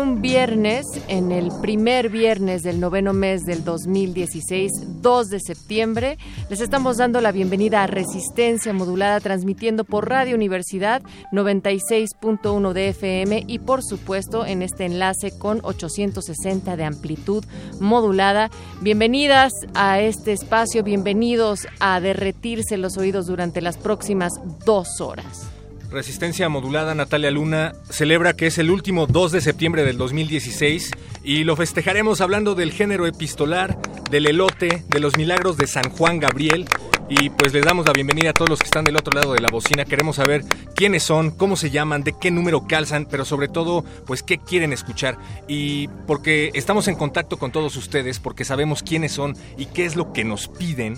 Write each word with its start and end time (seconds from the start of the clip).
Un 0.00 0.22
viernes, 0.22 0.86
en 1.08 1.30
el 1.30 1.50
primer 1.60 2.08
viernes 2.08 2.62
del 2.62 2.80
noveno 2.80 3.12
mes 3.12 3.42
del 3.42 3.64
2016, 3.64 5.02
2 5.02 5.28
de 5.28 5.40
septiembre, 5.40 6.18
les 6.48 6.60
estamos 6.60 6.96
dando 6.96 7.20
la 7.20 7.32
bienvenida 7.32 7.82
a 7.82 7.86
Resistencia 7.86 8.72
Modulada, 8.72 9.20
transmitiendo 9.20 9.84
por 9.84 10.08
Radio 10.08 10.36
Universidad 10.36 11.02
96.1 11.32 12.72
de 12.72 12.88
FM 12.88 13.44
y 13.46 13.58
por 13.58 13.82
supuesto 13.82 14.46
en 14.46 14.62
este 14.62 14.86
enlace 14.86 15.36
con 15.38 15.60
860 15.62 16.76
de 16.76 16.84
amplitud 16.84 17.44
modulada. 17.78 18.50
Bienvenidas 18.80 19.52
a 19.74 20.00
este 20.00 20.32
espacio, 20.32 20.82
bienvenidos 20.82 21.66
a 21.78 22.00
derretirse 22.00 22.78
los 22.78 22.96
oídos 22.96 23.26
durante 23.26 23.60
las 23.60 23.76
próximas 23.76 24.32
dos 24.64 25.00
horas. 25.00 25.50
Resistencia 25.90 26.48
Modulada 26.48 26.94
Natalia 26.94 27.32
Luna 27.32 27.72
celebra 27.88 28.34
que 28.34 28.46
es 28.46 28.58
el 28.58 28.70
último 28.70 29.08
2 29.08 29.32
de 29.32 29.40
septiembre 29.40 29.84
del 29.84 29.98
2016 29.98 30.92
y 31.24 31.42
lo 31.42 31.56
festejaremos 31.56 32.20
hablando 32.20 32.54
del 32.54 32.70
género 32.72 33.06
epistolar, 33.06 33.76
del 34.08 34.28
elote, 34.28 34.84
de 34.86 35.00
los 35.00 35.16
milagros 35.16 35.56
de 35.56 35.66
San 35.66 35.90
Juan 35.90 36.20
Gabriel 36.20 36.68
y 37.08 37.30
pues 37.30 37.52
les 37.52 37.64
damos 37.64 37.86
la 37.86 37.92
bienvenida 37.92 38.30
a 38.30 38.32
todos 38.32 38.50
los 38.50 38.60
que 38.60 38.66
están 38.66 38.84
del 38.84 38.96
otro 38.96 39.12
lado 39.18 39.34
de 39.34 39.40
la 39.40 39.48
bocina. 39.48 39.84
Queremos 39.84 40.16
saber 40.16 40.44
quiénes 40.76 41.02
son, 41.02 41.32
cómo 41.32 41.56
se 41.56 41.70
llaman, 41.70 42.04
de 42.04 42.14
qué 42.16 42.30
número 42.30 42.68
calzan, 42.68 43.06
pero 43.10 43.24
sobre 43.24 43.48
todo 43.48 43.84
pues 44.06 44.22
qué 44.22 44.38
quieren 44.38 44.72
escuchar 44.72 45.18
y 45.48 45.88
porque 46.06 46.52
estamos 46.54 46.86
en 46.86 46.94
contacto 46.94 47.36
con 47.36 47.50
todos 47.50 47.74
ustedes, 47.74 48.20
porque 48.20 48.44
sabemos 48.44 48.84
quiénes 48.84 49.10
son 49.10 49.36
y 49.58 49.66
qué 49.66 49.86
es 49.86 49.96
lo 49.96 50.12
que 50.12 50.22
nos 50.22 50.46
piden 50.46 50.96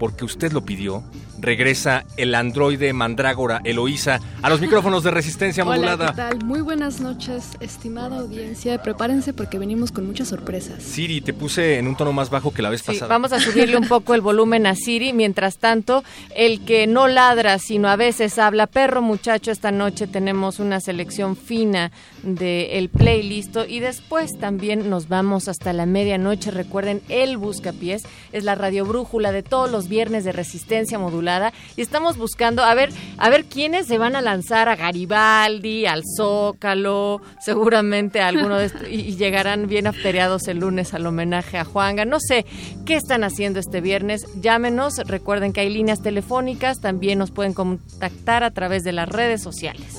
porque 0.00 0.24
usted 0.24 0.50
lo 0.52 0.62
pidió, 0.64 1.04
regresa 1.38 2.04
el 2.16 2.34
androide 2.34 2.92
mandrágora 2.94 3.60
Eloísa 3.64 4.18
a 4.42 4.48
los 4.48 4.60
micrófonos 4.60 5.04
de 5.04 5.10
resistencia 5.10 5.62
modulada. 5.66 6.06
Hola, 6.06 6.10
¿qué 6.10 6.16
tal? 6.38 6.44
Muy 6.46 6.62
buenas 6.62 7.00
noches, 7.00 7.44
estimada 7.60 8.18
audiencia. 8.18 8.82
Prepárense 8.82 9.34
porque 9.34 9.58
venimos 9.58 9.92
con 9.92 10.06
muchas 10.06 10.28
sorpresas. 10.28 10.82
Siri, 10.82 11.20
te 11.20 11.34
puse 11.34 11.78
en 11.78 11.86
un 11.86 11.96
tono 11.96 12.12
más 12.14 12.30
bajo 12.30 12.52
que 12.52 12.62
la 12.62 12.70
vez 12.70 12.80
Sí, 12.80 12.86
pasada. 12.88 13.08
vamos 13.08 13.32
a 13.32 13.40
subirle 13.40 13.76
un 13.76 13.86
poco 13.88 14.14
el 14.14 14.22
volumen 14.22 14.66
a 14.66 14.74
Siri. 14.74 15.12
Mientras 15.12 15.58
tanto, 15.58 16.02
el 16.34 16.64
que 16.64 16.86
no 16.86 17.06
ladra, 17.06 17.58
sino 17.58 17.88
a 17.88 17.96
veces 17.96 18.38
habla 18.38 18.66
perro, 18.66 19.02
muchacho, 19.02 19.50
esta 19.50 19.70
noche 19.70 20.06
tenemos 20.06 20.60
una 20.60 20.80
selección 20.80 21.36
fina 21.36 21.92
del 22.22 22.88
playlist 22.88 23.56
y 23.68 23.80
después 23.80 24.30
también 24.38 24.90
nos 24.90 25.08
vamos 25.08 25.48
hasta 25.48 25.72
la 25.72 25.86
medianoche. 25.86 26.50
Recuerden, 26.50 27.00
el 27.08 27.36
Buscapiés 27.36 28.02
es 28.32 28.44
la 28.44 28.54
radio 28.54 28.84
brújula 28.84 29.32
de 29.32 29.42
todos 29.42 29.70
los 29.70 29.88
viernes 29.88 30.24
de 30.24 30.32
resistencia 30.32 30.98
modulada 30.98 31.52
y 31.76 31.82
estamos 31.82 32.16
buscando 32.16 32.62
a 32.62 32.74
ver 32.74 32.90
a 33.18 33.30
ver 33.30 33.44
quiénes 33.44 33.86
se 33.86 33.98
van 33.98 34.16
a 34.16 34.20
lanzar 34.20 34.68
a 34.68 34.76
Garibaldi, 34.76 35.86
al 35.86 36.02
Zócalo, 36.16 37.20
seguramente 37.40 38.20
a 38.20 38.28
alguno 38.28 38.58
de 38.58 38.66
estos 38.66 38.82
y, 38.90 39.00
y 39.00 39.16
llegarán 39.16 39.66
bien 39.66 39.86
afteriados 39.86 40.48
el 40.48 40.58
lunes 40.58 40.94
al 40.94 41.06
homenaje 41.06 41.58
a 41.58 41.64
Juanga. 41.64 42.04
No 42.04 42.18
sé 42.20 42.46
qué 42.84 42.96
están 42.96 43.24
haciendo 43.24 43.60
este 43.60 43.80
viernes. 43.80 44.26
Llámenos, 44.40 44.98
recuerden 45.06 45.52
que 45.52 45.60
hay 45.60 45.70
líneas 45.70 46.02
telefónicas, 46.02 46.80
también 46.80 47.18
nos 47.18 47.30
pueden 47.30 47.54
contactar 47.54 48.44
a 48.44 48.50
través 48.50 48.84
de 48.84 48.92
las 48.92 49.08
redes 49.08 49.42
sociales. 49.42 49.98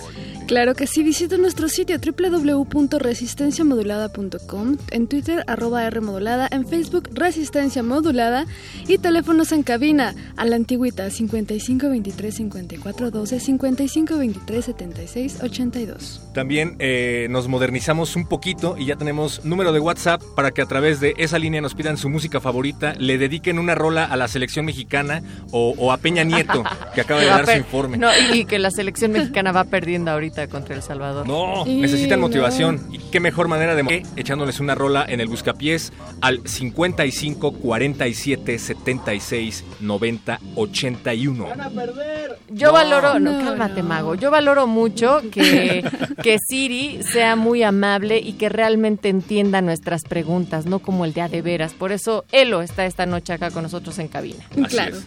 Claro 0.51 0.75
que 0.75 0.85
sí, 0.85 1.01
visita 1.01 1.37
nuestro 1.37 1.69
sitio 1.69 1.97
www.resistenciamodulada.com, 1.97 4.77
en 4.91 5.07
Twitter 5.07 5.45
arroba 5.47 5.89
Rmodulada, 5.89 6.49
en 6.51 6.67
Facebook 6.67 7.07
Resistencia 7.13 7.83
Modulada 7.83 8.45
y 8.85 8.97
teléfonos 8.97 9.53
en 9.53 9.63
cabina 9.63 10.13
a 10.35 10.43
la 10.43 10.57
antigüita 10.57 11.09
55 11.09 11.87
23 11.87 12.35
54 12.35 13.11
12 13.11 13.39
55 13.39 14.17
23 14.17 14.65
76 14.65 15.37
82. 15.41 16.21
También 16.33 16.75
eh, 16.79 17.27
nos 17.29 17.47
modernizamos 17.47 18.17
un 18.17 18.27
poquito 18.27 18.75
y 18.77 18.87
ya 18.87 18.97
tenemos 18.97 19.45
número 19.45 19.71
de 19.71 19.79
WhatsApp 19.79 20.21
para 20.35 20.51
que 20.51 20.61
a 20.61 20.65
través 20.65 20.99
de 20.99 21.13
esa 21.15 21.39
línea 21.39 21.61
nos 21.61 21.75
pidan 21.75 21.95
su 21.95 22.09
música 22.09 22.41
favorita, 22.41 22.93
le 22.99 23.17
dediquen 23.17 23.57
una 23.57 23.73
rola 23.73 24.03
a 24.03 24.17
la 24.17 24.27
selección 24.27 24.65
mexicana 24.65 25.23
o, 25.51 25.73
o 25.77 25.93
a 25.93 25.97
Peña 25.97 26.25
Nieto, 26.25 26.65
que 26.93 26.99
acaba 26.99 27.21
de 27.21 27.27
dar 27.37 27.45
su 27.45 27.57
informe. 27.57 27.97
No, 27.97 28.09
y 28.33 28.43
que 28.43 28.59
la 28.59 28.71
selección 28.71 29.13
mexicana 29.13 29.53
va 29.53 29.63
perdiendo 29.63 30.11
ahorita 30.11 30.40
contra 30.47 30.75
El 30.75 30.81
Salvador. 30.81 31.27
No, 31.27 31.65
Y 31.67 31.75
necesitan 31.81 32.19
no. 32.19 32.27
motivación. 32.27 32.87
Y 32.91 32.97
qué 32.99 33.19
mejor 33.19 33.47
manera 33.47 33.75
de 33.75 33.83
que 33.83 34.03
echándoles 34.15 34.59
una 34.59 34.75
rola 34.75 35.05
en 35.07 35.19
el 35.21 35.27
buscapiés 35.27 35.91
al 36.21 36.47
55 36.47 37.51
47 37.53 38.59
76 38.59 39.63
90 39.79 40.39
81. 40.55 41.47
Yo 42.49 42.67
No. 42.67 42.73
valoro, 42.73 43.19
no, 43.19 43.31
No, 43.39 43.45
cálmate, 43.45 43.81
no. 43.81 43.87
mago. 43.89 44.15
Yo 44.15 44.31
valoro 44.31 44.67
mucho 44.67 45.21
que, 45.31 45.83
que 46.23 46.37
Siri 46.47 46.99
sea 47.03 47.35
muy 47.35 47.63
amable 47.63 48.19
y 48.19 48.33
que 48.33 48.49
realmente 48.49 49.09
entienda 49.09 49.61
nuestras 49.61 50.01
preguntas, 50.03 50.65
no 50.65 50.79
como 50.79 51.05
el 51.05 51.13
de 51.13 51.21
a 51.21 51.29
de 51.29 51.41
veras. 51.41 51.73
Por 51.73 51.91
eso 51.91 52.25
Elo 52.31 52.61
está 52.61 52.85
esta 52.85 53.05
noche 53.05 53.33
acá 53.33 53.51
con 53.51 53.63
nosotros 53.63 53.97
en 53.99 54.07
cabina. 54.07 54.43
Así 54.51 54.63
claro. 54.75 54.97
es. 54.97 55.05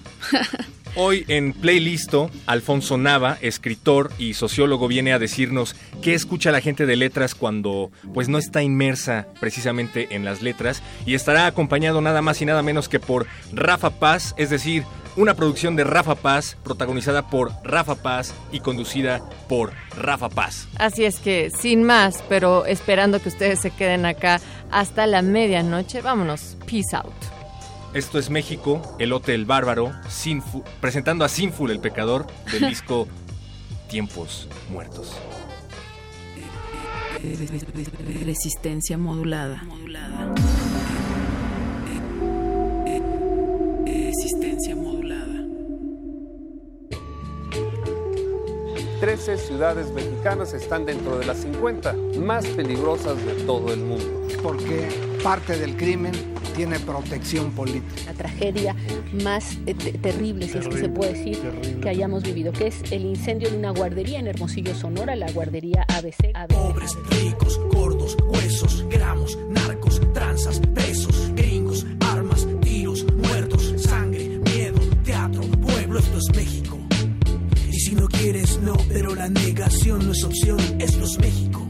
Hoy 0.96 1.24
en 1.26 1.52
Playlisto, 1.52 2.30
Alfonso 2.46 2.96
Nava, 2.96 3.36
escritor 3.40 4.12
y 4.16 4.34
sociólogo, 4.34 4.86
viene 4.86 5.12
a 5.12 5.18
decirnos 5.24 5.74
qué 6.02 6.14
escucha 6.14 6.50
la 6.52 6.60
gente 6.60 6.86
de 6.86 6.96
letras 6.96 7.34
cuando 7.34 7.90
pues 8.12 8.28
no 8.28 8.38
está 8.38 8.62
inmersa 8.62 9.26
precisamente 9.40 10.08
en 10.14 10.24
las 10.24 10.42
letras 10.42 10.82
y 11.06 11.14
estará 11.14 11.46
acompañado 11.46 12.00
nada 12.00 12.22
más 12.22 12.40
y 12.40 12.44
nada 12.46 12.62
menos 12.62 12.88
que 12.88 13.00
por 13.00 13.26
Rafa 13.52 13.90
Paz, 13.90 14.34
es 14.36 14.50
decir, 14.50 14.84
una 15.16 15.34
producción 15.34 15.76
de 15.76 15.84
Rafa 15.84 16.16
Paz 16.16 16.56
protagonizada 16.64 17.28
por 17.28 17.52
Rafa 17.62 17.94
Paz 17.94 18.34
y 18.50 18.60
conducida 18.60 19.20
por 19.48 19.72
Rafa 19.96 20.28
Paz. 20.28 20.66
Así 20.76 21.04
es 21.04 21.18
que, 21.20 21.50
sin 21.50 21.84
más, 21.84 22.22
pero 22.28 22.66
esperando 22.66 23.20
que 23.22 23.28
ustedes 23.28 23.60
se 23.60 23.70
queden 23.70 24.06
acá 24.06 24.40
hasta 24.72 25.06
la 25.06 25.22
medianoche, 25.22 26.00
vámonos. 26.02 26.56
Peace 26.68 26.96
out. 26.96 27.12
Esto 27.94 28.18
es 28.18 28.28
México, 28.28 28.82
el 28.98 29.44
Bárbaro, 29.44 29.92
Sinfu- 30.08 30.64
presentando 30.80 31.24
a 31.24 31.28
Sinful 31.28 31.70
el 31.70 31.78
Pecador 31.78 32.26
del 32.50 32.68
disco 32.68 33.06
Tiempos 33.94 34.48
Muertos. 34.70 35.12
Resistencia 38.24 38.98
modulada. 38.98 39.62
Resistencia 43.86 44.74
modulada. 44.74 44.93
13 49.04 49.36
ciudades 49.36 49.90
mexicanas 49.90 50.54
están 50.54 50.86
dentro 50.86 51.18
de 51.18 51.26
las 51.26 51.36
50 51.42 51.94
más 52.20 52.46
peligrosas 52.46 53.18
de 53.26 53.34
todo 53.44 53.70
el 53.74 53.80
mundo. 53.80 54.22
porque 54.42 54.88
parte 55.22 55.58
del 55.58 55.76
crimen 55.76 56.12
tiene 56.56 56.80
protección 56.80 57.50
política. 57.50 58.00
la 58.06 58.14
tragedia 58.14 58.74
más 59.22 59.58
eh, 59.66 59.74
te- 59.74 59.92
terrible, 59.98 60.48
si 60.48 60.56
es 60.56 60.68
que 60.68 60.78
se 60.78 60.88
puede 60.88 61.12
decir, 61.12 61.38
que 61.82 61.88
hayamos 61.90 62.22
vivido, 62.22 62.50
que 62.52 62.68
es 62.68 62.76
el 62.92 63.04
incendio 63.04 63.50
de 63.50 63.58
una 63.58 63.72
guardería 63.72 64.20
en 64.20 64.26
Hermosillo, 64.26 64.74
Sonora, 64.74 65.14
la 65.16 65.30
guardería 65.32 65.84
ABC. 65.88 66.32
Pobres, 66.48 66.96
ricos, 67.10 67.60
gordos, 67.74 68.16
huesos, 68.24 68.86
gramos, 68.88 69.38
narcos, 69.50 70.00
tranzas, 70.14 70.60
pesos, 70.74 71.30
gringos, 71.34 71.84
armas, 72.00 72.46
tiros, 72.62 73.04
muertos, 73.16 73.74
sangre, 73.76 74.40
miedo, 74.54 74.80
teatro, 75.04 75.42
pueblo, 75.60 75.98
esto 75.98 76.16
es 76.18 76.36
México. 76.36 76.73
Quieres, 78.24 78.58
no, 78.62 78.72
pero 78.88 79.14
la 79.14 79.28
negación 79.28 80.06
no 80.06 80.12
es 80.12 80.24
opción, 80.24 80.58
es 80.78 80.96
México. 81.18 81.63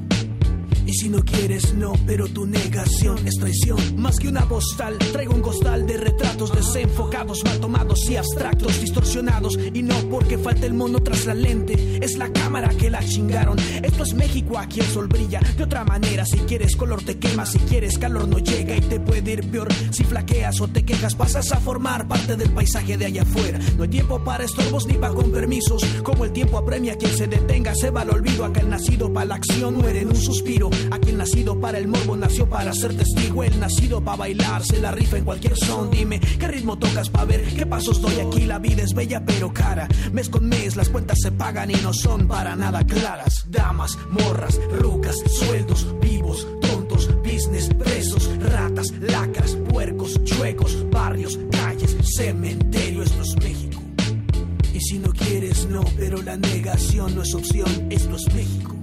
Si 0.94 1.08
no 1.08 1.24
quieres, 1.24 1.74
no, 1.74 1.94
pero 2.06 2.28
tu 2.28 2.46
negación 2.46 3.26
es 3.26 3.34
traición. 3.34 4.00
Más 4.00 4.16
que 4.16 4.28
una 4.28 4.48
postal, 4.48 4.96
traigo 5.12 5.34
un 5.34 5.42
costal 5.42 5.86
de 5.88 5.96
retratos 5.96 6.54
desenfocados, 6.54 7.42
mal 7.44 7.58
tomados 7.58 8.08
y 8.08 8.16
abstractos, 8.16 8.80
distorsionados. 8.80 9.58
Y 9.74 9.82
no 9.82 9.96
porque 10.08 10.38
falta 10.38 10.66
el 10.66 10.74
mono 10.74 11.00
tras 11.02 11.26
la 11.26 11.34
lente, 11.34 11.98
es 12.00 12.16
la 12.16 12.32
cámara 12.32 12.68
que 12.68 12.90
la 12.90 13.04
chingaron. 13.04 13.58
Esto 13.82 14.04
es 14.04 14.14
México, 14.14 14.56
aquí 14.56 14.80
el 14.80 14.86
sol 14.86 15.08
brilla 15.08 15.40
de 15.56 15.64
otra 15.64 15.84
manera. 15.84 16.24
Si 16.24 16.38
quieres 16.38 16.76
color 16.76 17.02
te 17.02 17.18
quema, 17.18 17.44
si 17.44 17.58
quieres 17.58 17.98
calor 17.98 18.28
no 18.28 18.38
llega 18.38 18.76
y 18.76 18.80
te 18.80 19.00
puede 19.00 19.32
ir 19.32 19.50
peor. 19.50 19.68
Si 19.90 20.04
flaqueas 20.04 20.60
o 20.60 20.68
te 20.68 20.84
quejas, 20.84 21.16
pasas 21.16 21.50
a 21.50 21.56
formar 21.58 22.06
parte 22.06 22.36
del 22.36 22.50
paisaje 22.50 22.96
de 22.96 23.06
allá 23.06 23.22
afuera. 23.22 23.58
No 23.76 23.82
hay 23.82 23.90
tiempo 23.90 24.22
para 24.22 24.44
estorbos 24.44 24.86
ni 24.86 24.94
para 24.94 25.12
con 25.12 25.32
permisos. 25.32 25.84
Como 26.04 26.24
el 26.24 26.32
tiempo 26.32 26.56
apremia, 26.56 26.96
quien 26.96 27.16
se 27.16 27.26
detenga 27.26 27.74
se 27.74 27.90
va 27.90 28.02
al 28.02 28.10
olvido. 28.10 28.44
Aquel 28.44 28.70
nacido 28.70 29.12
para 29.12 29.26
la 29.26 29.34
acción 29.34 29.74
muere 29.74 30.02
en 30.02 30.08
un 30.08 30.16
suspiro. 30.16 30.70
Aquel 30.90 31.18
nacido 31.18 31.58
para 31.60 31.78
el 31.78 31.88
morbo 31.88 32.16
nació 32.16 32.48
para 32.48 32.72
ser 32.72 32.96
testigo. 32.96 33.44
El 33.44 33.58
nacido 33.58 34.02
para 34.02 34.18
bailar 34.18 34.64
se 34.64 34.80
la 34.80 34.90
rifa 34.90 35.18
en 35.18 35.24
cualquier 35.24 35.56
son. 35.56 35.90
Dime 35.90 36.20
qué 36.20 36.48
ritmo 36.48 36.78
tocas 36.78 37.10
para 37.10 37.24
ver 37.24 37.42
qué 37.54 37.66
pasos 37.66 38.00
doy 38.00 38.20
aquí. 38.20 38.46
La 38.46 38.58
vida 38.58 38.82
es 38.82 38.94
bella 38.94 39.24
pero 39.24 39.52
cara. 39.52 39.88
Mes 40.12 40.28
con 40.28 40.48
mes 40.48 40.76
las 40.76 40.88
cuentas 40.88 41.18
se 41.20 41.32
pagan 41.32 41.70
y 41.70 41.74
no 41.74 41.92
son 41.92 42.26
para 42.26 42.56
nada 42.56 42.84
claras. 42.84 43.46
Damas, 43.48 43.98
morras, 44.10 44.60
rucas, 44.78 45.16
sueldos, 45.26 45.86
vivos, 46.00 46.46
tontos, 46.60 47.08
business, 47.22 47.68
presos, 47.74 48.30
ratas, 48.40 48.92
lacras, 49.00 49.56
puercos, 49.70 50.22
chuecos, 50.24 50.84
barrios, 50.90 51.38
calles, 51.50 51.96
cementerio. 52.16 53.02
Esto 53.02 53.22
es 53.22 53.36
México. 53.36 53.82
Y 54.72 54.80
si 54.80 54.98
no 54.98 55.10
quieres, 55.12 55.66
no, 55.66 55.84
pero 55.96 56.20
la 56.22 56.36
negación 56.36 57.14
no 57.14 57.22
es 57.22 57.34
opción. 57.34 57.86
Esto 57.90 58.16
es 58.16 58.34
México. 58.34 58.73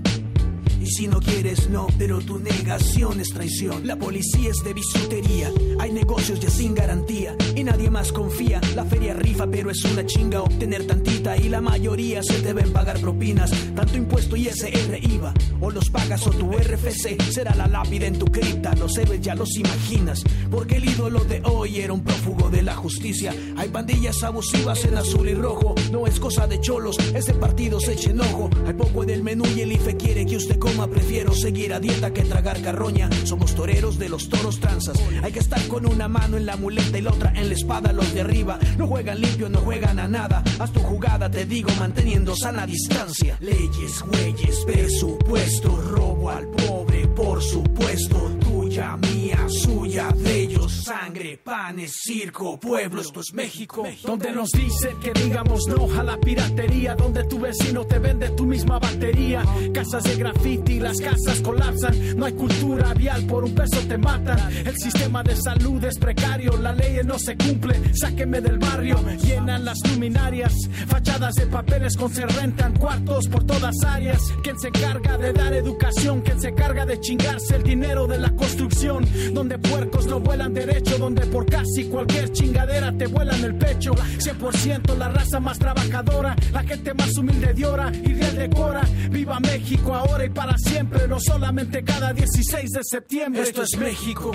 Y 0.82 0.88
si 0.88 1.08
no 1.08 1.20
quieres, 1.20 1.70
no, 1.70 1.86
pero 2.00 2.20
tu 2.22 2.40
negación 2.40 3.20
es 3.20 3.30
traición. 3.30 3.86
La 3.86 3.98
policía 3.98 4.50
es 4.50 4.64
de 4.64 4.74
bisutería, 4.74 5.52
hay 5.80 5.92
negocios 5.92 6.40
ya 6.40 6.50
sin 6.50 6.74
garantía 6.74 7.36
y 7.56 7.64
nadie 7.64 7.92
más 7.92 8.12
confía. 8.12 8.60
La 8.76 8.84
feria 8.86 9.14
rifa, 9.14 9.46
pero 9.46 9.70
es 9.70 9.84
una 9.86 10.04
chinga 10.08 10.42
obtener 10.42 10.88
tantita 10.88 11.38
y 11.38 11.50
la 11.50 11.62
mayoría 11.62 12.24
se 12.24 12.42
deben 12.42 12.74
pagar 12.74 13.00
propinas. 13.00 13.52
Tanto 13.76 13.96
impuesto 13.96 14.36
y 14.36 14.48
SR 14.48 15.00
IVA, 15.02 15.34
o 15.60 15.70
los 15.70 15.90
pagas 15.92 16.26
o 16.26 16.32
tu 16.32 16.52
RFC 16.52 17.22
será 17.32 17.54
la 17.54 17.68
lápida 17.68 18.08
en 18.08 18.18
tu 18.18 18.26
cripta. 18.26 18.74
Los 18.76 18.98
héroes 18.98 19.22
ya 19.22 19.36
los 19.36 19.56
imaginas, 19.58 20.24
porque 20.50 20.78
el 20.78 20.86
ídolo 20.86 21.24
de 21.26 21.44
hoy 21.46 21.80
era 21.80 21.94
un 21.94 22.04
prófugo 22.04 22.50
de 22.50 22.64
la 22.64 22.76
justicia. 22.76 23.36
Hay 23.56 23.70
pandillas 23.70 24.24
abusivas 24.24 24.84
en 24.86 24.98
azul 24.98 25.30
y 25.30 25.36
rojo, 25.36 25.76
no 25.92 26.08
es 26.08 26.20
cosa 26.20 26.48
de 26.48 26.60
cholos, 26.60 26.98
ese 27.14 27.36
partido 27.36 27.80
se 27.80 27.94
eche 27.94 28.10
enojo. 28.10 28.50
Hay 28.66 28.74
poco 28.74 29.04
en 29.04 29.12
el 29.12 29.22
menú 29.22 29.46
y 29.56 29.62
el 29.62 29.74
IFE 29.74 29.96
quiere 29.96 30.26
que 30.26 30.38
usted 30.38 30.58
prefiero 30.90 31.34
seguir 31.34 31.74
a 31.74 31.80
dieta 31.80 32.14
que 32.14 32.24
tragar 32.24 32.62
carroña. 32.62 33.10
Somos 33.26 33.54
toreros 33.56 33.98
de 33.98 34.10
los 34.10 34.30
toros 34.30 34.60
tranzas, 34.60 34.98
hay 35.22 35.32
que 35.32 35.40
estar 35.40 35.62
con 35.68 35.86
una 35.86 36.08
mano 36.08 36.38
en 36.38 36.46
la 36.46 36.56
muleta 36.56 36.98
y 36.98 37.02
la 37.02 37.12
otra 37.12 37.34
en 37.36 37.50
la 37.50 37.56
espada. 37.56 37.92
Los 37.94 38.14
de 38.14 38.22
arriba 38.22 38.60
no 38.78 38.88
juegan 38.88 39.22
limpio, 39.22 39.50
no 39.50 39.60
juegan 39.60 40.00
a 40.00 40.08
nada. 40.08 40.44
Haz 40.60 40.72
tu 40.72 40.80
jugada, 40.80 41.30
te 41.30 41.46
digo, 41.46 41.70
manteniendo 41.80 42.36
sana 42.36 42.66
distancia. 42.66 43.38
Leyes, 43.40 44.04
güeyes, 44.08 44.64
presupuesto, 44.66 45.76
robo 45.90 46.30
al 46.30 46.48
pobre, 46.48 47.08
por 47.08 47.42
supuesto. 47.42 48.32
Tuya, 48.72 48.96
mía, 48.96 49.38
suya, 49.50 50.08
de 50.16 50.44
ellos, 50.44 50.72
sangre, 50.86 51.38
panes, 51.44 51.92
circo, 52.06 52.58
pueblo, 52.58 53.02
esto 53.02 53.20
es 53.20 53.34
México. 53.34 53.84
Donde 54.02 54.32
nos 54.32 54.50
dicen 54.52 54.98
que 55.02 55.12
digamos 55.12 55.68
no 55.68 56.00
a 56.00 56.02
la 56.02 56.18
piratería, 56.18 56.96
donde 56.96 57.26
tu 57.26 57.38
vecino 57.38 57.86
te 57.86 58.00
vende 58.00 58.30
tu 58.30 58.46
misma 58.46 58.80
batería. 58.80 59.44
Casas 59.74 60.04
de 60.04 60.16
graffiti, 60.16 60.80
las 60.80 61.02
casas 61.02 61.42
colapsan, 61.42 62.16
no 62.16 62.26
hay 62.26 62.32
cultura 62.32 62.94
vial, 62.94 63.26
por 63.26 63.44
un 63.44 63.54
peso 63.54 63.78
te 63.90 63.98
matan. 63.98 64.40
El 64.66 64.78
sistema 64.78 65.22
de 65.22 65.36
salud 65.36 65.84
es 65.84 66.00
precario, 66.00 66.56
la 66.56 66.72
ley 66.72 67.02
no 67.04 67.20
se 67.20 67.36
cumple, 67.36 67.94
sáqueme 67.94 68.40
del 68.40 68.58
barrio. 68.58 69.04
Llenan 69.22 69.66
las 69.66 69.80
luminarias, 69.86 70.54
fachadas 70.88 71.36
de 71.36 71.48
papeles 71.48 71.98
con 71.98 72.10
se 72.10 72.26
cuartos 72.80 73.28
por 73.28 73.44
todas 73.44 73.76
áreas. 73.84 74.22
¿Quién 74.42 74.58
se 74.58 74.70
encarga 74.70 75.18
de 75.18 75.34
dar 75.34 75.52
educación? 75.52 76.22
¿Quién 76.22 76.40
se 76.40 76.48
encarga 76.48 76.86
de 76.86 77.02
chingarse 77.02 77.58
el 77.58 77.64
dinero 77.64 78.08
de 78.08 78.18
la 78.18 78.30
construcción? 78.30 78.61
Donde 79.34 79.58
puercos 79.58 80.06
no 80.06 80.20
vuelan 80.20 80.54
derecho, 80.54 80.98
donde 80.98 81.26
por 81.28 81.46
casi 81.46 81.86
cualquier 81.86 82.32
chingadera 82.32 82.96
te 82.96 83.08
vuelan 83.08 83.44
el 83.44 83.56
pecho. 83.56 83.92
100% 83.92 84.98
la 84.98 85.10
raza 85.10 85.40
más 85.40 85.58
trabajadora, 85.58 86.36
la 86.54 86.64
gente 86.64 86.94
más 86.94 87.18
humilde 87.18 87.54
de 87.54 87.66
hora 87.66 87.92
y 87.92 88.14
real 88.14 88.36
decora. 88.36 88.82
Viva 89.10 89.40
México 89.40 89.96
ahora 89.96 90.26
y 90.26 90.30
para 90.30 90.58
siempre, 90.58 91.08
no 91.08 91.20
solamente 91.20 91.84
cada 91.84 92.14
16 92.14 92.70
de 92.70 92.84
septiembre. 92.84 93.42
Esto 93.42 93.64
es 93.64 93.78
México. 93.78 94.32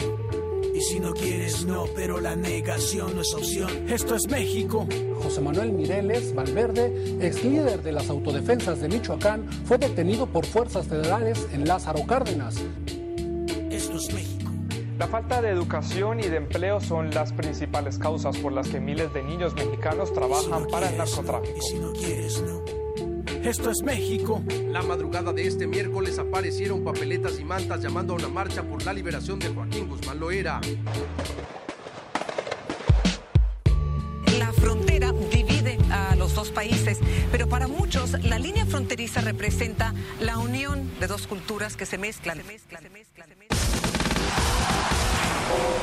Y 0.74 0.80
si 0.80 1.00
no 1.00 1.14
quieres, 1.14 1.64
no, 1.64 1.86
pero 1.94 2.20
la 2.20 2.36
negación 2.36 3.14
no 3.14 3.22
es 3.22 3.32
opción. 3.32 3.70
Esto 3.88 4.14
es 4.14 4.28
México. 4.28 4.86
José 5.22 5.40
Manuel 5.40 5.72
Mireles 5.72 6.34
Valverde, 6.34 7.16
ex 7.20 7.42
líder 7.44 7.82
de 7.82 7.92
las 7.92 8.10
autodefensas 8.10 8.80
de 8.80 8.88
Michoacán, 8.88 9.48
fue 9.64 9.78
detenido 9.78 10.26
por 10.26 10.44
fuerzas 10.44 10.86
federales 10.86 11.46
en 11.52 11.66
Lázaro 11.66 12.06
Cárdenas. 12.06 12.56
México. 14.12 14.50
La 14.98 15.06
falta 15.06 15.42
de 15.42 15.50
educación 15.50 16.20
y 16.20 16.24
de 16.24 16.36
empleo 16.36 16.80
son 16.80 17.10
las 17.10 17.32
principales 17.32 17.98
causas 17.98 18.36
por 18.38 18.52
las 18.52 18.68
que 18.68 18.80
miles 18.80 19.12
de 19.12 19.22
niños 19.22 19.54
mexicanos 19.54 20.12
trabajan 20.12 20.62
no 20.62 20.68
para 20.68 20.90
el 20.90 20.96
narcotráfico. 20.96 21.56
Y 21.56 21.60
si 21.62 21.78
no 21.78 21.92
quieres, 21.92 22.42
no. 22.42 22.64
Esto 23.42 23.70
es 23.70 23.82
México. 23.82 24.42
La 24.70 24.82
madrugada 24.82 25.32
de 25.32 25.46
este 25.46 25.66
miércoles 25.66 26.18
aparecieron 26.18 26.82
papeletas 26.82 27.38
y 27.38 27.44
mantas 27.44 27.80
llamando 27.82 28.14
a 28.14 28.16
una 28.16 28.28
marcha 28.28 28.62
por 28.62 28.84
la 28.84 28.92
liberación 28.92 29.38
de 29.38 29.48
Joaquín 29.48 29.88
Guzmán 29.88 30.18
Loera. 30.18 30.60
La 34.38 34.52
frontera 34.52 35.12
divide 35.30 35.78
a 35.90 36.16
los 36.16 36.34
dos 36.34 36.50
países, 36.50 36.98
pero 37.30 37.48
para 37.48 37.68
muchos 37.68 38.12
la 38.24 38.38
línea 38.38 38.66
fronteriza 38.66 39.20
representa 39.20 39.94
la 40.20 40.38
unión 40.38 40.90
de 41.00 41.06
dos 41.06 41.26
culturas 41.26 41.76
que 41.76 41.86
se 41.86 41.98
mezclan. 41.98 42.40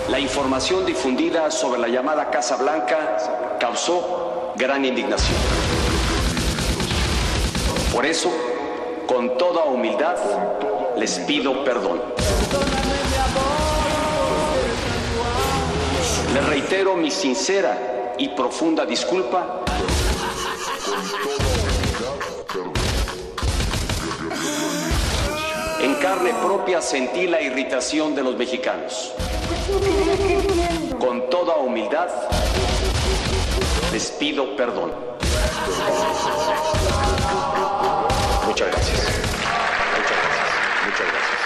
La 0.10 0.19
información 0.19 0.86
difundida 0.86 1.50
sobre 1.50 1.80
la 1.80 1.88
llamada 1.88 2.30
Casa 2.30 2.57
Blanca 2.57 3.57
causó 3.60 4.54
gran 4.56 4.86
indignación. 4.86 5.38
Por 7.92 8.06
eso, 8.06 8.30
con 9.07 9.38
toda 9.38 9.63
humildad, 9.65 10.18
les 10.98 11.20
pido 11.20 11.63
perdón. 11.63 12.01
Les 16.34 16.46
reitero 16.48 16.96
mi 16.96 17.12
sincera 17.12 18.13
y 18.17 18.29
profunda 18.29 18.86
disculpa. 18.86 19.62
En 25.84 25.96
carne 25.96 26.34
propia 26.42 26.82
sentí 26.82 27.28
la 27.28 27.42
irritación 27.42 28.16
de 28.16 28.24
los 28.24 28.38
mexicanos. 28.38 29.13
Con 30.98 31.30
toda 31.30 31.58
humildad, 31.58 32.08
les 33.92 34.10
pido 34.12 34.56
perdón. 34.56 34.94
Muchas 38.48 38.68
gracias. 38.70 38.98
Muchas 39.98 40.18
gracias. 40.22 40.50
Muchas 40.86 41.08
gracias. 41.12 41.40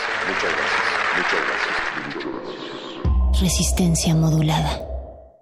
Muchas 1.17 1.41
gracias. 1.48 1.75
Muchas. 2.13 3.41
Resistencia 3.41 4.13
modulada. 4.13 4.82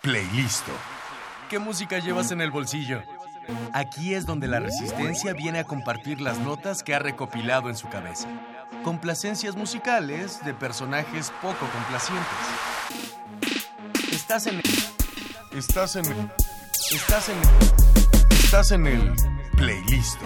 Playlist. 0.01 0.67
¿Qué 1.49 1.59
música 1.59 1.99
llevas 1.99 2.31
en 2.31 2.39
el 2.39 2.49
bolsillo? 2.49 3.01
Aquí 3.73 4.13
es 4.13 4.25
donde 4.25 4.47
la 4.47 4.61
resistencia 4.61 5.33
viene 5.33 5.59
a 5.59 5.65
compartir 5.65 6.21
las 6.21 6.39
notas 6.39 6.81
que 6.81 6.95
ha 6.95 6.99
recopilado 6.99 7.69
en 7.69 7.75
su 7.75 7.89
cabeza. 7.89 8.29
Complacencias 8.83 9.55
musicales 9.55 10.43
de 10.45 10.53
personajes 10.53 11.31
poco 11.41 11.67
complacientes. 11.71 12.25
Estás 14.11 14.47
en 14.47 14.61
Estás 15.51 15.95
en 15.95 16.05
Estás 16.91 17.29
en 17.29 17.37
Estás 18.31 18.71
en 18.71 18.87
el 18.87 19.13
playlist. 19.57 20.19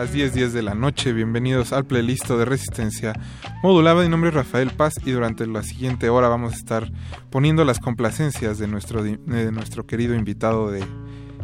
Las 0.00 0.14
10:10 0.14 0.32
10 0.32 0.52
de 0.54 0.62
la 0.62 0.74
noche. 0.74 1.12
Bienvenidos 1.12 1.74
al 1.74 1.84
playlist 1.84 2.26
de 2.30 2.46
Resistencia 2.46 3.12
Modulada. 3.62 4.02
Mi 4.02 4.08
nombre 4.08 4.30
es 4.30 4.34
Rafael 4.34 4.70
Paz 4.70 4.94
y 5.04 5.10
durante 5.10 5.46
la 5.46 5.62
siguiente 5.62 6.08
hora 6.08 6.28
vamos 6.28 6.54
a 6.54 6.56
estar 6.56 6.90
poniendo 7.28 7.66
las 7.66 7.80
complacencias 7.80 8.56
de 8.58 8.66
nuestro, 8.66 9.02
di- 9.02 9.18
de 9.26 9.52
nuestro 9.52 9.86
querido 9.86 10.14
invitado 10.14 10.70
de, 10.70 10.82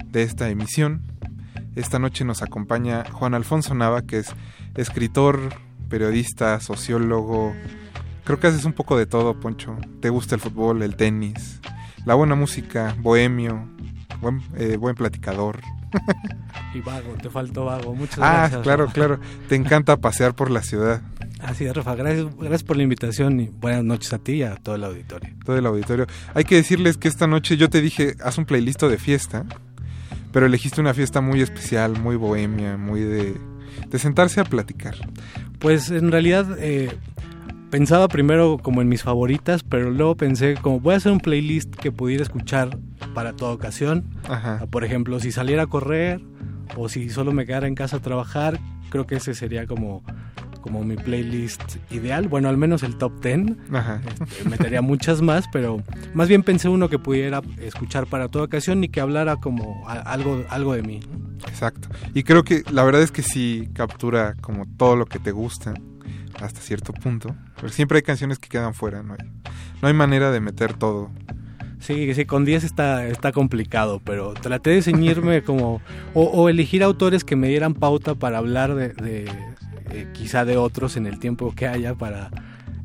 de 0.07 0.23
esta 0.23 0.49
emisión. 0.49 1.03
Esta 1.75 1.99
noche 1.99 2.25
nos 2.25 2.41
acompaña 2.41 3.05
Juan 3.13 3.35
Alfonso 3.35 3.75
Nava, 3.75 4.01
que 4.07 4.21
es 4.21 4.35
escritor, 4.75 5.39
periodista, 5.91 6.59
sociólogo. 6.61 7.53
Creo 8.25 8.41
que 8.41 8.47
haces 8.47 8.65
un 8.65 8.73
poco 8.73 8.97
de 8.97 9.05
todo, 9.05 9.39
Poncho. 9.39 9.77
Te 10.01 10.09
gusta 10.09 10.35
el 10.35 10.41
fútbol, 10.41 10.83
el 10.83 10.97
tenis. 10.97 11.61
la 12.07 12.15
buena 12.15 12.37
música, 12.37 12.97
bohemio, 13.01 13.69
buen, 14.23 14.41
eh, 14.57 14.79
buen 14.79 14.95
platicador. 14.95 15.61
Y 16.75 16.81
vago, 16.81 17.15
te 17.21 17.31
faltó 17.31 17.65
vago. 17.65 17.95
Muchas 17.95 18.19
ah, 18.19 18.33
gracias. 18.33 18.61
Ah, 18.61 18.63
claro, 18.63 18.87
claro. 18.89 19.21
Te 19.49 19.55
encanta 19.55 19.97
pasear 19.97 20.35
por 20.35 20.51
la 20.51 20.63
ciudad. 20.63 21.03
Así 21.41 21.65
es, 21.65 21.75
Rafa. 21.75 21.95
Gracias, 21.95 22.27
gracias 22.37 22.63
por 22.63 22.77
la 22.77 22.83
invitación 22.83 23.41
y 23.41 23.49
buenas 23.49 23.85
noches 23.85 24.13
a 24.13 24.19
ti 24.19 24.35
y 24.35 24.43
a 24.43 24.57
todo 24.57 24.75
el 24.75 24.85
auditorio. 24.85 25.35
Todo 25.45 25.59
el 25.59 25.67
auditorio. 25.67 26.07
Hay 26.35 26.45
que 26.45 26.57
decirles 26.57 26.97
que 26.97 27.09
esta 27.09 27.27
noche 27.27 27.57
yo 27.57 27.69
te 27.69 27.81
dije, 27.81 28.17
haz 28.23 28.39
un 28.39 28.47
playlist 28.47 28.83
de 28.83 28.99
fiesta, 28.99 29.45
pero 30.33 30.47
elegiste 30.47 30.81
una 30.81 30.95
fiesta 30.95 31.21
muy 31.21 31.41
especial, 31.41 32.01
muy 32.01 32.17
bohemia, 32.17 32.77
muy 32.77 33.01
de, 33.01 33.37
de 33.89 33.99
sentarse 33.99 34.41
a 34.41 34.45
platicar. 34.45 34.97
Pues 35.59 35.91
en 35.91 36.11
realidad 36.11 36.57
eh, 36.59 36.91
pensaba 37.77 38.09
primero 38.09 38.57
como 38.57 38.81
en 38.81 38.89
mis 38.89 39.03
favoritas, 39.03 39.63
pero 39.63 39.91
luego 39.91 40.17
pensé 40.17 40.55
como 40.55 40.81
voy 40.81 40.95
a 40.95 40.97
hacer 40.97 41.13
un 41.13 41.21
playlist 41.21 41.77
que 41.77 41.93
pudiera 41.93 42.23
escuchar 42.23 42.79
para 43.13 43.37
toda 43.37 43.53
ocasión. 43.53 44.07
Ajá. 44.31 44.65
Por 44.71 44.83
ejemplo, 44.83 45.21
si 45.21 45.31
saliera 45.31 45.65
a 45.65 45.67
correr 45.67 46.23
o 46.75 46.89
si 46.89 47.11
solo 47.11 47.33
me 47.33 47.45
quedara 47.45 47.67
en 47.67 47.75
casa 47.75 47.99
a 47.99 48.01
trabajar, 48.01 48.59
creo 48.89 49.07
que 49.07 49.17
ese 49.17 49.35
sería 49.35 49.67
como 49.67 50.03
como 50.63 50.85
mi 50.85 50.97
playlist 50.97 51.77
ideal, 51.91 52.29
bueno, 52.29 52.49
al 52.49 52.57
menos 52.57 52.83
el 52.83 52.97
top 52.97 53.23
10. 53.23 53.59
Ajá. 53.73 54.01
Este, 54.23 54.49
metería 54.49 54.81
muchas 54.81 55.21
más, 55.21 55.45
pero 55.53 55.83
más 56.15 56.29
bien 56.29 56.43
pensé 56.43 56.71
uno 56.71 56.89
que 56.89 56.99
pudiera 56.99 57.43
escuchar 57.61 58.07
para 58.07 58.29
toda 58.29 58.47
ocasión 58.47 58.83
y 58.83 58.89
que 58.89 59.03
hablara 59.03 59.37
como 59.37 59.87
algo, 59.87 60.45
algo 60.49 60.73
de 60.73 60.83
mí. 60.83 61.01
Exacto. 61.47 61.89
Y 62.15 62.23
creo 62.23 62.43
que 62.43 62.65
la 62.73 62.85
verdad 62.85 63.03
es 63.03 63.13
que 63.13 63.23
sí 63.23 63.69
captura 63.75 64.35
como 64.41 64.65
todo 64.79 64.97
lo 64.97 65.05
que 65.05 65.19
te 65.19 65.31
gusta 65.31 65.75
hasta 66.41 66.61
cierto 66.61 66.93
punto. 66.93 67.35
Pero 67.57 67.69
siempre 67.69 67.99
hay 67.99 68.03
canciones 68.03 68.39
que 68.39 68.49
quedan 68.49 68.75
fuera, 68.75 69.03
no 69.03 69.15
hay, 69.15 69.29
no 69.81 69.89
hay 69.89 69.95
manera 69.95 70.31
de 70.31 70.41
meter 70.41 70.75
todo. 70.75 71.11
Sí, 71.79 72.13
sí, 72.15 72.25
con 72.25 72.45
10 72.45 72.65
está, 72.65 73.07
está 73.07 73.33
complicado, 73.33 74.01
pero 74.03 74.35
traté 74.35 74.71
de 74.71 74.83
ceñirme 74.83 75.43
como... 75.45 75.81
O, 76.15 76.25
o, 76.25 76.49
elegir 76.49 76.83
autores 76.83 77.23
que 77.23 77.37
me 77.37 77.49
dieran 77.49 77.75
pauta 77.75 78.15
para 78.15 78.39
hablar 78.39 78.75
de, 78.75 78.89
de 78.95 79.31
eh, 79.91 80.09
quizá 80.13 80.45
de 80.45 80.57
otros 80.57 80.97
en 80.97 81.07
el 81.07 81.19
tiempo 81.19 81.55
que 81.55 81.67
haya 81.67 81.95
para... 81.95 82.31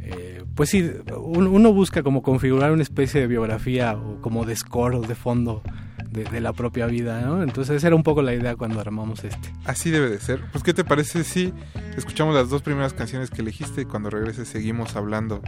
Eh, 0.02 0.44
pues 0.56 0.70
sí, 0.70 0.92
uno, 1.18 1.74
busca 1.74 2.04
como 2.04 2.22
configurar 2.22 2.72
una 2.72 2.84
especie 2.84 3.22
de 3.22 3.28
biografía 3.28 3.94
o 3.94 4.20
como 4.22 4.46
de 4.46 4.56
score 4.56 5.00
de 5.08 5.16
fondo 5.16 5.64
de, 6.12 6.42
la 6.42 6.54
propia 6.54 6.86
vida, 6.88 7.22
¿no? 7.22 7.42
Entonces 7.42 7.78
esa 7.78 7.88
era 7.88 7.96
un 7.96 8.04
poco 8.04 8.22
la 8.22 8.34
idea 8.34 8.56
cuando 8.56 8.80
armamos 8.80 9.24
este. 9.24 9.54
Así 9.66 9.90
debe 9.92 10.10
de 10.10 10.20
ser. 10.20 10.42
Pues 10.52 10.64
¿qué 10.64 10.74
te 10.74 10.84
parece 10.84 11.24
si 11.24 11.54
escuchamos 11.96 12.36
las 12.36 12.50
dos 12.50 12.62
primeras 12.62 12.94
canciones 12.94 13.30
que 13.30 13.42
elegiste 13.42 13.82
y 13.82 13.86
cuando 13.86 14.10
regreses 14.10 14.48
seguimos 14.48 14.96
hablando 14.96 15.42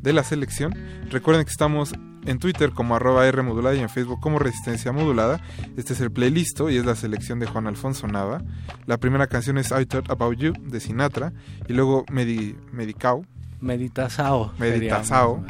de 0.00 0.12
la 0.12 0.22
selección? 0.22 0.74
Recuerden 1.10 1.44
que 1.44 1.50
estamos 1.50 1.92
en 2.26 2.38
Twitter 2.38 2.70
como 2.70 2.94
arroba 2.94 3.26
R 3.26 3.42
y 3.74 3.78
en 3.78 3.88
Facebook 3.88 4.20
como 4.20 4.38
Resistencia 4.38 4.92
Modulada. 4.92 5.40
Este 5.76 5.94
es 5.94 6.00
el 6.00 6.10
playlist 6.10 6.60
y 6.68 6.76
es 6.76 6.84
la 6.84 6.94
selección 6.94 7.38
de 7.38 7.46
Juan 7.46 7.66
Alfonso 7.66 8.06
Nava. 8.06 8.42
La 8.86 8.98
primera 8.98 9.26
canción 9.26 9.58
es 9.58 9.70
I 9.70 9.86
Thought 9.86 10.10
About 10.10 10.36
You 10.36 10.52
de 10.60 10.80
Sinatra 10.80 11.32
y 11.68 11.72
luego 11.72 12.04
Medi 12.10 12.56
Medicao. 12.72 13.24
Meditasao. 13.62 14.52
Meditasao. 14.58 15.44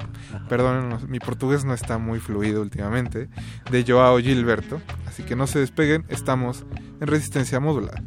Perdón, 0.48 0.98
mi 1.08 1.18
portugués 1.18 1.64
no 1.64 1.72
está 1.72 1.98
muy 1.98 2.20
fluido 2.20 2.60
últimamente. 2.60 3.28
De 3.70 3.84
Joao 3.86 4.18
Gilberto. 4.18 4.80
Así 5.06 5.22
que 5.22 5.34
no 5.34 5.46
se 5.46 5.58
despeguen, 5.58 6.04
estamos 6.08 6.64
en 7.00 7.06
Resistencia 7.06 7.58
Modulada. 7.58 8.02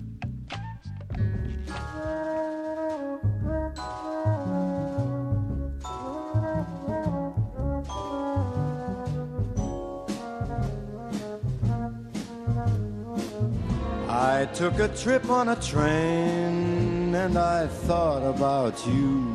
I 14.08 14.48
took 14.54 14.80
a 14.80 14.88
trip 14.90 15.30
on 15.30 15.50
a 15.50 15.56
train 15.56 17.14
and 17.16 17.38
I 17.38 17.68
thought 17.68 18.24
about 18.24 18.86
you. 18.86 19.35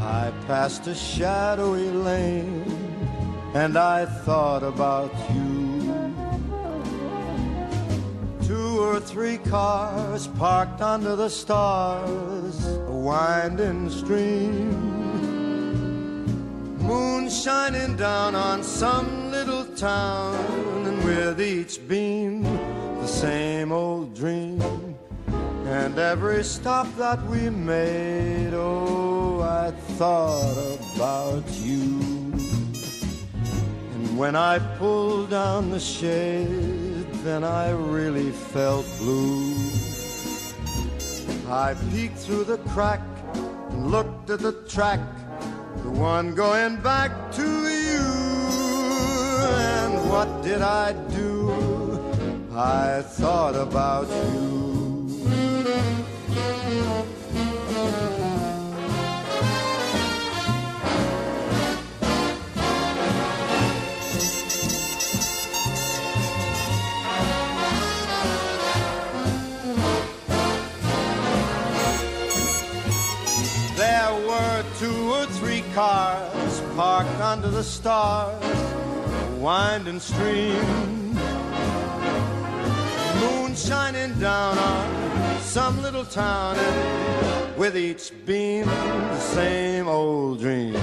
I 0.00 0.32
passed 0.46 0.86
a 0.86 0.94
shadowy 0.94 1.90
lane 1.90 2.64
and 3.54 3.76
I 3.76 4.04
thought 4.04 4.62
about 4.62 5.12
you. 5.34 5.68
Two 8.46 8.80
or 8.80 9.00
three 9.00 9.38
cars 9.38 10.26
parked 10.26 10.80
under 10.80 11.16
the 11.16 11.28
stars, 11.28 12.66
a 12.66 12.90
winding 12.90 13.90
stream. 13.90 14.70
Moon 16.78 17.28
shining 17.28 17.96
down 17.96 18.34
on 18.34 18.62
some 18.62 19.30
little 19.30 19.66
town, 19.76 20.86
and 20.86 21.04
with 21.04 21.40
each 21.40 21.86
beam, 21.86 22.42
the 22.42 23.06
same 23.06 23.72
old 23.72 24.14
dream. 24.14 24.62
And 25.66 25.98
every 25.98 26.42
stop 26.44 26.86
that 26.96 27.22
we 27.26 27.50
made, 27.50 28.54
oh, 28.54 29.17
I 29.42 29.70
thought 29.96 30.56
about 30.94 31.44
you. 31.60 32.00
And 33.94 34.18
when 34.18 34.36
I 34.36 34.58
pulled 34.78 35.30
down 35.30 35.70
the 35.70 35.80
shade, 35.80 37.06
then 37.24 37.44
I 37.44 37.70
really 37.70 38.30
felt 38.30 38.86
blue. 38.98 39.54
I 41.50 41.74
peeked 41.90 42.18
through 42.18 42.44
the 42.44 42.58
crack 42.72 43.00
and 43.34 43.90
looked 43.90 44.30
at 44.30 44.40
the 44.40 44.52
track 44.68 45.00
the 45.82 45.90
one 45.90 46.34
going 46.34 46.76
back 46.82 47.32
to 47.32 47.42
you. 47.42 48.06
And 49.48 50.10
what 50.10 50.42
did 50.42 50.62
I 50.62 50.92
do? 51.08 51.50
I 52.54 53.02
thought 53.02 53.54
about 53.54 54.08
you. 54.08 54.67
Were 74.58 74.64
two 74.78 75.12
or 75.12 75.24
three 75.26 75.62
cars 75.72 76.60
parked 76.74 77.20
under 77.20 77.48
the 77.48 77.62
stars, 77.62 78.42
winding 79.38 80.00
stream. 80.00 81.14
Moon 83.20 83.54
shining 83.54 84.18
down 84.18 84.58
on 84.58 85.40
some 85.40 85.80
little 85.80 86.04
town, 86.04 86.56
and 86.58 87.56
with 87.56 87.76
each 87.76 88.10
beam, 88.26 88.66
the 88.66 89.20
same 89.20 89.86
old 89.86 90.40
dream. 90.40 90.74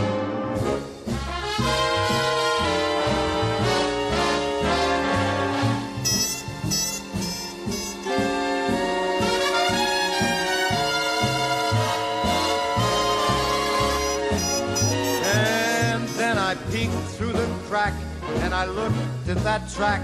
I 18.66 18.68
looked 18.70 19.30
at 19.30 19.38
that 19.44 19.70
track, 19.70 20.02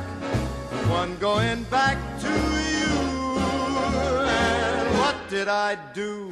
one 0.88 1.18
going 1.18 1.64
back 1.64 1.98
to 2.26 2.34
you. 2.78 2.94
And 4.30 5.00
what 5.00 5.16
did 5.32 5.48
I 5.48 5.74
do? 5.96 6.30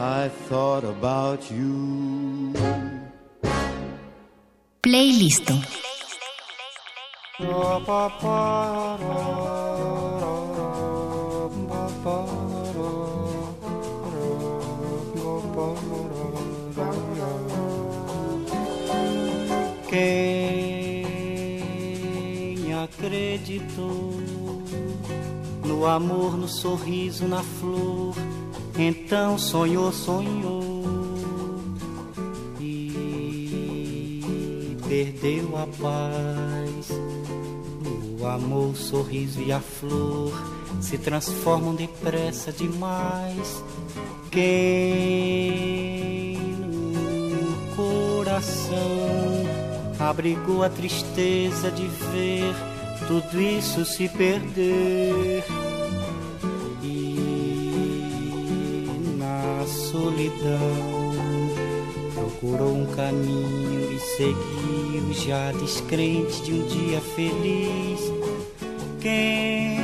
I 0.00 0.30
thought 0.48 0.84
about 0.84 1.50
you. 1.50 2.54
Playlist. 4.82 5.52
Acreditou 23.34 24.12
no 25.64 25.84
amor, 25.86 26.36
no 26.36 26.46
sorriso, 26.46 27.26
na 27.26 27.42
flor, 27.42 28.14
então 28.78 29.36
sonhou, 29.36 29.92
sonhou 29.92 30.62
e 32.60 34.36
perdeu 34.88 35.56
a 35.56 35.66
paz. 35.66 36.90
O 38.20 38.26
amor, 38.26 38.70
o 38.70 38.76
sorriso 38.76 39.42
e 39.42 39.50
a 39.52 39.60
flor 39.60 40.32
se 40.80 40.96
transformam 40.96 41.74
depressa 41.74 42.52
demais. 42.52 43.64
Quem 44.30 44.94
coração 47.74 48.78
abrigou 49.98 50.62
a 50.62 50.70
tristeza 50.70 51.70
de 51.70 51.86
ver 51.86 52.73
tudo 53.06 53.40
isso 53.40 53.84
se 53.84 54.08
perder. 54.08 55.44
E 56.82 58.06
na 59.18 59.64
solidão 59.66 61.14
procurou 62.14 62.74
um 62.74 62.86
caminho 62.94 63.92
e 63.92 63.98
seguiu, 64.16 65.12
já 65.12 65.52
descrente 65.52 66.42
de 66.42 66.52
um 66.52 66.66
dia 66.66 67.00
feliz. 67.00 68.00
Quem 69.00 69.78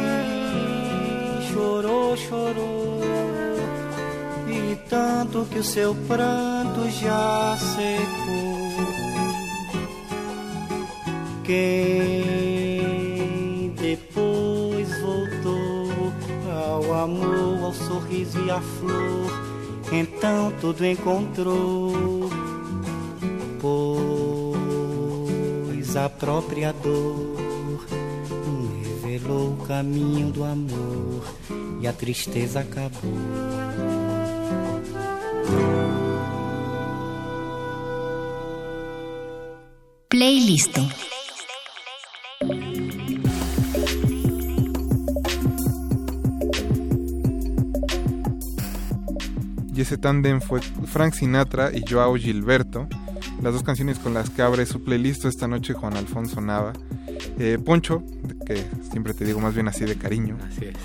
chorou, 1.53 2.17
chorou, 2.17 3.01
e 4.49 4.77
tanto 4.89 5.47
que 5.51 5.59
o 5.59 5.65
seu 5.65 5.95
pranto 6.07 6.89
já 6.91 7.57
secou. 7.57 8.61
Quem 11.45 12.60
amor, 17.01 17.65
ao 17.65 17.73
sorriso 17.73 18.39
e 18.45 18.51
à 18.51 18.61
flor, 18.61 19.31
então 19.93 20.53
tudo 20.61 20.85
encontrou. 20.85 22.31
Pois 23.61 24.57
a 25.97 26.09
própria 26.09 26.73
dor 26.73 27.41
revelou 29.03 29.55
o 29.55 29.67
caminho 29.67 30.31
do 30.31 30.45
amor 30.45 31.25
e 31.81 31.89
a 31.89 31.93
tristeza 31.93 32.61
acabou. 32.61 33.11
Playlist. 40.09 40.77
Y 49.81 49.83
ese 49.83 49.97
tándem 49.97 50.43
fue 50.43 50.61
Frank 50.61 51.15
Sinatra 51.15 51.71
y 51.75 51.83
Joao 51.91 52.15
Gilberto. 52.17 52.87
Las 53.43 53.55
dos 53.55 53.63
canciones 53.63 53.99
con 53.99 54.13
las 54.13 54.29
que 54.29 54.43
abre 54.43 54.67
su 54.67 54.85
playlist 54.85 55.25
esta 55.25 55.49
noche 55.49 55.73
Juan 55.73 55.97
Alfonso 55.97 56.43
Nava. 56.43 56.75
Eh, 57.39 57.57
Poncho, 57.65 58.03
que 58.45 58.63
siempre 58.91 59.15
te 59.15 59.25
digo 59.25 59.41
más 59.41 59.55
bien 59.55 59.69
así 59.69 59.87
de 59.87 59.97
cariño. 59.97 60.37
Así 60.47 60.67
es. 60.67 60.77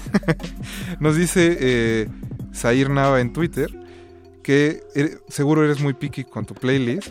Nos 1.01 1.17
dice 1.17 1.57
eh, 1.59 2.07
Zair 2.53 2.89
Nava 2.89 3.19
en 3.19 3.33
Twitter 3.33 3.69
que 4.41 4.81
er- 4.95 5.19
seguro 5.27 5.65
eres 5.65 5.81
muy 5.81 5.91
picky 5.93 6.23
con 6.23 6.45
tu 6.45 6.53
playlist 6.53 7.09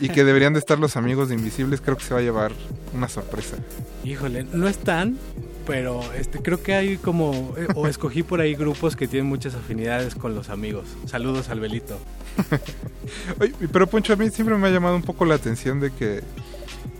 y 0.00 0.08
que 0.10 0.22
deberían 0.22 0.52
de 0.52 0.60
estar 0.60 0.78
los 0.78 0.96
amigos 0.96 1.28
de 1.28 1.34
Invisibles. 1.34 1.80
Creo 1.80 1.96
que 1.96 2.04
se 2.04 2.14
va 2.14 2.20
a 2.20 2.22
llevar 2.22 2.52
una 2.94 3.08
sorpresa. 3.08 3.56
Híjole, 4.04 4.44
no 4.52 4.68
están, 4.68 5.18
pero 5.66 6.00
este 6.14 6.40
creo 6.40 6.62
que 6.62 6.74
hay 6.74 6.96
como 6.96 7.54
eh, 7.58 7.66
o 7.74 7.86
escogí 7.88 8.22
por 8.22 8.40
ahí 8.40 8.54
grupos 8.54 8.96
que 8.96 9.06
tienen 9.08 9.28
muchas 9.28 9.54
afinidades 9.54 10.14
con 10.14 10.34
los 10.34 10.48
amigos. 10.48 10.86
Saludos 11.06 11.48
al 11.50 11.60
Belito. 11.60 11.98
Oye, 13.40 13.52
pero 13.72 13.86
Poncho, 13.86 14.12
a 14.12 14.16
mí 14.16 14.30
siempre 14.30 14.56
me 14.56 14.68
ha 14.68 14.70
llamado 14.70 14.96
un 14.96 15.02
poco 15.02 15.24
la 15.24 15.34
atención 15.34 15.80
de 15.80 15.90
que 15.90 16.22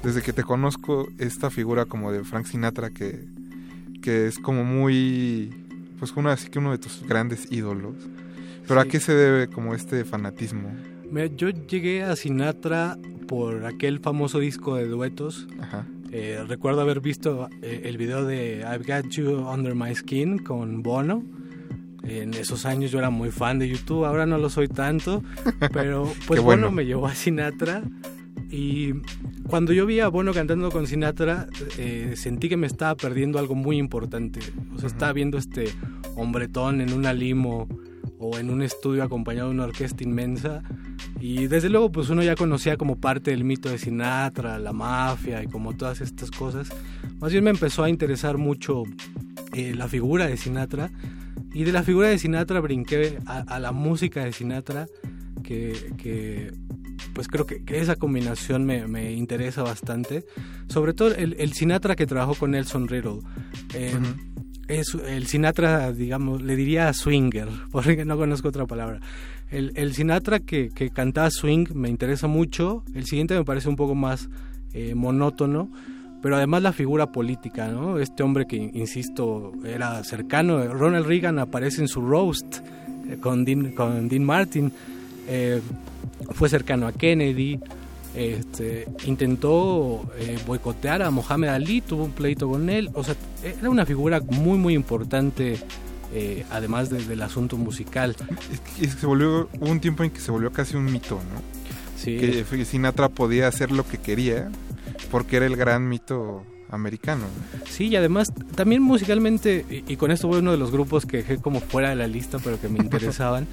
desde 0.02 0.22
que 0.22 0.32
te 0.32 0.42
conozco 0.42 1.08
esta 1.18 1.50
figura 1.50 1.84
como 1.86 2.12
de 2.12 2.24
Frank 2.24 2.46
Sinatra 2.46 2.90
que, 2.90 3.24
que 4.02 4.26
es 4.26 4.38
como 4.38 4.64
muy, 4.64 5.50
pues 5.98 6.12
uno 6.16 6.30
así 6.30 6.48
que 6.48 6.58
uno 6.58 6.72
de 6.72 6.78
tus 6.78 7.02
grandes 7.06 7.50
ídolos. 7.50 7.94
Pero 8.66 8.82
Sí. 8.82 8.88
¿a 8.88 8.90
qué 8.90 9.00
se 9.00 9.14
debe 9.14 9.48
como 9.48 9.74
este 9.74 10.04
fanatismo? 10.04 10.70
Mira, 11.10 11.26
yo 11.26 11.50
llegué 11.50 12.02
a 12.02 12.16
Sinatra 12.16 12.98
por 13.28 13.64
aquel 13.64 14.00
famoso 14.00 14.40
disco 14.40 14.74
de 14.76 14.86
duetos. 14.86 15.46
Ajá. 15.60 15.86
Eh, 16.12 16.42
recuerdo 16.46 16.80
haber 16.80 17.00
visto 17.00 17.48
eh, 17.62 17.82
el 17.84 17.96
video 17.96 18.24
de 18.24 18.60
I've 18.60 18.84
Got 18.84 19.10
You 19.10 19.48
Under 19.48 19.74
My 19.74 19.94
Skin 19.94 20.38
con 20.38 20.82
Bono. 20.82 21.22
En 22.02 22.34
esos 22.34 22.66
años 22.66 22.92
yo 22.92 23.00
era 23.00 23.10
muy 23.10 23.30
fan 23.30 23.58
de 23.58 23.68
YouTube, 23.68 24.04
ahora 24.04 24.26
no 24.26 24.38
lo 24.38 24.48
soy 24.48 24.68
tanto, 24.68 25.24
pero 25.72 26.12
pues 26.26 26.40
bueno. 26.40 26.66
Bono 26.66 26.76
me 26.76 26.86
llevó 26.86 27.08
a 27.08 27.14
Sinatra 27.14 27.82
y 28.50 28.92
cuando 29.48 29.72
yo 29.72 29.86
vi 29.86 30.00
a 30.00 30.08
Bono 30.08 30.32
cantando 30.32 30.70
con 30.70 30.86
Sinatra 30.86 31.48
eh, 31.78 32.12
sentí 32.16 32.48
que 32.48 32.56
me 32.56 32.66
estaba 32.66 32.94
perdiendo 32.94 33.38
algo 33.38 33.54
muy 33.54 33.76
importante. 33.76 34.40
O 34.74 34.78
sea, 34.78 34.88
estaba 34.88 35.12
viendo 35.12 35.36
este 35.36 35.66
hombretón 36.14 36.80
en 36.80 36.92
una 36.92 37.12
limo 37.12 37.68
o 38.18 38.38
en 38.38 38.50
un 38.50 38.62
estudio 38.62 39.02
acompañado 39.02 39.48
de 39.48 39.54
una 39.54 39.64
orquesta 39.64 40.02
inmensa 40.02 40.62
y 41.20 41.46
desde 41.46 41.68
luego 41.68 41.90
pues 41.90 42.08
uno 42.10 42.22
ya 42.22 42.36
conocía 42.36 42.76
como 42.76 42.96
parte 42.96 43.30
del 43.30 43.44
mito 43.44 43.68
de 43.68 43.78
Sinatra, 43.78 44.58
la 44.58 44.72
mafia 44.72 45.42
y 45.42 45.46
como 45.46 45.76
todas 45.76 46.00
estas 46.00 46.30
cosas. 46.30 46.68
Más 47.18 47.32
bien 47.32 47.44
me 47.44 47.50
empezó 47.50 47.84
a 47.84 47.90
interesar 47.90 48.38
mucho 48.38 48.84
eh, 49.54 49.74
la 49.74 49.88
figura 49.88 50.26
de 50.26 50.36
Sinatra 50.36 50.90
y 51.52 51.64
de 51.64 51.72
la 51.72 51.82
figura 51.82 52.08
de 52.08 52.18
Sinatra 52.18 52.60
brinqué 52.60 53.18
a, 53.26 53.58
la 53.58 53.72
música 53.72 54.24
de 54.24 54.32
Sinatra 54.32 54.86
que, 55.42 56.52
pues 57.14 57.28
creo 57.28 57.46
que, 57.46 57.62
esa 57.68 57.96
combinación 57.96 58.66
me, 58.66 59.12
interesa 59.12 59.62
bastante. 59.62 60.24
Sobre 60.68 60.92
todo 60.92 61.14
el, 61.14 61.36
el 61.38 61.52
Sinatra 61.52 61.96
que 61.96 62.06
trabajó 62.06 62.34
con 62.34 62.50
Nelson 62.50 62.88
Riddle. 62.88 63.20
Eh, 63.74 63.94
es 64.68 64.94
el 65.06 65.26
Sinatra, 65.26 65.92
digamos, 65.92 66.42
le 66.42 66.56
diría 66.56 66.92
swinger, 66.92 67.48
porque 67.70 68.04
no 68.04 68.16
conozco 68.16 68.48
otra 68.48 68.66
palabra. 68.66 69.00
El, 69.50 69.72
el 69.76 69.94
Sinatra 69.94 70.40
que, 70.40 70.70
que 70.70 70.90
cantaba 70.90 71.30
swing 71.30 71.66
me 71.74 71.88
interesa 71.88 72.26
mucho. 72.26 72.82
El 72.94 73.06
siguiente 73.06 73.34
me 73.34 73.44
parece 73.44 73.68
un 73.68 73.76
poco 73.76 73.94
más 73.94 74.28
eh, 74.74 74.94
monótono, 74.94 75.70
pero 76.20 76.36
además 76.36 76.62
la 76.62 76.72
figura 76.72 77.12
política, 77.12 77.68
¿no? 77.68 77.98
Este 77.98 78.22
hombre 78.22 78.46
que, 78.46 78.56
insisto, 78.56 79.52
era 79.64 80.02
cercano. 80.02 80.66
Ronald 80.66 81.06
Reagan 81.06 81.38
aparece 81.38 81.80
en 81.80 81.88
su 81.88 82.00
roast 82.00 82.58
eh, 83.08 83.18
con, 83.20 83.44
Dean, 83.44 83.72
con 83.72 84.08
Dean 84.08 84.24
Martin. 84.24 84.72
Eh, 85.28 85.60
fue 86.32 86.48
cercano 86.48 86.86
a 86.88 86.92
Kennedy. 86.92 87.60
Este, 88.16 88.86
intentó 89.04 90.10
eh, 90.18 90.38
boicotear 90.46 91.02
a 91.02 91.10
Mohamed 91.10 91.48
Ali, 91.48 91.82
tuvo 91.82 92.04
un 92.04 92.12
pleito 92.12 92.48
con 92.48 92.70
él. 92.70 92.88
O 92.94 93.04
sea, 93.04 93.14
era 93.44 93.68
una 93.68 93.84
figura 93.84 94.20
muy, 94.20 94.56
muy 94.58 94.74
importante, 94.74 95.58
eh, 96.14 96.44
además 96.50 96.88
de- 96.88 97.04
del 97.04 97.20
asunto 97.22 97.56
musical. 97.58 98.16
Y 98.80 98.86
se 98.86 99.06
volvió, 99.06 99.48
hubo 99.60 99.70
un 99.70 99.80
tiempo 99.80 100.02
en 100.02 100.10
que 100.10 100.20
se 100.20 100.30
volvió 100.30 100.50
casi 100.50 100.76
un 100.76 100.86
mito, 100.86 101.16
¿no? 101.16 101.42
Sí. 101.96 102.16
Que 102.16 102.64
Sinatra 102.64 103.08
podía 103.10 103.48
hacer 103.48 103.70
lo 103.70 103.86
que 103.86 103.98
quería 103.98 104.50
porque 105.10 105.36
era 105.36 105.46
el 105.46 105.56
gran 105.56 105.86
mito 105.88 106.42
americano. 106.70 107.24
Sí, 107.68 107.88
y 107.88 107.96
además 107.96 108.28
también 108.54 108.82
musicalmente, 108.82 109.64
y, 109.70 109.92
y 109.92 109.96
con 109.96 110.10
esto 110.10 110.26
voy 110.28 110.38
a 110.38 110.40
uno 110.40 110.52
de 110.52 110.58
los 110.58 110.70
grupos 110.70 111.04
que 111.06 111.18
dejé 111.18 111.36
como 111.38 111.60
fuera 111.60 111.90
de 111.90 111.96
la 111.96 112.06
lista, 112.06 112.38
pero 112.42 112.60
que 112.60 112.68
me 112.68 112.78
interesaban, 112.82 113.46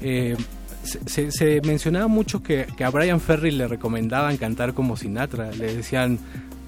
eh, 0.00 0.36
se, 0.84 1.60
mencionaba 1.62 2.08
mucho 2.08 2.42
que, 2.42 2.66
a 2.84 2.90
Brian 2.90 3.20
Ferry 3.20 3.50
le 3.50 3.68
recomendaban 3.68 4.36
cantar 4.36 4.74
como 4.74 4.96
Sinatra, 4.96 5.50
le 5.52 5.74
decían, 5.74 6.18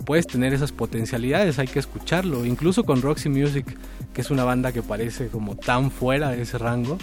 puedes 0.04 0.26
tener 0.26 0.54
esas 0.54 0.72
potencialidades, 0.72 1.58
hay 1.58 1.66
que 1.66 1.78
escucharlo, 1.78 2.44
incluso 2.44 2.84
con 2.84 3.02
Roxy 3.02 3.28
Music, 3.28 3.76
que 4.12 4.20
es 4.20 4.30
una 4.30 4.44
banda 4.44 4.72
que 4.72 4.82
parece 4.82 5.28
como 5.28 5.56
tan 5.56 5.90
fuera 5.90 6.30
de 6.30 6.42
ese 6.42 6.58
rango, 6.58 6.98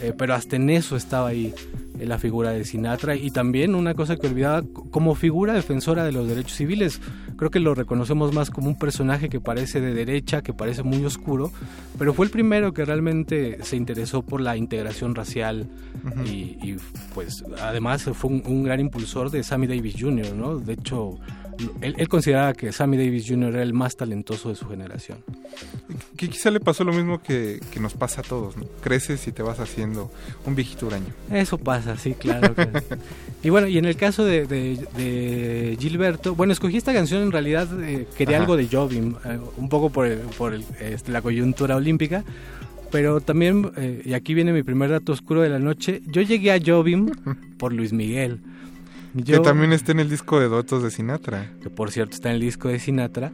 eh, 0.00 0.12
pero 0.16 0.34
hasta 0.34 0.56
en 0.56 0.70
eso 0.70 0.96
estaba 0.96 1.28
ahí 1.28 1.54
eh, 1.98 2.06
la 2.06 2.18
figura 2.18 2.50
de 2.50 2.64
Sinatra. 2.64 3.16
Y 3.16 3.30
también 3.30 3.74
una 3.74 3.94
cosa 3.94 4.16
que 4.16 4.26
olvidaba 4.26 4.62
como 4.90 5.14
figura 5.14 5.52
defensora 5.52 6.04
de 6.04 6.12
los 6.12 6.28
derechos 6.28 6.54
civiles 6.54 7.00
creo 7.38 7.50
que 7.50 7.60
lo 7.60 7.74
reconocemos 7.74 8.34
más 8.34 8.50
como 8.50 8.68
un 8.68 8.78
personaje 8.78 9.30
que 9.30 9.40
parece 9.40 9.80
de 9.80 9.94
derecha 9.94 10.42
que 10.42 10.52
parece 10.52 10.82
muy 10.82 11.02
oscuro 11.04 11.50
pero 11.98 12.12
fue 12.12 12.26
el 12.26 12.30
primero 12.30 12.74
que 12.74 12.84
realmente 12.84 13.58
se 13.62 13.76
interesó 13.76 14.22
por 14.22 14.42
la 14.42 14.56
integración 14.56 15.14
racial 15.14 15.66
y, 16.26 16.58
y, 16.62 16.76
pues 17.14 17.44
además 17.62 18.02
fue 18.12 18.30
un, 18.30 18.42
un 18.44 18.64
gran 18.64 18.80
impulsor 18.80 19.30
de 19.30 19.42
Sammy 19.42 19.66
Davis 19.66 19.96
Jr. 19.98 20.34
¿no? 20.34 20.58
de 20.58 20.74
hecho 20.74 21.18
él, 21.80 21.94
él 21.98 22.08
consideraba 22.08 22.52
que 22.54 22.72
Sammy 22.72 22.96
Davis 22.96 23.26
Jr. 23.28 23.48
era 23.54 23.62
el 23.62 23.72
más 23.74 23.96
talentoso 23.96 24.48
de 24.48 24.54
su 24.54 24.66
generación 24.68 25.18
Que 26.16 26.28
quizá 26.28 26.50
le 26.50 26.60
pasó 26.60 26.84
lo 26.84 26.92
mismo 26.92 27.20
que, 27.22 27.60
que 27.72 27.80
nos 27.80 27.94
pasa 27.94 28.20
a 28.20 28.24
todos, 28.24 28.56
¿no? 28.56 28.64
Creces 28.82 29.26
y 29.28 29.32
te 29.32 29.42
vas 29.42 29.58
haciendo 29.60 30.10
un 30.46 30.54
viejito 30.54 30.86
huraño. 30.86 31.06
Eso 31.32 31.58
pasa, 31.58 31.96
sí, 31.96 32.14
claro. 32.14 32.54
que- 32.54 32.68
y 33.42 33.50
bueno, 33.50 33.66
y 33.68 33.78
en 33.78 33.84
el 33.84 33.96
caso 33.96 34.24
de, 34.24 34.46
de- 34.46 34.76
de 34.96 35.76
Gilberto, 35.80 36.34
bueno, 36.34 36.52
escogí 36.52 36.76
esta 36.76 36.92
canción 36.92 37.22
en 37.22 37.32
realidad, 37.32 37.68
eh, 37.82 38.06
quería 38.16 38.36
Ajá. 38.36 38.44
algo 38.44 38.56
de 38.56 38.68
Jobim, 38.68 39.14
eh, 39.24 39.38
un 39.56 39.68
poco 39.68 39.90
por, 39.90 40.06
el- 40.06 40.18
por 40.36 40.54
el, 40.54 40.64
este, 40.80 41.12
la 41.12 41.22
coyuntura 41.22 41.76
olímpica, 41.76 42.24
pero 42.90 43.20
también, 43.20 43.70
eh, 43.76 44.02
y 44.04 44.12
aquí 44.14 44.32
viene 44.34 44.52
mi 44.52 44.62
primer 44.62 44.90
dato 44.90 45.12
oscuro 45.12 45.42
de 45.42 45.48
la 45.50 45.58
noche, 45.58 46.02
yo 46.06 46.22
llegué 46.22 46.52
a 46.52 46.58
Jobim 46.64 47.10
por 47.58 47.72
Luis 47.72 47.92
Miguel. 47.92 48.40
Que 49.24 49.38
también 49.40 49.72
está 49.72 49.92
en 49.92 50.00
el 50.00 50.10
disco 50.10 50.40
de 50.40 50.48
Dotos 50.48 50.82
de 50.82 50.90
Sinatra. 50.90 51.52
Que 51.62 51.70
por 51.70 51.90
cierto 51.90 52.14
está 52.14 52.30
en 52.30 52.36
el 52.36 52.40
disco 52.40 52.68
de 52.68 52.78
Sinatra. 52.78 53.32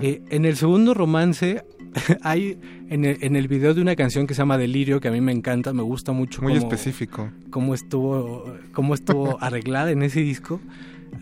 Eh, 0.00 0.22
en 0.30 0.44
el 0.44 0.56
segundo 0.56 0.94
romance 0.94 1.64
hay 2.22 2.58
en 2.88 3.04
el, 3.04 3.18
en 3.20 3.36
el 3.36 3.48
video 3.48 3.74
de 3.74 3.80
una 3.80 3.96
canción 3.96 4.26
que 4.26 4.34
se 4.34 4.38
llama 4.38 4.58
Delirio, 4.58 5.00
que 5.00 5.08
a 5.08 5.10
mí 5.10 5.20
me 5.20 5.32
encanta, 5.32 5.72
me 5.72 5.82
gusta 5.82 6.12
mucho. 6.12 6.42
Muy 6.42 6.54
específico. 6.54 7.30
Cómo 7.50 7.74
estuvo, 7.74 8.44
cómo 8.72 8.94
estuvo 8.94 9.38
arreglada 9.42 9.90
en 9.90 10.02
ese 10.02 10.20
disco. 10.20 10.60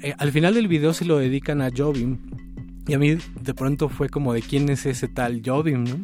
Eh, 0.02 0.14
al 0.18 0.32
final 0.32 0.54
del 0.54 0.68
video 0.68 0.92
se 0.92 1.04
lo 1.04 1.18
dedican 1.18 1.62
a 1.62 1.70
Jobim. 1.74 2.18
Y 2.86 2.92
a 2.92 2.98
mí 2.98 3.16
de 3.40 3.54
pronto 3.54 3.88
fue 3.88 4.08
como 4.08 4.34
de 4.34 4.42
quién 4.42 4.68
es 4.68 4.84
ese 4.84 5.08
tal 5.08 5.40
Jobim, 5.44 5.84
¿no? 5.84 5.96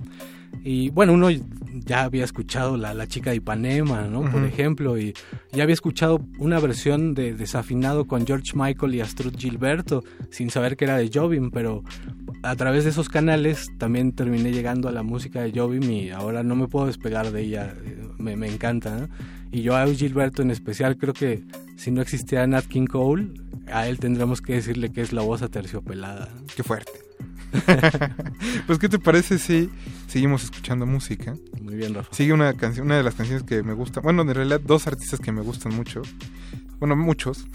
Y 0.62 0.90
bueno, 0.90 1.14
uno 1.14 1.28
ya 1.30 2.04
había 2.04 2.24
escuchado 2.24 2.76
la, 2.76 2.94
la 2.94 3.06
chica 3.06 3.30
de 3.30 3.36
Ipanema, 3.36 4.02
¿no? 4.08 4.30
Por 4.30 4.44
ejemplo, 4.44 4.98
y 4.98 5.14
ya 5.52 5.62
había 5.62 5.72
escuchado 5.72 6.20
una 6.38 6.60
versión 6.60 7.14
de 7.14 7.34
Desafinado 7.34 8.06
con 8.06 8.26
George 8.26 8.52
Michael 8.54 8.94
y 8.94 9.00
Astrud 9.00 9.34
Gilberto, 9.36 10.04
sin 10.30 10.50
saber 10.50 10.76
que 10.76 10.84
era 10.84 10.98
de 10.98 11.10
Jobim, 11.12 11.50
pero 11.50 11.82
a 12.42 12.56
través 12.56 12.84
de 12.84 12.90
esos 12.90 13.08
canales 13.08 13.70
también 13.78 14.12
terminé 14.12 14.52
llegando 14.52 14.88
a 14.88 14.92
la 14.92 15.02
música 15.02 15.42
de 15.42 15.52
Jobim 15.52 15.90
y 15.90 16.10
ahora 16.10 16.42
no 16.42 16.56
me 16.56 16.68
puedo 16.68 16.86
despegar 16.86 17.30
de 17.32 17.42
ella, 17.42 17.74
me, 18.18 18.36
me 18.36 18.48
encanta, 18.48 18.96
¿no? 18.96 19.08
Y 19.52 19.62
yo 19.62 19.76
a 19.76 19.86
Gilberto 19.86 20.42
en 20.42 20.50
especial 20.50 20.96
creo 20.96 21.12
que 21.12 21.42
si 21.76 21.90
no 21.90 22.02
existía 22.02 22.46
Nat 22.46 22.66
King 22.66 22.86
Cole, 22.86 23.32
a 23.72 23.88
él 23.88 23.98
tendremos 23.98 24.40
que 24.40 24.54
decirle 24.54 24.92
que 24.92 25.00
es 25.00 25.12
la 25.12 25.22
voz 25.22 25.42
aterciopelada. 25.42 26.28
Qué 26.54 26.62
fuerte. 26.62 27.09
pues 28.66 28.78
qué 28.78 28.88
te 28.88 28.98
parece 28.98 29.38
si 29.38 29.70
seguimos 30.08 30.44
escuchando 30.44 30.86
música. 30.86 31.34
Muy 31.60 31.74
bien, 31.74 31.94
Rafa. 31.94 32.14
Sigue 32.14 32.32
una 32.32 32.52
canción, 32.54 32.86
una 32.86 32.96
de 32.96 33.02
las 33.02 33.14
canciones 33.14 33.42
que 33.42 33.62
me 33.62 33.72
gusta. 33.72 34.00
Bueno, 34.00 34.22
en 34.22 34.34
realidad 34.34 34.60
dos 34.60 34.86
artistas 34.86 35.20
que 35.20 35.32
me 35.32 35.42
gustan 35.42 35.74
mucho. 35.74 36.02
Bueno, 36.78 36.96
muchos. 36.96 37.46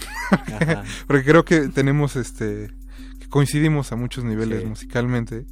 Porque 1.07 1.23
creo 1.23 1.45
que 1.45 1.69
tenemos 1.69 2.15
este 2.15 2.69
que 3.19 3.27
coincidimos 3.27 3.91
a 3.91 3.95
muchos 3.95 4.23
niveles 4.23 4.65
musicalmente. 4.65 5.45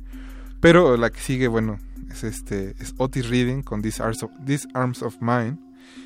Pero 0.59 0.95
la 0.95 1.09
que 1.09 1.19
sigue, 1.19 1.47
bueno, 1.47 1.79
es 2.11 2.23
este 2.23 2.75
es 2.79 2.93
Otis 2.97 3.29
Reading 3.29 3.63
con 3.63 3.81
These 3.81 4.01
Arms 4.01 4.23
of, 4.23 4.31
These 4.45 4.67
Arms 4.73 5.01
of 5.01 5.17
Mine 5.19 5.57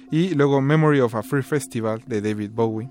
y 0.10 0.34
luego 0.34 0.62
Memory 0.62 1.02
of 1.02 1.16
a 1.16 1.24
Free 1.24 1.44
Festival 1.44 2.02
de 2.08 2.22
David 2.22 2.52
Bowie, 2.52 2.90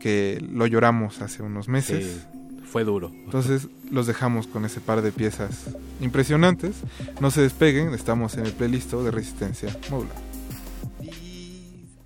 que 0.00 0.44
lo 0.50 0.66
lloramos 0.66 1.22
hace 1.22 1.42
unos 1.42 1.68
meses 1.68 2.26
fue 2.70 2.84
duro. 2.84 3.10
Entonces 3.12 3.68
los 3.90 4.06
dejamos 4.06 4.46
con 4.46 4.64
ese 4.64 4.80
par 4.80 5.02
de 5.02 5.12
piezas 5.12 5.70
impresionantes. 6.00 6.76
No 7.20 7.30
se 7.30 7.42
despeguen, 7.42 7.92
estamos 7.94 8.34
en 8.36 8.46
el 8.46 8.52
playlist 8.52 8.92
de 8.92 9.10
Resistencia 9.10 9.76
Modular. 9.90 10.16
Listo. 11.00 12.00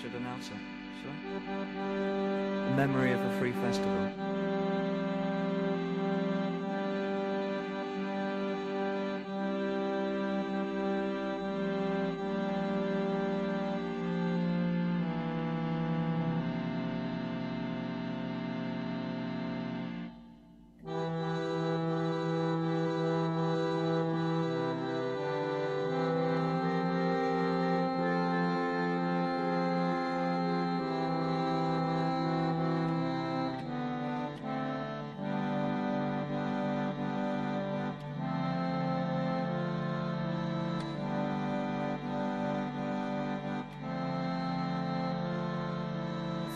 Should 0.00 0.14
announce 0.14 0.48
it. 0.48 0.54
Should 1.02 1.10
I? 1.10 2.68
In 2.68 2.76
memory 2.76 3.12
of 3.12 3.20
a 3.20 3.38
free 3.38 3.52
festival. 3.52 4.12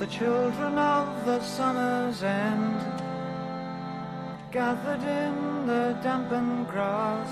The 0.02 0.08
children 0.08 0.76
of 0.78 1.06
the 1.26 1.40
summer's 1.42 2.24
end 2.24 2.82
gathered 4.50 5.00
in 5.00 5.64
the 5.64 5.96
dampened 6.02 6.66
grass. 6.66 7.30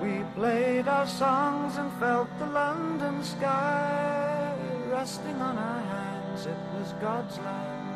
We 0.00 0.22
played 0.36 0.86
our 0.86 1.08
songs 1.08 1.76
and 1.76 1.90
felt 1.94 2.28
the 2.38 2.46
London 2.46 3.24
sky. 3.24 4.54
resting 4.88 5.34
on 5.42 5.58
our 5.58 5.82
hands. 5.94 6.46
It 6.46 6.60
was 6.78 6.92
God's 7.00 7.36
land. 7.38 7.94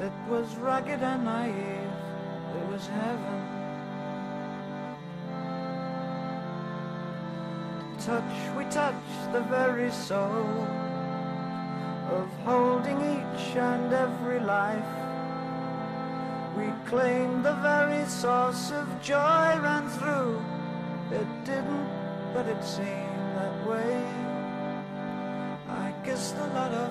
It 0.00 0.16
was 0.30 0.56
rugged 0.56 1.02
and 1.02 1.24
naive. 1.26 1.96
It 2.60 2.66
was 2.72 2.86
heaven. 2.86 3.40
Touch, 8.06 8.56
we 8.56 8.64
touch 8.70 9.04
the 9.34 9.42
very 9.42 9.90
soul 9.90 10.81
of 12.20 12.28
holding 12.44 12.98
each 13.16 13.56
and 13.56 13.92
every 13.92 14.40
life. 14.40 14.92
We 16.56 16.68
claim 16.90 17.42
the 17.42 17.56
very 17.70 18.04
source 18.06 18.70
of 18.70 18.86
joy 19.02 19.48
ran 19.66 19.88
through. 19.96 20.42
It 21.10 21.28
didn't, 21.44 21.88
but 22.34 22.46
it 22.46 22.62
seemed 22.62 23.28
that 23.38 23.56
way. 23.66 23.96
I 25.68 25.94
kissed 26.04 26.36
a 26.36 26.48
lot 26.58 26.72
of 26.72 26.81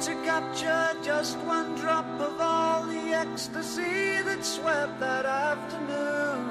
to 0.00 0.14
capture 0.24 0.94
just 1.02 1.36
one 1.38 1.74
drop 1.74 2.06
of 2.20 2.40
all 2.40 2.86
the 2.86 3.12
ecstasy 3.12 4.22
that 4.22 4.44
swept 4.44 5.00
that 5.00 5.26
afternoon. 5.26 6.44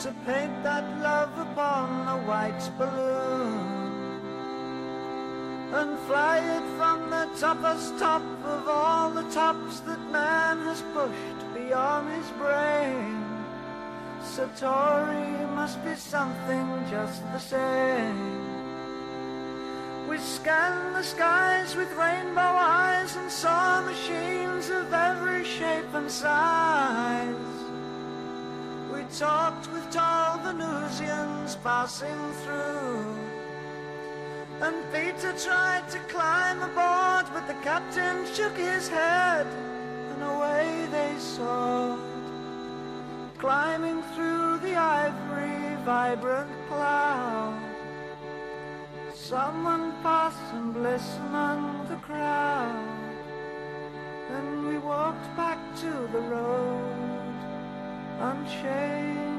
To 0.00 0.14
paint 0.24 0.62
that 0.62 0.84
love 1.02 1.36
upon 1.38 2.08
a 2.08 2.26
white 2.26 2.70
balloon. 2.78 3.74
And 5.74 5.98
fly 6.06 6.38
it 6.38 6.64
from 6.78 7.10
the 7.10 7.28
toppest 7.36 7.98
top 7.98 8.22
of 8.44 8.66
all 8.66 9.10
the 9.10 9.28
tops 9.30 9.80
that 9.80 10.00
man 10.10 10.62
has 10.62 10.80
pushed 10.94 11.54
beyond 11.54 12.10
his 12.12 12.30
brain. 12.38 13.24
Satori 14.22 15.54
must 15.54 15.84
be 15.84 15.94
something 15.96 16.66
just 16.90 17.22
the 17.32 17.38
same. 17.38 18.53
We 20.14 20.20
scanned 20.20 20.94
the 20.94 21.02
skies 21.02 21.74
with 21.74 21.90
rainbow 21.94 22.40
eyes 22.40 23.16
and 23.16 23.28
saw 23.28 23.80
machines 23.80 24.70
of 24.70 24.92
every 24.92 25.42
shape 25.42 25.92
and 25.92 26.08
size. 26.08 27.34
We 28.92 29.02
talked 29.18 29.66
with 29.72 29.90
tall 29.90 30.38
Venusians 30.38 31.56
passing 31.64 32.32
through. 32.44 33.04
And 34.60 34.76
Peter 34.92 35.32
tried 35.36 35.90
to 35.90 35.98
climb 36.06 36.62
aboard, 36.62 37.26
but 37.34 37.48
the 37.48 37.60
captain 37.64 38.24
shook 38.32 38.56
his 38.56 38.86
head, 38.88 39.48
and 40.12 40.22
away 40.22 40.86
they 40.92 41.18
soared. 41.18 41.98
Climbing 43.38 44.00
through 44.14 44.58
the 44.58 44.76
ivory, 44.76 45.74
vibrant 45.84 46.52
cloud. 46.68 47.63
Someone 49.24 49.94
passed 50.02 50.52
and 50.52 50.74
among 51.16 51.88
the 51.88 51.96
crowd. 51.96 52.76
And 54.28 54.68
we 54.68 54.76
walked 54.76 55.34
back 55.34 55.58
to 55.76 55.90
the 56.12 56.20
road, 56.20 57.34
unchained. 58.20 59.33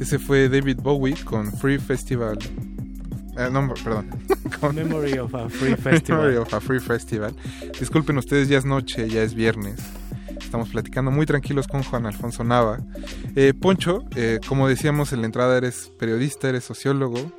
Ese 0.00 0.18
fue 0.18 0.48
David 0.48 0.78
Bowie 0.82 1.16
con 1.24 1.52
Free 1.52 1.78
Festival. 1.78 2.38
Eh, 3.38 3.48
no, 3.50 3.72
perdón. 3.74 4.10
Con 4.60 4.74
Memory 4.74 5.18
of 5.18 5.34
a 5.34 5.48
Free 5.48 5.74
Festival. 5.74 6.20
Memory 6.20 6.36
of 6.36 6.52
a 6.52 6.60
Free 6.60 6.80
Festival. 6.80 7.34
Disculpen 7.80 8.18
ustedes, 8.18 8.48
ya 8.48 8.58
es 8.58 8.64
noche, 8.64 9.08
ya 9.08 9.22
es 9.22 9.34
viernes. 9.34 9.80
Estamos 10.38 10.68
platicando 10.68 11.10
muy 11.10 11.24
tranquilos 11.24 11.66
con 11.66 11.82
Juan 11.82 12.06
Alfonso 12.06 12.44
Nava. 12.44 12.78
Eh, 13.34 13.54
Poncho, 13.54 14.04
eh, 14.14 14.38
como 14.46 14.68
decíamos 14.68 15.12
en 15.12 15.20
la 15.20 15.26
entrada, 15.26 15.56
eres 15.56 15.90
periodista, 15.98 16.48
eres 16.48 16.64
sociólogo, 16.64 17.32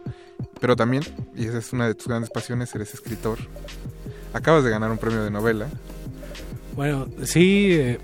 pero 0.59 0.75
también, 0.75 1.03
y 1.35 1.45
esa 1.45 1.59
es 1.59 1.73
una 1.73 1.87
de 1.87 1.93
tus 1.93 2.07
grandes 2.07 2.31
pasiones, 2.31 2.73
eres 2.73 2.93
escritor. 2.93 3.37
Acabas 4.33 4.63
de 4.63 4.69
ganar 4.69 4.91
un 4.91 4.97
premio 4.97 5.23
de 5.23 5.31
novela. 5.31 5.67
Bueno, 6.75 7.07
sí, 7.23 7.67
eh, 7.71 7.99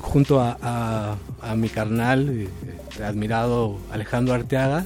junto 0.00 0.40
a, 0.40 0.56
a- 0.60 1.16
a 1.42 1.54
mi 1.56 1.68
carnal, 1.68 2.28
eh, 2.28 2.48
eh, 2.98 3.02
admirado 3.04 3.78
Alejandro 3.90 4.34
Arteaga, 4.34 4.84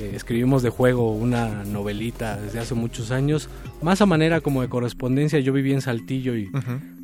eh, 0.00 0.12
escribimos 0.14 0.62
de 0.62 0.70
juego 0.70 1.12
una 1.12 1.64
novelita 1.64 2.36
desde 2.40 2.58
hace 2.60 2.74
muchos 2.74 3.10
años, 3.10 3.48
más 3.82 4.00
a 4.00 4.06
manera 4.06 4.40
como 4.40 4.62
de 4.62 4.68
correspondencia. 4.68 5.38
Yo 5.40 5.52
viví 5.52 5.72
en 5.72 5.82
Saltillo 5.82 6.34
y 6.36 6.50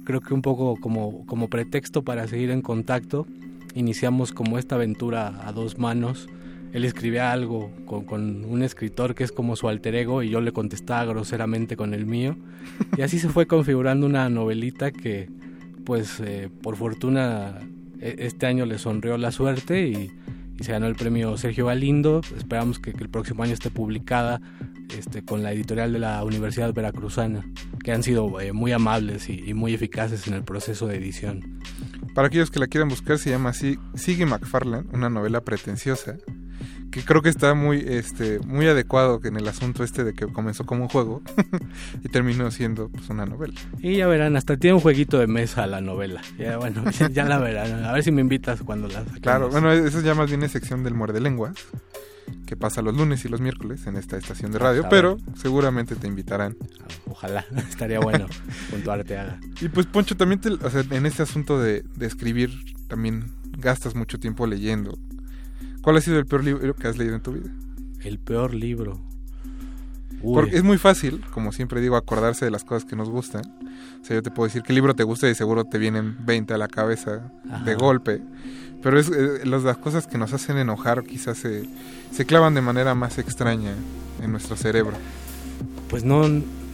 creo 0.04 0.20
que 0.22 0.32
un 0.32 0.40
poco 0.42 0.76
como, 0.80 1.26
como 1.26 1.48
pretexto 1.48 2.02
para 2.02 2.26
seguir 2.26 2.50
en 2.50 2.62
contacto, 2.62 3.26
iniciamos 3.74 4.32
como 4.32 4.58
esta 4.58 4.76
aventura 4.76 5.40
a 5.46 5.52
dos 5.52 5.76
manos. 5.78 6.28
Él 6.72 6.84
escribía 6.84 7.32
algo 7.32 7.70
con, 7.86 8.44
un 8.44 8.62
escritor 8.62 9.14
que 9.14 9.24
es 9.24 9.32
como 9.32 9.56
su 9.56 9.68
alter 9.68 9.94
ego 9.94 10.22
y 10.22 10.30
yo 10.30 10.40
le 10.40 10.52
contestaba 10.52 11.04
groseramente 11.04 11.76
con 11.76 11.94
el 11.94 12.06
mío. 12.06 12.36
Y 12.96 13.02
así 13.02 13.18
se 13.18 13.28
fue 13.28 13.46
configurando 13.46 14.06
una 14.06 14.28
novelita 14.28 14.90
que, 14.90 15.30
pues, 15.84 16.20
eh, 16.20 16.50
por 16.62 16.76
fortuna, 16.76 17.58
e- 18.00 18.16
este 18.18 18.46
año 18.46 18.66
le 18.66 18.78
sonrió 18.78 19.16
la 19.16 19.32
suerte 19.32 19.88
y, 19.88 20.12
se 20.60 20.72
ganó 20.72 20.88
el 20.88 20.96
premio 20.96 21.36
Sergio 21.36 21.66
Galindo. 21.66 22.20
Esperamos 22.36 22.80
que, 22.80 22.90
el 22.90 23.08
próximo 23.08 23.44
año 23.44 23.52
esté 23.52 23.70
publicada 23.70 24.40
este, 24.96 25.24
con 25.24 25.44
la 25.44 25.52
editorial 25.52 25.92
de 25.92 26.00
la 26.00 26.24
Universidad 26.24 26.74
Veracruzana, 26.74 27.46
que 27.84 27.92
han 27.92 28.02
sido 28.02 28.40
eh, 28.40 28.52
muy 28.52 28.72
amables 28.72 29.30
y, 29.30 29.54
muy 29.54 29.72
eficaces 29.72 30.26
en 30.26 30.34
el 30.34 30.42
proceso 30.42 30.88
de 30.88 30.96
edición. 30.96 31.60
Para 32.12 32.26
aquellos 32.26 32.50
que 32.50 32.58
la 32.58 32.66
quieran 32.66 32.88
buscar, 32.88 33.18
se 33.18 33.30
llama 33.30 33.50
así 33.50 33.78
Siggy 33.94 34.24
McFarlane, 34.24 34.88
una 34.92 35.08
novela 35.08 35.42
pretenciosa, 35.42 36.16
que 36.90 37.02
creo 37.04 37.20
que 37.22 37.28
está 37.28 37.54
muy, 37.54 37.78
este, 37.86 38.38
muy 38.40 38.66
adecuado 38.66 39.20
en 39.24 39.36
el 39.36 39.46
asunto 39.48 39.84
este 39.84 40.04
de 40.04 40.14
que 40.14 40.26
comenzó 40.26 40.64
como 40.64 40.82
un 40.84 40.88
juego 40.88 41.22
y 42.04 42.08
terminó 42.08 42.50
siendo 42.50 42.88
pues, 42.88 43.08
una 43.10 43.26
novela. 43.26 43.60
Y 43.80 43.96
ya 43.96 44.06
verán, 44.06 44.36
hasta 44.36 44.56
tiene 44.56 44.74
un 44.74 44.80
jueguito 44.80 45.18
de 45.18 45.26
mesa 45.26 45.66
la 45.66 45.80
novela. 45.80 46.20
Ya, 46.38 46.56
bueno, 46.56 46.82
ya 47.12 47.24
la 47.24 47.38
verán. 47.38 47.84
A 47.84 47.92
ver 47.92 48.02
si 48.02 48.10
me 48.12 48.20
invitas 48.20 48.62
cuando 48.62 48.88
la 48.88 49.00
saquemos. 49.00 49.20
Claro, 49.20 49.48
bueno, 49.50 49.70
eso 49.72 50.00
ya 50.00 50.14
más 50.14 50.28
bien 50.28 50.42
es 50.42 50.52
sección 50.52 50.82
del 50.84 50.94
muerde 50.94 51.20
lenguas, 51.20 51.54
que 52.46 52.56
pasa 52.56 52.80
los 52.82 52.96
lunes 52.96 53.24
y 53.24 53.28
los 53.28 53.40
miércoles 53.40 53.86
en 53.86 53.96
esta 53.96 54.16
estación 54.16 54.52
de 54.52 54.58
radio, 54.58 54.82
Ah, 54.84 54.88
pero 54.88 55.18
seguramente 55.36 55.94
te 55.96 56.06
invitarán. 56.06 56.56
Ojalá, 57.06 57.44
estaría 57.68 58.00
bueno 58.00 58.26
junto 58.70 58.90
a 58.90 58.94
Arteaga. 58.94 59.38
Y 59.60 59.68
pues 59.68 59.86
Poncho, 59.86 60.16
también 60.16 60.40
te- 60.40 60.50
o 60.50 60.70
sea, 60.70 60.82
en 60.90 61.06
este 61.06 61.22
asunto 61.22 61.60
de, 61.60 61.82
de 61.96 62.06
escribir, 62.06 62.50
también 62.86 63.32
gastas 63.58 63.94
mucho 63.94 64.18
tiempo 64.18 64.46
leyendo. 64.46 64.98
¿Cuál 65.82 65.96
ha 65.96 66.00
sido 66.00 66.18
el 66.18 66.26
peor 66.26 66.44
libro 66.44 66.74
que 66.74 66.88
has 66.88 66.98
leído 66.98 67.14
en 67.14 67.22
tu 67.22 67.32
vida? 67.32 67.50
El 68.02 68.18
peor 68.18 68.54
libro. 68.54 69.00
Uy. 70.20 70.34
Porque 70.34 70.56
es 70.56 70.64
muy 70.64 70.78
fácil, 70.78 71.24
como 71.32 71.52
siempre 71.52 71.80
digo, 71.80 71.96
acordarse 71.96 72.44
de 72.44 72.50
las 72.50 72.64
cosas 72.64 72.84
que 72.84 72.96
nos 72.96 73.08
gustan. 73.08 73.42
O 74.02 74.04
sea, 74.04 74.16
yo 74.16 74.22
te 74.22 74.30
puedo 74.30 74.46
decir 74.46 74.62
qué 74.62 74.72
libro 74.72 74.94
te 74.94 75.04
gusta 75.04 75.28
y 75.28 75.34
seguro 75.34 75.64
te 75.64 75.78
vienen 75.78 76.16
20 76.24 76.54
a 76.54 76.58
la 76.58 76.68
cabeza 76.68 77.30
de 77.64 77.74
golpe. 77.74 78.20
Pero 78.82 78.98
es, 78.98 79.08
eh, 79.08 79.44
las, 79.44 79.62
las 79.62 79.76
cosas 79.76 80.06
que 80.06 80.18
nos 80.18 80.32
hacen 80.32 80.56
enojar 80.56 81.04
quizás 81.04 81.38
se, 81.38 81.68
se 82.12 82.26
clavan 82.26 82.54
de 82.54 82.60
manera 82.60 82.94
más 82.94 83.18
extraña 83.18 83.74
en 84.22 84.30
nuestro 84.30 84.56
cerebro. 84.56 84.96
Pues 85.88 86.04
no, 86.04 86.24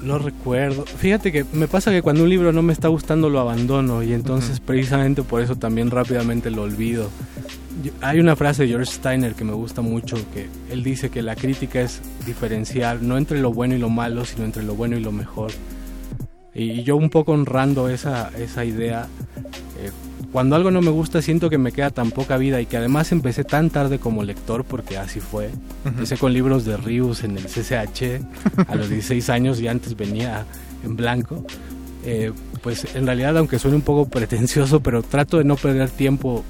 no 0.04 0.18
recuerdo. 0.18 0.84
Fíjate 0.84 1.32
que 1.32 1.44
me 1.52 1.68
pasa 1.68 1.90
que 1.90 2.02
cuando 2.02 2.22
un 2.22 2.28
libro 2.28 2.52
no 2.52 2.62
me 2.62 2.72
está 2.72 2.88
gustando 2.88 3.28
lo 3.28 3.40
abandono 3.40 4.02
y 4.02 4.12
entonces 4.12 4.60
precisamente 4.60 5.22
por 5.22 5.40
eso 5.42 5.56
también 5.56 5.90
rápidamente 5.90 6.50
lo 6.50 6.62
olvido. 6.62 7.10
Hay 8.00 8.20
una 8.20 8.36
frase 8.36 8.62
de 8.62 8.68
George 8.68 8.92
Steiner 8.92 9.34
que 9.34 9.44
me 9.44 9.52
gusta 9.52 9.82
mucho, 9.82 10.16
que 10.32 10.48
él 10.70 10.82
dice 10.82 11.10
que 11.10 11.22
la 11.22 11.34
crítica 11.34 11.80
es 11.80 12.00
diferenciar 12.24 13.02
no 13.02 13.18
entre 13.18 13.40
lo 13.40 13.52
bueno 13.52 13.74
y 13.74 13.78
lo 13.78 13.88
malo, 13.88 14.24
sino 14.24 14.44
entre 14.44 14.62
lo 14.62 14.74
bueno 14.74 14.96
y 14.96 15.00
lo 15.00 15.12
mejor. 15.12 15.50
Y 16.54 16.84
yo 16.84 16.96
un 16.96 17.10
poco 17.10 17.32
honrando 17.32 17.88
esa, 17.88 18.30
esa 18.38 18.64
idea, 18.64 19.08
cuando 20.34 20.56
algo 20.56 20.72
no 20.72 20.82
me 20.82 20.90
gusta 20.90 21.22
siento 21.22 21.48
que 21.48 21.58
me 21.58 21.70
queda 21.70 21.90
tan 21.90 22.10
poca 22.10 22.36
vida 22.38 22.60
y 22.60 22.66
que 22.66 22.76
además 22.76 23.12
empecé 23.12 23.44
tan 23.44 23.70
tarde 23.70 24.00
como 24.00 24.24
lector, 24.24 24.64
porque 24.64 24.98
así 24.98 25.20
fue. 25.20 25.48
Empecé 25.84 26.16
con 26.16 26.32
libros 26.32 26.64
de 26.64 26.76
Rius 26.76 27.22
en 27.22 27.38
el 27.38 27.44
CCH 27.44 28.20
a 28.66 28.74
los 28.74 28.88
16 28.88 29.30
años 29.30 29.60
y 29.60 29.68
antes 29.68 29.96
venía 29.96 30.44
en 30.82 30.96
blanco. 30.96 31.46
Eh, 32.04 32.32
pues 32.64 32.96
en 32.96 33.06
realidad, 33.06 33.38
aunque 33.38 33.60
suene 33.60 33.76
un 33.76 33.82
poco 33.82 34.08
pretencioso, 34.08 34.80
pero 34.80 35.04
trato 35.04 35.38
de 35.38 35.44
no 35.44 35.54
perder 35.54 35.88
tiempo 35.88 36.42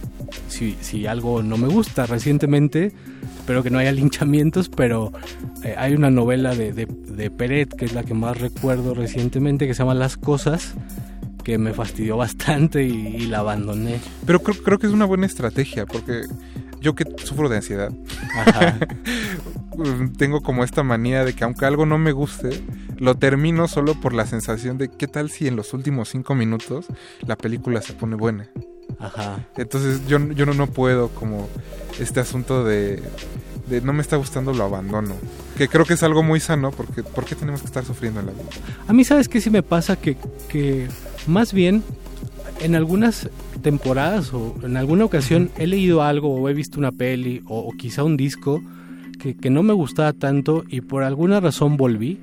si, 0.49 0.79
si 0.81 1.07
algo 1.07 1.43
no 1.43 1.59
me 1.59 1.69
gusta. 1.69 2.07
Recientemente, 2.07 2.91
espero 3.37 3.63
que 3.63 3.69
no 3.69 3.77
haya 3.77 3.93
linchamientos, 3.93 4.71
pero 4.71 5.13
eh, 5.63 5.75
hay 5.77 5.93
una 5.93 6.09
novela 6.09 6.55
de, 6.55 6.73
de, 6.73 6.87
de 6.87 7.31
Peret, 7.31 7.77
que 7.77 7.85
es 7.85 7.93
la 7.93 8.03
que 8.03 8.15
más 8.15 8.41
recuerdo 8.41 8.95
recientemente, 8.95 9.67
que 9.67 9.75
se 9.75 9.81
llama 9.81 9.93
Las 9.93 10.17
Cosas, 10.17 10.73
que 11.45 11.59
me 11.59 11.75
fastidió 11.75 12.17
bastante 12.17 12.85
y, 12.85 13.17
y 13.17 13.27
la 13.27 13.41
abandoné. 13.41 14.01
Pero 14.27 14.41
creo, 14.41 14.63
creo 14.63 14.79
que 14.79 14.87
es 14.87 14.93
una 14.93 15.05
buena 15.05 15.27
estrategia, 15.27 15.87
porque 15.87 16.23
yo 16.81 16.95
que 16.95 17.05
sufro 17.25 17.49
de 17.49 17.57
ansiedad, 17.57 17.93
Ajá. 18.37 18.79
tengo 20.19 20.43
como 20.43 20.65
esta 20.65 20.83
manía 20.83 21.25
de 21.25 21.35
que 21.35 21.45
aunque 21.45 21.65
algo 21.65 21.87
no 21.87 21.99
me 21.99 22.13
guste, 22.13 22.63
lo 22.99 23.17
termino 23.17 23.69
solo 23.69 24.01
por 24.01 24.13
la 24.13 24.27
sensación 24.27 24.79
de 24.79 24.89
qué 24.89 25.09
tal 25.09 25.31
si 25.31 25.49
en 25.49 25.57
los 25.57 25.73
últimos 25.73 26.11
cinco 26.11 26.35
minutos 26.35 26.87
la 27.27 27.37
película 27.37 27.81
se 27.83 27.95
pone 27.95 28.17
buena. 28.17 28.49
Ajá. 28.99 29.47
Entonces 29.57 30.07
yo, 30.07 30.19
yo 30.33 30.47
no, 30.47 30.55
no 30.55 30.67
puedo 30.67 31.09
como 31.09 31.49
este 31.99 32.21
asunto 32.21 32.65
de, 32.65 33.03
de 33.69 33.81
no 33.81 33.93
me 33.93 34.03
está 34.03 34.17
gustando, 34.17 34.53
lo 34.53 34.65
abandono. 34.65 35.15
Que 35.57 35.69
creo 35.69 35.85
que 35.85 35.95
es 35.95 36.03
algo 36.03 36.23
muy 36.23 36.41
sano 36.41 36.71
porque 36.71 37.03
¿por 37.03 37.25
qué 37.25 37.35
tenemos 37.35 37.61
que 37.61 37.67
estar 37.67 37.85
sufriendo 37.85 38.21
en 38.21 38.27
la 38.27 38.33
vida? 38.33 38.45
A 38.87 38.93
mí, 38.93 39.05
¿sabes 39.05 39.29
qué 39.29 39.41
sí 39.41 39.51
me 39.51 39.63
pasa? 39.63 39.97
Que, 39.97 40.17
que 40.49 40.89
más 41.27 41.53
bien 41.53 41.83
en 42.61 42.75
algunas 42.75 43.31
temporadas 43.63 44.33
o 44.33 44.55
en 44.63 44.77
alguna 44.77 45.05
ocasión 45.05 45.51
he 45.59 45.67
leído 45.67 46.03
algo 46.03 46.35
o 46.35 46.49
he 46.49 46.55
visto 46.55 46.79
una 46.79 46.93
peli 46.93 47.43
o, 47.47 47.61
o 47.61 47.73
quizá 47.73 48.05
un 48.05 48.17
disco 48.17 48.63
que, 49.19 49.35
que 49.37 49.51
no 49.51 49.63
me 49.63 49.73
gustaba 49.73 50.13
tanto 50.13 50.65
y 50.69 50.81
por 50.81 51.03
alguna 51.03 51.41
razón 51.41 51.77
volví 51.77 52.21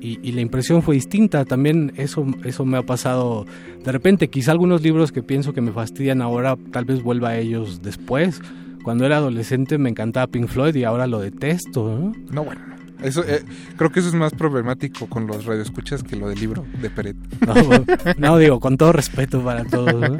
y, 0.00 0.18
y 0.22 0.32
la 0.32 0.42
impresión 0.42 0.82
fue 0.82 0.96
distinta. 0.96 1.44
También 1.44 1.92
eso, 1.96 2.26
eso 2.44 2.64
me 2.64 2.76
ha 2.76 2.82
pasado 2.82 3.46
de 3.82 3.92
repente. 3.92 4.28
Quizá 4.28 4.52
algunos 4.52 4.82
libros 4.82 5.12
que 5.12 5.22
pienso 5.22 5.54
que 5.54 5.62
me 5.62 5.72
fastidian 5.72 6.20
ahora, 6.20 6.56
tal 6.72 6.84
vez 6.84 7.02
vuelva 7.02 7.30
a 7.30 7.38
ellos 7.38 7.82
después. 7.82 8.42
Cuando 8.82 9.06
era 9.06 9.16
adolescente 9.16 9.78
me 9.78 9.88
encantaba 9.88 10.26
Pink 10.26 10.48
Floyd 10.48 10.74
y 10.74 10.84
ahora 10.84 11.06
lo 11.06 11.20
detesto. 11.20 11.88
¿no? 11.88 12.12
No, 12.30 12.44
bueno. 12.44 12.73
Eso, 13.02 13.22
eh, 13.26 13.42
creo 13.76 13.90
que 13.92 14.00
eso 14.00 14.08
es 14.08 14.14
más 14.14 14.32
problemático 14.32 15.06
con 15.08 15.26
los 15.26 15.44
radioescuchas 15.44 16.02
que 16.02 16.16
lo 16.16 16.28
del 16.28 16.40
libro 16.40 16.64
de 16.80 16.88
Peret. 16.90 17.16
No, 17.46 17.54
no, 18.18 18.38
digo, 18.38 18.60
con 18.60 18.76
todo 18.78 18.92
respeto 18.92 19.42
para 19.44 19.64
todos. 19.64 19.94
¿no? 20.10 20.16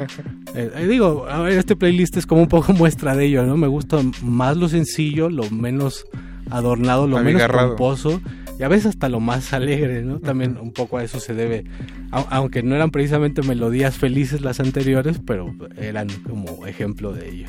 Eh, 0.53 0.71
eh, 0.75 0.87
digo, 0.87 1.25
a 1.27 1.39
ver, 1.41 1.53
este 1.57 1.75
playlist 1.75 2.17
es 2.17 2.25
como 2.27 2.41
un 2.41 2.47
poco 2.47 2.73
muestra 2.73 3.15
de 3.15 3.25
ello, 3.25 3.45
¿no? 3.45 3.57
Me 3.57 3.67
gusta 3.67 3.97
más 4.21 4.55
lo 4.57 4.67
sencillo, 4.69 5.29
lo 5.29 5.49
menos 5.49 6.05
adornado, 6.51 7.07
lo 7.07 7.17
menos 7.23 7.41
pomposo 7.69 8.21
y 8.59 8.63
a 8.63 8.67
veces 8.69 8.85
hasta 8.87 9.09
lo 9.09 9.19
más 9.19 9.51
alegre, 9.51 10.03
¿no? 10.03 10.19
También 10.19 10.57
un 10.61 10.71
poco 10.71 10.97
a 10.97 11.03
eso 11.03 11.19
se 11.19 11.33
debe, 11.33 11.65
au- 12.11 12.27
aunque 12.29 12.61
no 12.63 12.75
eran 12.75 12.89
precisamente 12.91 13.41
melodías 13.41 13.97
felices 13.97 14.41
las 14.41 14.59
anteriores, 14.61 15.19
pero 15.25 15.53
eran 15.75 16.07
como 16.29 16.65
ejemplo 16.67 17.11
de 17.11 17.29
ello. 17.29 17.47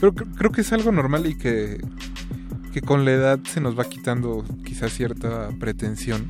Pero 0.00 0.14
cre- 0.14 0.26
creo 0.36 0.50
que 0.50 0.62
es 0.62 0.72
algo 0.72 0.90
normal 0.90 1.26
y 1.26 1.36
que, 1.36 1.78
que 2.70 2.80
con 2.82 3.04
la 3.04 3.12
edad 3.12 3.38
se 3.44 3.60
nos 3.60 3.78
va 3.78 3.84
quitando 3.84 4.44
quizás 4.64 4.92
cierta 4.92 5.48
pretensión. 5.58 6.24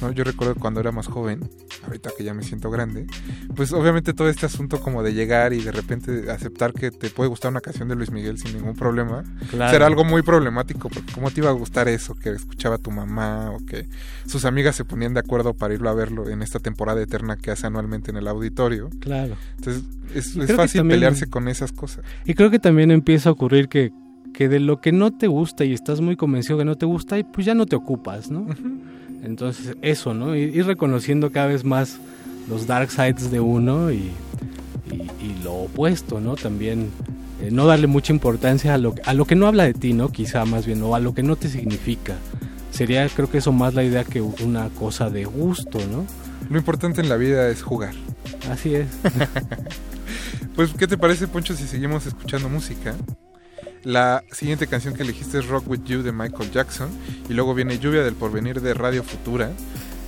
¿no? 0.00 0.10
Yo 0.12 0.24
recuerdo 0.24 0.54
cuando 0.54 0.80
era 0.80 0.92
más 0.92 1.08
joven, 1.08 1.40
ahorita 1.84 2.08
que 2.16 2.24
ya 2.24 2.32
me 2.32 2.42
siento 2.42 2.70
grande, 2.70 3.06
pues 3.54 3.70
obviamente 3.74 4.14
todo 4.14 4.30
este 4.30 4.46
asunto 4.46 4.80
como 4.80 5.02
de 5.02 5.12
llegar 5.12 5.52
y 5.52 5.60
de 5.60 5.72
repente 5.72 6.30
aceptar 6.30 6.72
que 6.72 6.90
te 6.90 7.10
puede 7.10 7.28
gustar 7.28 7.50
una 7.50 7.60
canción 7.60 7.86
de 7.88 7.96
Luis 7.96 8.10
Miguel 8.10 8.38
sin 8.38 8.54
ningún 8.56 8.74
problema, 8.74 9.24
Claro. 9.50 9.70
será 9.70 9.86
algo 9.86 10.02
muy 10.04 10.22
problemático, 10.22 10.88
porque 10.88 11.12
¿cómo 11.12 11.30
te 11.30 11.40
iba 11.40 11.50
a 11.50 11.52
gustar 11.52 11.86
eso 11.88 12.14
que 12.14 12.30
escuchaba 12.30 12.78
tu 12.78 12.90
mamá 12.90 13.50
o 13.50 13.58
que 13.66 13.88
sus 14.26 14.46
amigas 14.46 14.74
se 14.74 14.86
ponían 14.86 15.12
de 15.12 15.20
acuerdo 15.20 15.52
para 15.52 15.74
irlo 15.74 15.90
a 15.90 15.94
verlo 15.94 16.30
en 16.30 16.40
esta 16.40 16.60
temporada 16.60 17.02
eterna 17.02 17.36
que 17.36 17.50
hace 17.50 17.66
anualmente 17.66 18.10
en 18.10 18.16
el 18.16 18.26
auditorio? 18.26 18.88
Claro. 19.00 19.36
Entonces 19.58 19.82
es, 20.14 20.34
es 20.34 20.56
fácil 20.56 20.80
también- 20.80 20.96
pelearse 21.00 21.26
con 21.26 21.46
esas 21.46 21.72
cosas. 21.72 22.06
Y 22.24 22.32
creo 22.32 22.50
que 22.50 22.58
también 22.58 22.90
empieza 22.90 23.28
a 23.28 23.32
ocurrir 23.32 23.68
que, 23.68 23.90
que 24.40 24.48
de 24.48 24.58
lo 24.58 24.80
que 24.80 24.90
no 24.90 25.10
te 25.10 25.26
gusta 25.26 25.66
y 25.66 25.74
estás 25.74 26.00
muy 26.00 26.16
convencido 26.16 26.56
que 26.56 26.64
no 26.64 26.74
te 26.74 26.86
gusta, 26.86 27.18
y 27.18 27.24
pues 27.24 27.44
ya 27.44 27.54
no 27.54 27.66
te 27.66 27.76
ocupas, 27.76 28.30
¿no? 28.30 28.46
Entonces, 29.22 29.76
eso, 29.82 30.14
¿no? 30.14 30.34
Ir, 30.34 30.56
ir 30.56 30.64
reconociendo 30.64 31.30
cada 31.30 31.48
vez 31.48 31.62
más 31.62 31.98
los 32.48 32.66
dark 32.66 32.90
sides 32.90 33.30
de 33.30 33.38
uno 33.40 33.92
y, 33.92 33.96
y- 34.90 35.26
y 35.26 35.42
lo 35.44 35.52
opuesto, 35.52 36.22
¿no? 36.22 36.36
También 36.36 36.88
eh, 37.42 37.50
no 37.52 37.66
darle 37.66 37.86
mucha 37.86 38.14
importancia 38.14 38.72
a 38.72 38.78
lo, 38.78 38.94
a 39.04 39.12
lo 39.12 39.26
que 39.26 39.34
no 39.34 39.46
habla 39.46 39.64
de 39.64 39.74
ti, 39.74 39.92
¿no? 39.92 40.08
Quizá 40.10 40.46
más 40.46 40.64
bien, 40.64 40.82
o 40.84 40.94
a 40.94 41.00
lo 41.00 41.12
que 41.12 41.22
no 41.22 41.36
te 41.36 41.50
significa. 41.50 42.14
Sería, 42.70 43.06
creo 43.10 43.30
que 43.30 43.36
eso 43.38 43.52
más 43.52 43.74
la 43.74 43.84
idea 43.84 44.04
que 44.04 44.22
una 44.22 44.70
cosa 44.70 45.10
de 45.10 45.26
gusto, 45.26 45.78
¿no? 45.92 46.06
Lo 46.48 46.56
importante 46.56 47.02
en 47.02 47.10
la 47.10 47.16
vida 47.18 47.46
es 47.50 47.60
jugar. 47.62 47.92
Así 48.50 48.74
es. 48.74 48.86
Pues, 50.56 50.70
¿qué 50.76 50.86
te 50.86 50.98
parece, 50.98 51.28
Poncho, 51.28 51.54
si 51.54 51.64
seguimos 51.66 52.06
escuchando 52.06 52.48
música? 52.48 52.94
La 53.84 54.24
siguiente 54.30 54.66
canción 54.66 54.94
que 54.94 55.02
elegiste 55.02 55.38
es 55.38 55.46
Rock 55.46 55.68
With 55.68 55.84
You 55.84 56.02
de 56.02 56.12
Michael 56.12 56.50
Jackson 56.50 56.90
y 57.28 57.32
luego 57.32 57.54
viene 57.54 57.78
Lluvia 57.78 58.02
del 58.02 58.14
Porvenir 58.14 58.60
de 58.60 58.74
Radio 58.74 59.02
Futura. 59.02 59.50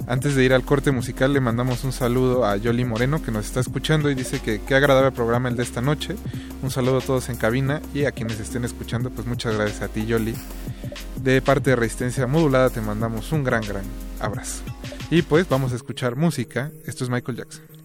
Antes 0.06 0.34
de 0.34 0.44
ir 0.44 0.52
al 0.52 0.64
corte 0.64 0.90
musical 0.90 1.32
le 1.32 1.40
mandamos 1.40 1.84
un 1.84 1.92
saludo 1.92 2.44
a 2.44 2.56
Yoli 2.56 2.84
Moreno 2.84 3.22
que 3.22 3.30
nos 3.30 3.46
está 3.46 3.60
escuchando 3.60 4.10
y 4.10 4.14
dice 4.14 4.40
que 4.40 4.60
qué 4.60 4.74
agradable 4.74 5.12
programa 5.12 5.48
el 5.48 5.56
de 5.56 5.62
esta 5.62 5.80
noche. 5.80 6.16
Un 6.62 6.70
saludo 6.70 6.98
a 6.98 7.00
todos 7.00 7.30
en 7.30 7.36
cabina 7.36 7.80
y 7.94 8.04
a 8.04 8.12
quienes 8.12 8.40
estén 8.40 8.64
escuchando, 8.64 9.10
pues 9.10 9.26
muchas 9.26 9.54
gracias 9.56 9.80
a 9.80 9.88
ti 9.88 10.04
Yoli. 10.04 10.34
De 11.22 11.40
parte 11.40 11.70
de 11.70 11.76
Resistencia 11.76 12.26
Modulada 12.26 12.68
te 12.68 12.80
mandamos 12.82 13.32
un 13.32 13.42
gran, 13.42 13.62
gran 13.62 13.84
abrazo. 14.20 14.62
Y 15.10 15.22
pues 15.22 15.48
vamos 15.48 15.72
a 15.72 15.76
escuchar 15.76 16.16
música. 16.16 16.70
Esto 16.84 17.04
es 17.04 17.10
Michael 17.10 17.38
Jackson. 17.38 17.81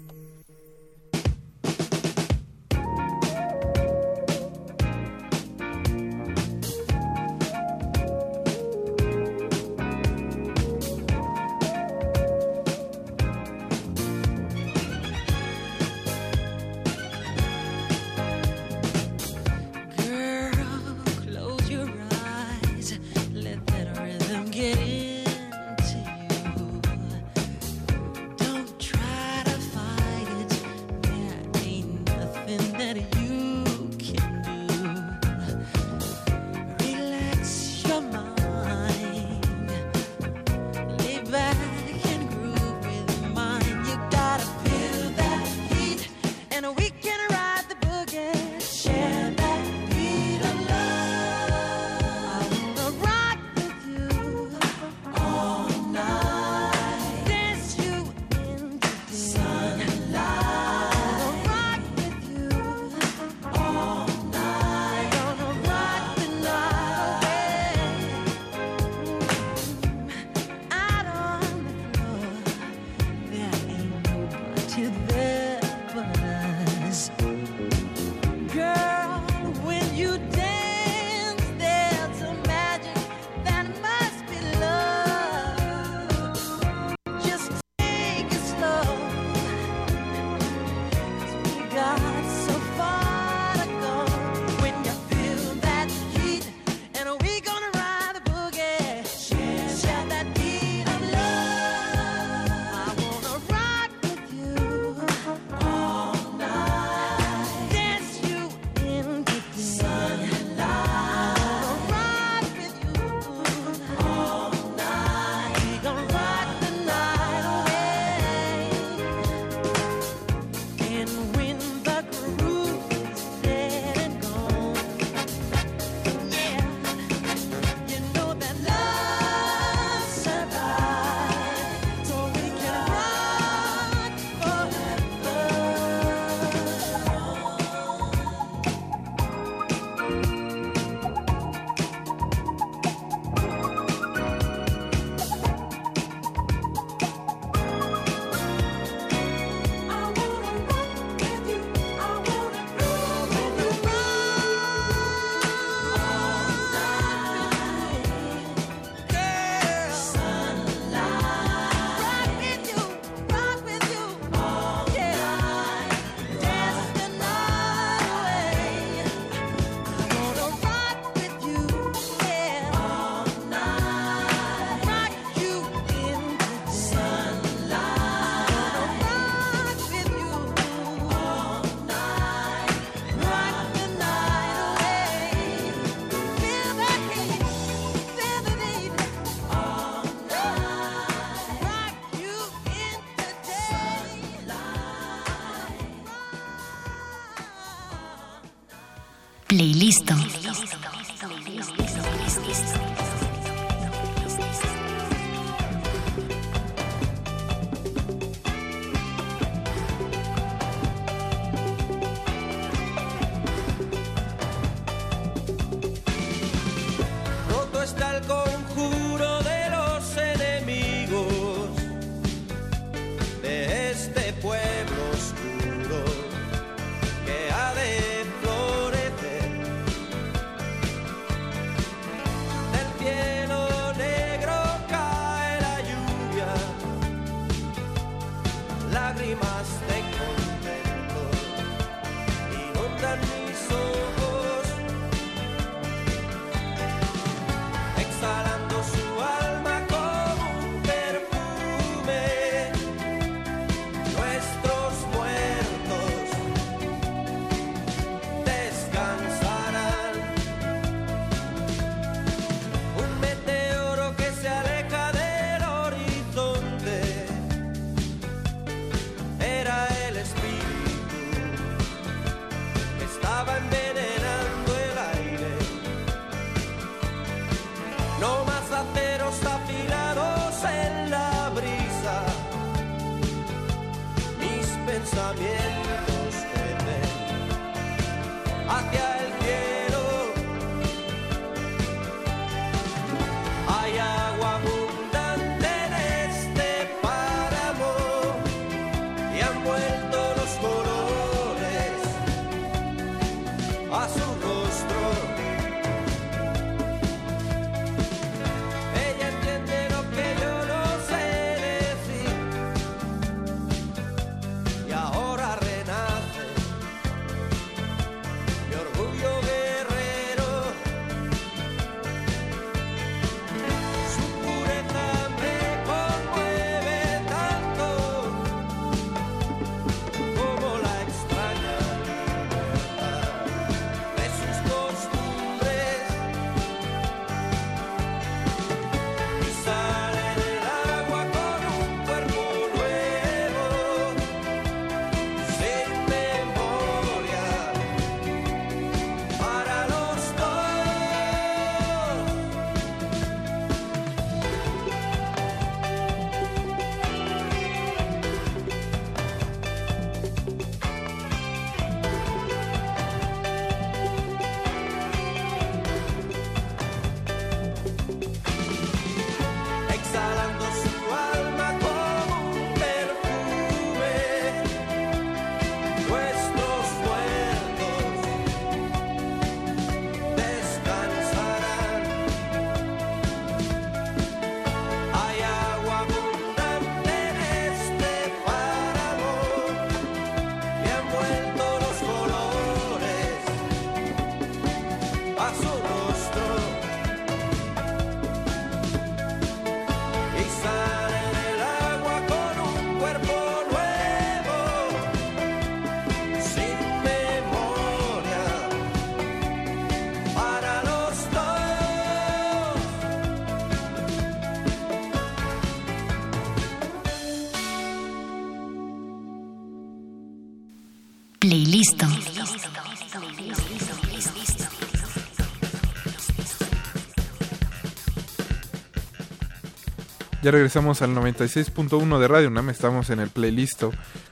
Ya 430.47 430.51
regresamos 430.51 431.01
al 431.01 431.13
96.1 431.13 432.19
de 432.19 432.27
Radio 432.29 432.47
UNAM, 432.47 432.69
estamos 432.69 433.09
en 433.09 433.19
el 433.19 433.29
playlist 433.29 433.83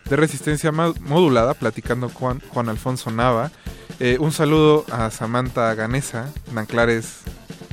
de 0.09 0.16
Resistencia 0.16 0.72
Modulada, 0.72 1.55
platicando 1.55 2.07
con 2.07 2.39
Juan 2.39 2.70
Alfonso 2.70 3.11
Nava. 3.11 3.51
Eh, 3.99 4.16
un 4.22 4.32
saludo 4.32 4.86
a 4.93 5.11
Samantha 5.11 5.76
Ganesa, 5.76 6.32
Nanclares, 6.53 7.18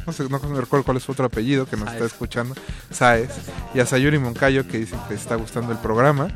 no 0.08 0.12
sé, 0.12 0.28
no 0.28 0.38
recuerdo 0.38 0.84
cuál 0.84 0.96
es 0.96 1.04
su 1.04 1.12
otro 1.12 1.26
apellido 1.26 1.66
que 1.66 1.76
nos 1.76 1.92
está 1.92 2.04
escuchando, 2.04 2.56
Saez, 2.90 3.30
y 3.74 3.78
a 3.78 3.86
Sayuri 3.86 4.18
Moncayo 4.18 4.66
que 4.66 4.78
dice 4.78 4.96
que 5.06 5.14
está 5.14 5.36
gustando 5.36 5.70
el 5.70 5.78
programa. 5.78 6.26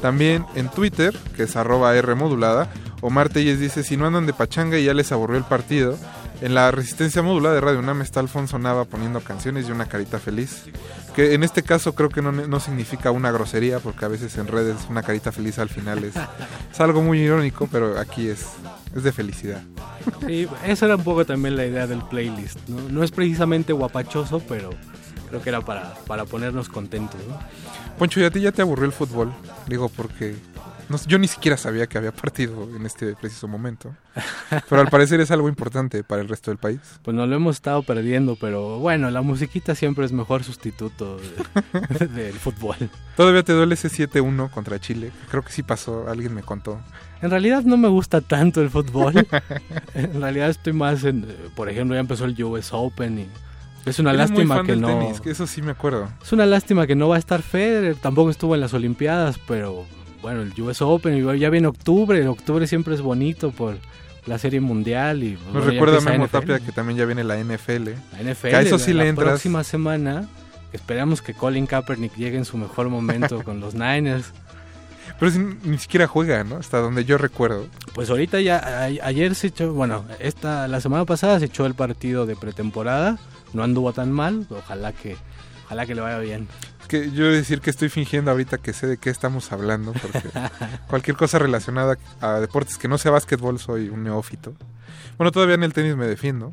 También 0.00 0.44
en 0.56 0.68
Twitter, 0.68 1.16
que 1.36 1.44
es 1.44 1.54
arroba 1.54 1.94
R 1.94 2.16
modulada, 2.16 2.72
Omar 3.02 3.28
Telles 3.28 3.60
dice, 3.60 3.84
si 3.84 3.96
no 3.96 4.08
andan 4.08 4.26
de 4.26 4.32
pachanga 4.32 4.80
y 4.80 4.86
ya 4.86 4.94
les 4.94 5.12
aburrió 5.12 5.38
el 5.38 5.44
partido, 5.44 5.96
en 6.42 6.56
la 6.56 6.72
resistencia 6.72 7.22
modulada 7.22 7.54
de 7.54 7.60
Radio 7.60 7.78
UNAM 7.78 8.02
está 8.02 8.18
Alfonso 8.18 8.58
Nava 8.58 8.84
poniendo 8.84 9.20
canciones 9.20 9.68
y 9.68 9.70
una 9.70 9.86
carita 9.86 10.18
feliz. 10.18 10.64
Que 11.14 11.34
en 11.34 11.42
este 11.42 11.62
caso 11.62 11.94
creo 11.94 12.08
que 12.08 12.22
no, 12.22 12.32
no 12.32 12.60
significa 12.60 13.10
una 13.10 13.30
grosería, 13.30 13.80
porque 13.80 14.04
a 14.04 14.08
veces 14.08 14.36
en 14.38 14.46
redes 14.46 14.76
una 14.88 15.02
carita 15.02 15.30
feliz 15.30 15.58
al 15.58 15.68
final 15.68 16.04
es, 16.04 16.14
es 16.16 16.80
algo 16.80 17.02
muy 17.02 17.20
irónico, 17.20 17.68
pero 17.70 17.98
aquí 17.98 18.28
es, 18.28 18.46
es 18.96 19.02
de 19.02 19.12
felicidad. 19.12 19.62
Sí, 20.26 20.48
esa 20.64 20.86
era 20.86 20.96
un 20.96 21.04
poco 21.04 21.26
también 21.26 21.56
la 21.56 21.66
idea 21.66 21.86
del 21.86 22.02
playlist. 22.02 22.58
No, 22.68 22.88
no 22.88 23.04
es 23.04 23.10
precisamente 23.10 23.72
guapachoso, 23.72 24.40
pero 24.40 24.70
creo 25.28 25.42
que 25.42 25.48
era 25.50 25.60
para, 25.60 25.94
para 26.06 26.24
ponernos 26.24 26.68
contentos. 26.68 27.20
¿no? 27.28 27.38
Poncho, 27.98 28.20
¿y 28.20 28.24
a 28.24 28.30
ti 28.30 28.40
ya 28.40 28.52
te 28.52 28.62
aburrió 28.62 28.86
el 28.86 28.92
fútbol? 28.92 29.32
Digo, 29.66 29.88
porque 29.88 30.34
no 30.92 30.98
yo 31.06 31.18
ni 31.18 31.26
siquiera 31.26 31.56
sabía 31.56 31.86
que 31.86 31.98
había 31.98 32.12
partido 32.12 32.68
en 32.76 32.86
este 32.86 33.14
preciso 33.16 33.48
momento. 33.48 33.94
Pero 34.68 34.80
al 34.82 34.88
parecer 34.88 35.20
es 35.20 35.30
algo 35.30 35.48
importante 35.48 36.04
para 36.04 36.22
el 36.22 36.28
resto 36.28 36.50
del 36.50 36.58
país. 36.58 36.78
Pues 37.02 37.16
no 37.16 37.26
lo 37.26 37.34
hemos 37.34 37.56
estado 37.56 37.82
perdiendo, 37.82 38.36
pero 38.40 38.78
bueno, 38.78 39.10
la 39.10 39.22
musiquita 39.22 39.74
siempre 39.74 40.04
es 40.04 40.12
mejor 40.12 40.44
sustituto 40.44 41.18
de- 41.18 42.06
del 42.08 42.34
fútbol. 42.34 42.76
Todavía 43.16 43.42
te 43.42 43.52
duele 43.52 43.74
ese 43.74 43.88
7-1 43.88 44.50
contra 44.50 44.78
Chile. 44.78 45.10
Creo 45.30 45.42
que 45.42 45.50
sí 45.52 45.62
pasó, 45.62 46.08
alguien 46.08 46.34
me 46.34 46.42
contó. 46.42 46.80
En 47.22 47.30
realidad 47.30 47.62
no 47.62 47.76
me 47.76 47.88
gusta 47.88 48.20
tanto 48.20 48.60
el 48.60 48.70
fútbol. 48.70 49.14
en 49.94 50.20
realidad 50.20 50.50
estoy 50.50 50.72
más 50.72 51.04
en, 51.04 51.26
por 51.56 51.68
ejemplo, 51.68 51.94
ya 51.96 52.00
empezó 52.00 52.24
el 52.26 52.42
US 52.44 52.68
Open 52.72 53.18
y 53.20 53.26
es 53.84 53.98
una 53.98 54.10
Eres 54.10 54.30
lástima 54.30 54.62
que 54.62 54.76
no 54.76 54.86
tenis, 54.88 55.20
que 55.20 55.30
eso 55.30 55.46
sí 55.46 55.62
me 55.62 55.72
acuerdo. 55.72 56.08
Es 56.22 56.32
una 56.32 56.46
lástima 56.46 56.86
que 56.86 56.94
no 56.94 57.08
va 57.08 57.16
a 57.16 57.18
estar 57.18 57.42
Federer, 57.42 57.96
tampoco 57.96 58.30
estuvo 58.30 58.54
en 58.54 58.60
las 58.60 58.74
Olimpiadas, 58.74 59.38
pero 59.48 59.86
bueno, 60.22 60.40
el 60.42 60.58
US 60.62 60.80
Open 60.82 61.38
ya 61.38 61.50
viene 61.50 61.66
octubre, 61.66 62.18
el 62.18 62.28
octubre 62.28 62.66
siempre 62.66 62.94
es 62.94 63.00
bonito 63.02 63.50
por 63.50 63.76
la 64.26 64.38
Serie 64.38 64.60
Mundial 64.60 65.22
y 65.24 65.36
bueno, 65.36 65.60
ya 65.66 65.70
recuerda 65.72 65.98
a 65.98 66.00
Memo. 66.00 66.28
Tapia 66.28 66.60
que 66.60 66.72
también 66.72 66.96
ya 66.98 67.04
viene 67.04 67.24
la 67.24 67.36
NFL. 67.38 67.88
La 68.12 68.32
NFL, 68.32 68.48
Que 68.48 68.56
a 68.56 68.60
eso 68.62 68.78
sí 68.78 68.92
la 68.92 69.02
le 69.02 69.10
entras. 69.10 69.28
próxima 69.28 69.64
semana 69.64 70.28
esperamos 70.72 71.20
que 71.20 71.34
Colin 71.34 71.66
Kaepernick 71.66 72.14
llegue 72.16 72.38
en 72.38 72.44
su 72.44 72.56
mejor 72.56 72.88
momento 72.88 73.42
con 73.44 73.60
los 73.60 73.74
Niners. 73.74 74.32
Pero 75.18 75.30
si 75.32 75.38
ni 75.38 75.78
siquiera 75.78 76.06
juega, 76.06 76.42
¿no? 76.44 76.56
Hasta 76.56 76.78
donde 76.78 77.04
yo 77.04 77.18
recuerdo. 77.18 77.66
Pues 77.94 78.08
ahorita 78.10 78.40
ya, 78.40 78.58
a- 78.58 78.84
ayer 79.06 79.34
se 79.34 79.48
echó, 79.48 79.72
bueno, 79.72 80.04
esta, 80.18 80.66
la 80.68 80.80
semana 80.80 81.04
pasada 81.04 81.38
se 81.38 81.44
echó 81.46 81.66
el 81.66 81.74
partido 81.74 82.24
de 82.26 82.34
pretemporada, 82.34 83.18
no 83.52 83.62
anduvo 83.62 83.92
tan 83.92 84.10
mal, 84.10 84.46
ojalá 84.50 84.92
que, 84.92 85.16
ojalá 85.66 85.84
que 85.86 85.94
le 85.94 86.00
vaya 86.00 86.18
bien. 86.18 86.48
Que 86.92 87.10
yo 87.10 87.32
decir 87.32 87.62
que 87.62 87.70
estoy 87.70 87.88
fingiendo 87.88 88.30
ahorita 88.30 88.58
que 88.58 88.74
sé 88.74 88.86
de 88.86 88.98
qué 88.98 89.08
estamos 89.08 89.50
hablando, 89.50 89.94
porque 89.94 90.20
cualquier 90.88 91.16
cosa 91.16 91.38
relacionada 91.38 91.96
a 92.20 92.38
deportes 92.38 92.76
que 92.76 92.86
no 92.86 92.98
sea 92.98 93.10
básquetbol 93.10 93.58
soy 93.58 93.88
un 93.88 94.04
neófito. 94.04 94.52
Bueno, 95.16 95.32
todavía 95.32 95.54
en 95.54 95.62
el 95.62 95.72
tenis 95.72 95.96
me 95.96 96.06
defiendo, 96.06 96.52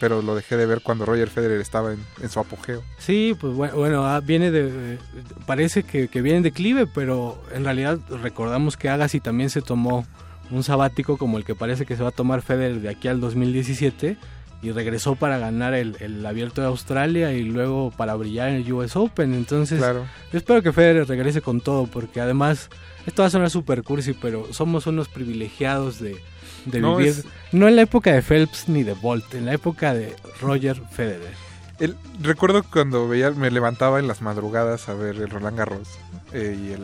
pero 0.00 0.22
lo 0.22 0.34
dejé 0.34 0.56
de 0.56 0.64
ver 0.64 0.80
cuando 0.80 1.04
Roger 1.04 1.28
Federer 1.28 1.60
estaba 1.60 1.92
en, 1.92 2.02
en 2.22 2.30
su 2.30 2.40
apogeo. 2.40 2.82
Sí, 2.96 3.36
pues 3.38 3.52
bueno, 3.52 3.76
bueno, 3.76 4.06
ah, 4.06 4.20
viene 4.20 4.50
de... 4.50 4.98
Parece 5.44 5.82
que, 5.82 6.08
que 6.08 6.22
viene 6.22 6.38
en 6.38 6.44
declive, 6.44 6.86
pero 6.86 7.38
en 7.52 7.64
realidad 7.64 7.98
recordamos 8.08 8.78
que 8.78 8.88
Agassi 8.88 9.20
también 9.20 9.50
se 9.50 9.60
tomó 9.60 10.06
un 10.50 10.62
sabático 10.62 11.18
como 11.18 11.36
el 11.36 11.44
que 11.44 11.54
parece 11.54 11.84
que 11.84 11.94
se 11.94 12.02
va 12.02 12.08
a 12.08 12.12
tomar 12.12 12.40
Federer 12.40 12.80
de 12.80 12.88
aquí 12.88 13.08
al 13.08 13.20
2017 13.20 14.16
y 14.64 14.72
regresó 14.72 15.14
para 15.14 15.38
ganar 15.38 15.74
el, 15.74 15.96
el 16.00 16.24
abierto 16.24 16.60
de 16.62 16.66
Australia 16.68 17.32
y 17.32 17.42
luego 17.44 17.92
para 17.96 18.14
brillar 18.14 18.48
en 18.48 18.56
el 18.56 18.72
US 18.72 18.96
Open. 18.96 19.34
Entonces, 19.34 19.78
Claro. 19.78 20.06
yo 20.32 20.38
espero 20.38 20.62
que 20.62 20.72
Federer 20.72 21.06
regrese 21.06 21.42
con 21.42 21.60
todo 21.60 21.86
porque 21.86 22.20
además, 22.20 22.70
esto 23.06 23.22
va 23.22 23.26
a 23.28 23.30
sonar 23.30 23.50
super 23.50 23.82
cursi, 23.82 24.12
pero 24.14 24.52
somos 24.52 24.86
unos 24.86 25.08
privilegiados 25.08 26.00
de, 26.00 26.16
de 26.64 26.80
No, 26.80 26.96
vivir, 26.96 27.10
es- 27.12 27.24
no 27.52 27.68
en 27.68 27.76
la 27.76 27.82
época 27.82 28.12
de 28.12 28.22
Phelps 28.22 28.68
ni 28.68 28.82
de 28.82 28.94
Bolt, 28.94 29.34
en 29.34 29.44
la 29.46 29.52
época 29.54 29.92
de 29.94 30.16
Roger 30.40 30.80
Federer. 30.90 31.32
El- 31.80 31.96
recuerdo 32.22 32.62
cuando 32.62 33.06
veía, 33.08 33.30
me 33.32 33.50
levantaba 33.50 33.98
en 33.98 34.06
las 34.08 34.22
madrugadas 34.22 34.88
a 34.88 34.94
ver 34.94 35.16
el 35.16 35.28
Roland 35.28 35.58
Garros 35.58 35.88
eh, 36.32 36.56
y 36.60 36.72
el 36.72 36.82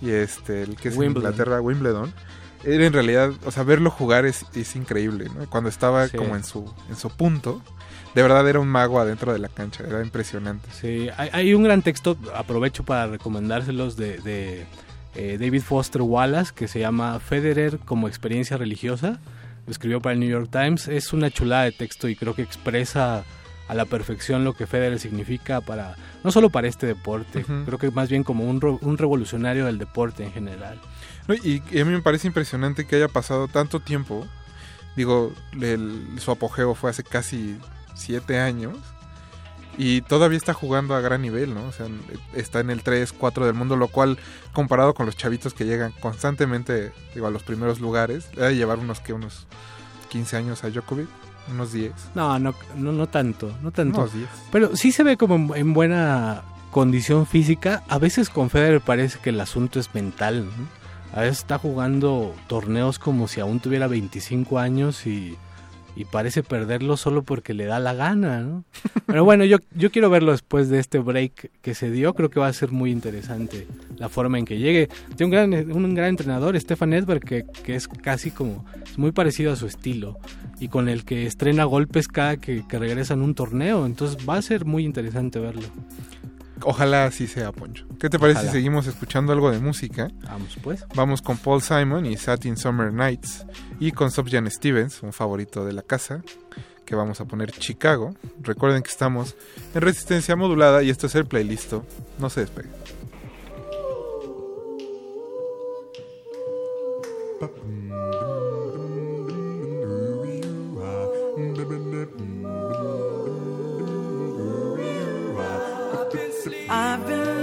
y 0.00 0.10
este 0.10 0.62
el 0.62 0.76
que 0.76 0.88
es 0.88 0.96
Wimbledon. 0.96 1.32
Inglaterra, 1.32 1.60
Wimbledon. 1.60 2.12
Era 2.64 2.86
en 2.86 2.92
realidad, 2.92 3.32
o 3.44 3.50
sea, 3.50 3.62
verlo 3.62 3.90
jugar 3.90 4.24
es, 4.26 4.44
es 4.54 4.76
increíble, 4.76 5.26
¿no? 5.34 5.48
Cuando 5.50 5.68
estaba 5.68 6.08
Sí. 6.08 6.16
como 6.16 6.36
en 6.36 6.44
su 6.44 6.72
en 6.88 6.96
su 6.96 7.10
punto, 7.10 7.60
de 8.14 8.22
verdad 8.22 8.48
era 8.48 8.60
un 8.60 8.68
mago 8.68 8.98
adentro 9.00 9.32
de 9.32 9.38
la 9.38 9.48
cancha, 9.48 9.84
era 9.86 10.02
impresionante. 10.02 10.68
Sí, 10.72 11.08
hay, 11.16 11.28
hay 11.32 11.54
un 11.54 11.62
gran 11.64 11.82
texto, 11.82 12.16
aprovecho 12.34 12.84
para 12.84 13.06
recomendárselos 13.08 13.96
de, 13.96 14.18
de, 14.18 14.66
eh, 15.14 15.36
David 15.38 15.62
Foster 15.62 16.02
Wallace 16.02 16.52
que 16.54 16.68
se 16.68 16.80
llama 16.80 17.18
Federer 17.20 17.78
como 17.80 18.08
experiencia 18.08 18.56
religiosa. 18.56 19.18
Lo 19.66 19.70
escribió 19.72 20.00
para 20.00 20.12
el 20.12 20.20
New 20.20 20.28
York 20.28 20.48
Times. 20.50 20.88
Es 20.88 21.12
una 21.12 21.30
chulada 21.30 21.64
de 21.64 21.72
texto 21.72 22.08
y 22.08 22.16
creo 22.16 22.34
que 22.34 22.42
expresa 22.42 23.24
a 23.66 23.74
la 23.74 23.86
perfección 23.86 24.44
lo 24.44 24.52
que 24.52 24.66
Federer 24.66 24.98
significa 24.98 25.62
para 25.62 25.96
no 26.22 26.30
solo 26.30 26.50
para 26.50 26.68
este 26.68 26.86
deporte, 26.86 27.44
creo 27.64 27.78
que 27.78 27.90
más 27.90 28.10
bien 28.10 28.22
como 28.22 28.44
un, 28.44 28.60
un 28.82 28.98
revolucionario 28.98 29.64
del 29.66 29.78
deporte 29.78 30.22
en 30.24 30.32
general. 30.32 30.78
No, 31.28 31.34
y, 31.34 31.62
y 31.70 31.80
a 31.80 31.84
mí 31.84 31.92
me 31.92 32.02
parece 32.02 32.26
impresionante 32.26 32.86
que 32.86 32.96
haya 32.96 33.08
pasado 33.08 33.48
tanto 33.48 33.80
tiempo. 33.80 34.26
Digo, 34.96 35.32
el- 35.60 36.16
su 36.20 36.30
apogeo 36.30 36.74
fue 36.74 36.90
hace 36.90 37.02
casi 37.02 37.58
siete 37.94 38.38
años. 38.40 38.76
Y 39.76 40.02
todavía 40.02 40.38
está 40.38 40.54
jugando 40.54 40.94
a 40.94 41.00
gran 41.00 41.20
nivel, 41.22 41.52
¿no? 41.52 41.64
O 41.64 41.72
sea, 41.72 41.86
está 42.32 42.60
en 42.60 42.70
el 42.70 42.84
3, 42.84 43.12
4 43.12 43.44
del 43.44 43.54
mundo, 43.54 43.74
lo 43.74 43.88
cual, 43.88 44.18
comparado 44.52 44.94
con 44.94 45.04
los 45.06 45.16
chavitos 45.16 45.52
que 45.52 45.64
llegan 45.64 45.90
constantemente, 46.00 46.92
digo, 47.12 47.26
a 47.26 47.30
los 47.30 47.42
primeros 47.42 47.80
lugares, 47.80 48.28
debe 48.36 48.54
llevar 48.54 48.78
unos 48.78 49.00
que 49.00 49.12
unos 49.12 49.48
15 50.10 50.36
años 50.36 50.62
a 50.62 50.70
Djokovic, 50.70 51.08
unos 51.50 51.72
10. 51.72 51.92
No, 52.14 52.38
no, 52.38 52.54
no, 52.76 52.92
no 52.92 53.08
tanto, 53.08 53.52
no 53.62 53.72
tanto. 53.72 53.98
Unos 54.02 54.12
10. 54.14 54.28
Pero 54.52 54.76
sí 54.76 54.92
se 54.92 55.02
ve 55.02 55.16
como 55.16 55.34
en, 55.34 55.60
en 55.60 55.74
buena 55.74 56.42
condición 56.70 57.26
física. 57.26 57.82
A 57.88 57.98
veces 57.98 58.30
con 58.30 58.50
Federer 58.50 58.80
parece 58.80 59.18
que 59.18 59.30
el 59.30 59.40
asunto 59.40 59.80
es 59.80 59.92
mental. 59.92 60.44
¿no? 60.46 60.83
A 61.14 61.20
veces 61.20 61.38
está 61.38 61.58
jugando 61.58 62.34
torneos 62.48 62.98
como 62.98 63.28
si 63.28 63.40
aún 63.40 63.60
tuviera 63.60 63.86
25 63.86 64.58
años 64.58 65.06
y, 65.06 65.36
y 65.94 66.04
parece 66.06 66.42
perderlo 66.42 66.96
solo 66.96 67.22
porque 67.22 67.54
le 67.54 67.66
da 67.66 67.78
la 67.78 67.94
gana. 67.94 68.40
¿no? 68.40 68.64
Pero 69.06 69.24
bueno, 69.24 69.44
yo, 69.44 69.58
yo 69.76 69.92
quiero 69.92 70.10
verlo 70.10 70.32
después 70.32 70.68
de 70.70 70.80
este 70.80 70.98
break 70.98 71.52
que 71.62 71.74
se 71.74 71.92
dio. 71.92 72.14
Creo 72.14 72.30
que 72.30 72.40
va 72.40 72.48
a 72.48 72.52
ser 72.52 72.72
muy 72.72 72.90
interesante 72.90 73.68
la 73.96 74.08
forma 74.08 74.40
en 74.40 74.44
que 74.44 74.58
llegue. 74.58 74.88
Tiene 75.16 75.26
un 75.26 75.30
gran, 75.30 75.72
un 75.72 75.94
gran 75.94 76.08
entrenador, 76.08 76.58
Stefan 76.58 76.92
Edberg, 76.92 77.20
que, 77.20 77.44
que 77.62 77.76
es 77.76 77.86
casi 77.86 78.32
como 78.32 78.64
es 78.84 78.98
muy 78.98 79.12
parecido 79.12 79.52
a 79.52 79.56
su 79.56 79.68
estilo 79.68 80.18
y 80.58 80.66
con 80.66 80.88
el 80.88 81.04
que 81.04 81.26
estrena 81.26 81.62
golpes 81.62 82.08
cada 82.08 82.38
que, 82.38 82.64
que 82.66 82.78
regresa 82.80 83.14
en 83.14 83.22
un 83.22 83.36
torneo. 83.36 83.86
Entonces 83.86 84.18
va 84.28 84.36
a 84.36 84.42
ser 84.42 84.64
muy 84.64 84.84
interesante 84.84 85.38
verlo. 85.38 85.68
Ojalá 86.64 87.04
así 87.04 87.26
sea, 87.26 87.52
Poncho. 87.52 87.86
¿Qué 88.00 88.08
te 88.08 88.18
parece 88.18 88.38
Ojalá. 88.38 88.52
si 88.52 88.58
seguimos 88.58 88.86
escuchando 88.86 89.32
algo 89.32 89.50
de 89.50 89.58
música? 89.58 90.10
Vamos 90.24 90.56
pues. 90.62 90.84
Vamos 90.94 91.22
con 91.22 91.36
Paul 91.36 91.60
Simon 91.60 92.06
y 92.06 92.16
Satin 92.16 92.56
Summer 92.56 92.92
Nights 92.92 93.44
y 93.78 93.92
con 93.92 94.10
Sufjan 94.10 94.50
Stevens, 94.50 95.02
un 95.02 95.12
favorito 95.12 95.64
de 95.64 95.74
la 95.74 95.82
casa, 95.82 96.22
que 96.84 96.94
vamos 96.94 97.20
a 97.20 97.26
poner 97.26 97.52
Chicago. 97.52 98.14
Recuerden 98.40 98.82
que 98.82 98.90
estamos 98.90 99.36
en 99.74 99.82
resistencia 99.82 100.36
modulada 100.36 100.82
y 100.82 100.90
esto 100.90 101.06
es 101.06 101.14
el 101.14 101.26
playlist. 101.26 101.74
No 102.18 102.30
se 102.30 102.40
despeguen. 102.40 102.72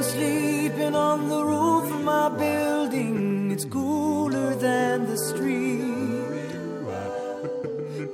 Sleeping 0.04 0.96
on 0.96 1.30
the 1.30 1.44
roof 1.44 1.92
of 1.92 2.02
my 2.04 2.30
building. 2.30 3.52
It's 3.52 3.66
cooler 3.66 4.56
than 4.56 5.06
the 5.06 5.18
street. 5.18 5.82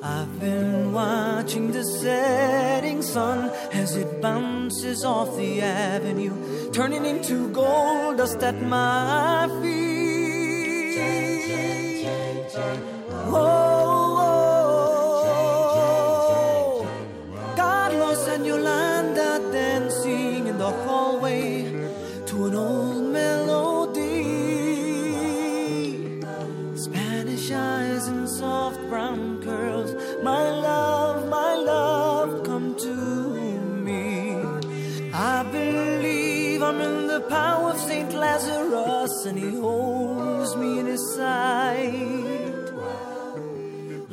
I've 0.04 0.40
been 0.40 0.94
watching 0.94 1.72
the 1.72 1.84
setting 1.84 3.02
sun 3.02 3.50
as 3.72 3.96
it 3.96 4.22
bounces 4.22 5.04
off 5.06 5.36
the 5.38 5.62
avenue, 5.62 6.72
turning 6.72 7.06
into 7.06 7.50
gold 7.50 8.18
dust 8.18 8.42
at 8.44 8.62
my 8.62 9.48
feet. 9.62 10.08
Oh, 13.30 13.77
and 39.28 39.38
he 39.38 39.52
holds 39.60 40.56
me 40.56 40.80
in 40.80 40.86
his 40.86 41.16
sight. 41.16 41.84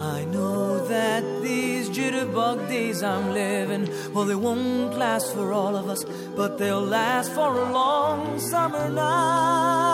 I 0.00 0.24
know 0.24 0.86
that 0.86 1.22
these 1.42 1.88
jitterbug 1.88 2.68
days 2.68 3.02
I'm 3.02 3.32
living, 3.32 3.88
well, 4.12 4.24
they 4.24 4.34
won't 4.34 4.98
last 4.98 5.32
for 5.34 5.52
all 5.52 5.76
of 5.76 5.88
us, 5.88 6.04
but 6.36 6.58
they'll 6.58 6.82
last 6.82 7.32
for 7.32 7.56
a 7.56 7.72
long 7.72 8.38
summer 8.40 8.88
night. 8.90 9.93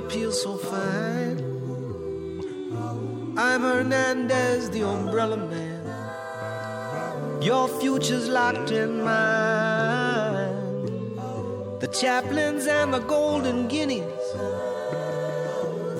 Peel 0.00 0.32
so 0.32 0.56
fine. 0.56 1.38
I'm 3.38 3.62
Hernandez, 3.62 4.70
the 4.70 4.82
umbrella 4.82 5.36
man. 5.36 5.82
Your 7.42 7.68
future's 7.80 8.28
locked 8.28 8.70
in 8.70 9.02
mine. 9.02 10.56
The 11.80 11.88
chaplains 11.88 12.66
and 12.66 12.92
the 12.94 13.00
golden 13.00 13.68
guineas, 13.68 14.32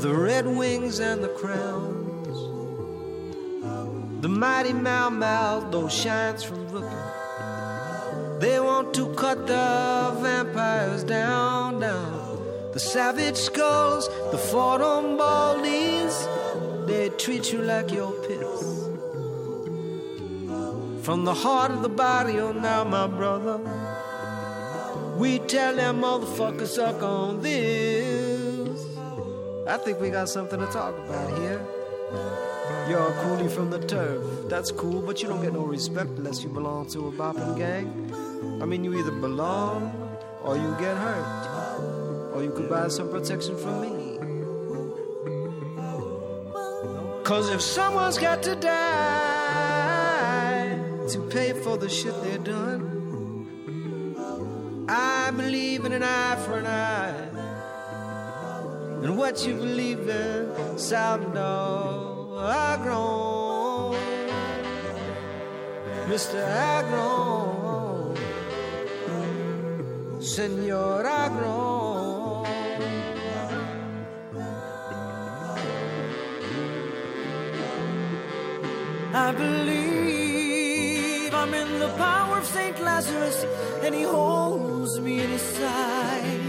the 0.03 0.15
red 0.15 0.47
wings 0.47 0.99
and 1.01 1.23
the 1.23 1.29
crowns, 1.29 2.37
the 4.23 4.29
mighty 4.29 4.73
Mau 4.73 5.11
Mau, 5.11 5.61
those 5.71 5.93
shines 5.93 6.43
from 6.43 6.67
Brooklyn. 6.69 8.41
They 8.41 8.59
want 8.59 8.95
to 8.95 9.15
cut 9.15 9.47
the 9.47 10.17
vampires 10.21 11.05
down, 11.05 11.81
down. 11.81 12.26
The 12.77 12.81
savage 12.81 13.37
skulls, 13.37 14.07
the 14.33 14.37
Fordham 14.37 15.17
Baldies, 15.17 16.15
they 16.87 17.09
treat 17.09 17.51
you 17.51 17.63
like 17.63 17.91
your 17.91 18.13
pits. 18.29 18.65
From 21.03 21.25
the 21.25 21.33
heart 21.33 21.71
of 21.71 21.81
the 21.81 21.89
barrio 21.89 22.53
now, 22.53 22.85
my 22.85 23.07
brother. 23.07 23.57
We 25.17 25.39
tell 25.39 25.75
them 25.75 26.03
motherfuckers 26.03 26.67
suck 26.67 27.03
on 27.03 27.41
this. 27.41 28.79
I 29.67 29.79
think 29.79 29.99
we 29.99 30.11
got 30.11 30.29
something 30.29 30.61
to 30.61 30.67
talk 30.67 30.99
about 30.99 31.31
here. 31.39 31.67
You're 32.91 33.09
a 33.09 33.13
coolie 33.25 33.51
from 33.51 33.71
the 33.71 33.79
turf. 33.87 34.51
That's 34.51 34.71
cool, 34.71 35.01
but 35.01 35.23
you 35.23 35.29
don't 35.29 35.41
get 35.41 35.55
no 35.55 35.65
respect 35.65 36.11
unless 36.19 36.43
you 36.43 36.51
belong 36.51 36.91
to 36.91 37.09
a 37.09 37.13
bopping 37.13 37.57
gang. 37.57 37.89
I 38.61 38.67
mean, 38.67 38.85
you 38.85 38.93
either 38.99 39.13
belong 39.13 40.19
or 40.43 40.59
you 40.59 40.77
get 40.79 40.95
hurt. 40.99 41.46
Or 42.37 42.43
you 42.43 42.51
could 42.51 42.69
buy 42.69 42.89
some 42.89 43.09
protection 43.09 43.57
from 43.57 43.81
me. 43.81 44.19
Cause 47.25 47.49
if 47.49 47.63
someone's 47.63 48.19
got 48.19 48.43
to 48.43 48.55
die 48.55 48.77
to 51.13 51.19
pay 51.31 51.55
for 51.55 51.79
the 51.79 51.89
shit 51.89 52.13
they've 52.23 52.45
done, 52.45 53.47
I 54.87 55.31
believe 55.31 55.87
in 55.87 55.95
an 55.95 56.03
eye 56.03 56.37
for 56.45 56.59
an 56.59 56.67
eye. 56.67 57.31
And 59.03 59.17
what 59.17 59.47
you 59.47 59.55
believe 59.55 60.07
in, 60.07 60.77
Salvador 60.77 62.45
Agron, 62.45 63.97
Mr. 66.11 66.39
Agron, 66.77 68.15
Senor 70.21 71.07
Agron. 71.07 71.86
I 79.17 79.33
believe 79.33 79.73
I'm 81.33 81.55
in 81.55 81.79
the 81.79 81.89
power 81.97 82.37
of 82.37 82.45
St. 82.45 82.79
Lazarus, 82.83 83.47
and 83.83 83.95
he 83.95 84.03
holds 84.03 85.01
me 85.01 85.23
in 85.25 85.31
his 85.31 85.41
side. 85.41 86.41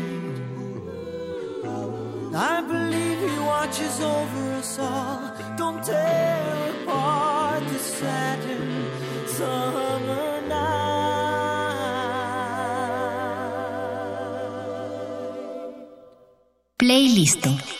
I 2.36 2.62
believe 2.74 3.20
he 3.30 3.40
watches 3.40 4.02
over 4.02 4.54
us 4.60 4.80
all. 4.80 5.32
Don't 5.56 5.82
tear 5.82 6.74
apart 6.84 7.64
the 7.70 7.80
satin 7.80 8.86
summer 9.28 10.42
night. 10.42 10.98
Playlisto. 16.78 17.77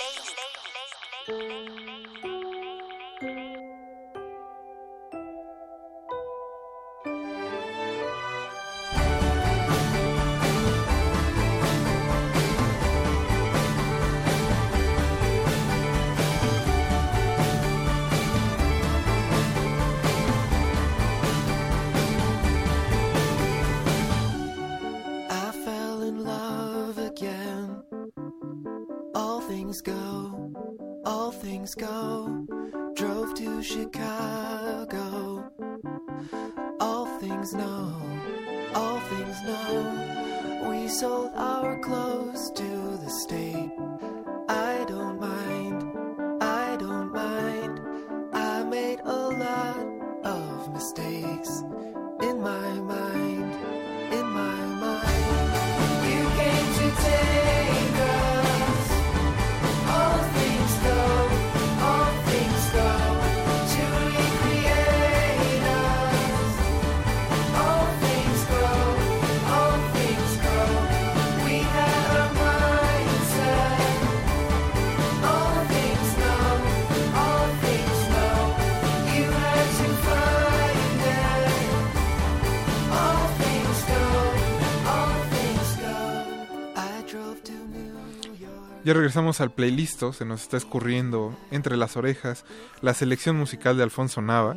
Ya 88.88 88.94
regresamos 88.94 89.42
al 89.42 89.52
playlisto, 89.52 90.14
se 90.14 90.24
nos 90.24 90.44
está 90.44 90.56
escurriendo 90.56 91.38
entre 91.52 91.76
las 91.76 91.98
orejas 91.98 92.46
la 92.82 92.94
selección 92.94 93.36
musical 93.36 93.76
de 93.76 93.84
Alfonso 93.84 94.22
Nava. 94.22 94.56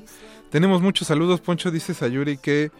Tenemos 0.51 0.83
muchos 0.83 1.09
saludos, 1.09 1.41
Poncho 1.41 1.73
dice 1.73 1.95
Sayuri 1.95 2.37
que 2.37 2.71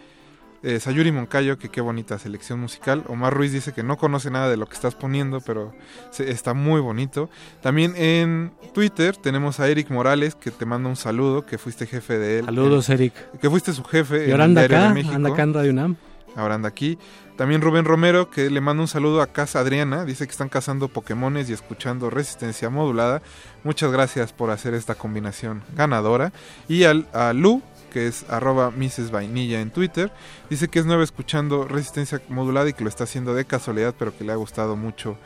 Eh, 0.63 0.79
Sayuri 0.79 1.11
Moncayo, 1.11 1.59
que 1.59 1.71
qué 1.71 1.81
bonita 1.81 2.19
selección 2.19 2.61
musical. 2.61 3.03
Omar 3.09 3.33
Ruiz 3.35 3.51
dice 3.51 3.73
que 3.73 3.83
no 3.83 3.97
conoce 3.97 4.31
nada 4.31 4.49
de 4.51 4.59
lo 4.59 4.67
que 4.67 4.75
estás 4.75 4.95
poniendo, 4.95 5.41
pero 5.41 5.73
se- 6.11 6.31
está 6.31 6.53
muy 6.55 6.81
bonito. 6.83 7.31
También 7.63 7.95
en 7.97 8.53
Twitter 8.75 9.17
tenemos 9.17 9.59
a 9.59 9.67
Eric 9.69 9.89
Morales, 9.91 10.35
que 10.37 10.51
te 10.53 10.67
manda 10.67 10.89
un 10.91 10.97
saludo, 10.97 11.47
que 11.47 11.57
fuiste 11.59 11.87
jefe 11.87 12.19
de 12.19 12.39
él. 12.41 12.45
Saludos, 12.45 12.91
Eh, 12.91 12.93
Eric. 12.93 13.15
Que 13.41 13.49
fuiste 13.51 13.73
su 13.73 13.83
jefe. 13.85 14.19
Y 14.19 14.25
en 14.27 14.31
ahora 14.33 14.45
el 14.45 14.51
anda 14.51 14.61
Diario 14.61 14.77
de 14.77 14.85
acá, 14.85 14.95
México. 14.95 15.15
anda 15.17 15.31
acá 15.31 15.43
en 15.43 15.55
Radio 15.55 15.71
UNAM. 15.73 15.97
Ahora 16.37 16.55
anda 16.55 16.69
aquí. 16.69 16.99
También 17.37 17.63
Rubén 17.63 17.85
Romero, 17.85 18.31
que 18.31 18.51
le 18.51 18.61
manda 18.61 18.83
un 18.83 18.89
saludo 18.89 19.23
a 19.23 19.29
Casa 19.29 19.61
Adriana. 19.61 20.05
Dice 20.05 20.27
que 20.27 20.31
están 20.31 20.49
cazando 20.49 20.89
Pokémones 20.89 21.49
y 21.49 21.53
escuchando 21.53 22.11
Resistencia 22.11 22.71
Modulada. 22.71 23.23
Muchas 23.65 23.91
gracias 23.93 24.33
por 24.33 24.51
hacer 24.51 24.75
esta 24.75 24.95
combinación 24.95 25.63
ganadora. 25.75 26.33
Y 26.69 26.85
al, 26.85 27.09
a 27.13 27.33
Lu, 27.33 27.63
que 27.91 28.07
es 28.07 28.29
arroba 28.29 28.71
Mrs. 28.71 29.11
Vainilla 29.11 29.61
en 29.61 29.71
Twitter. 29.71 30.13
Dice 30.49 30.69
que 30.69 30.79
es 30.79 30.87
nueva 30.87 31.03
escuchando 31.03 31.67
Resistencia 31.67 32.21
Modulada 32.29 32.69
y 32.69 32.73
que 32.75 32.85
lo 32.85 32.91
está 32.91 33.05
haciendo 33.05 33.35
de 33.35 33.45
casualidad, 33.45 33.95
pero 33.99 34.17
que 34.17 34.25
le 34.25 34.33
ha 34.33 34.37
gustado 34.37 34.77
mucho 34.77 35.17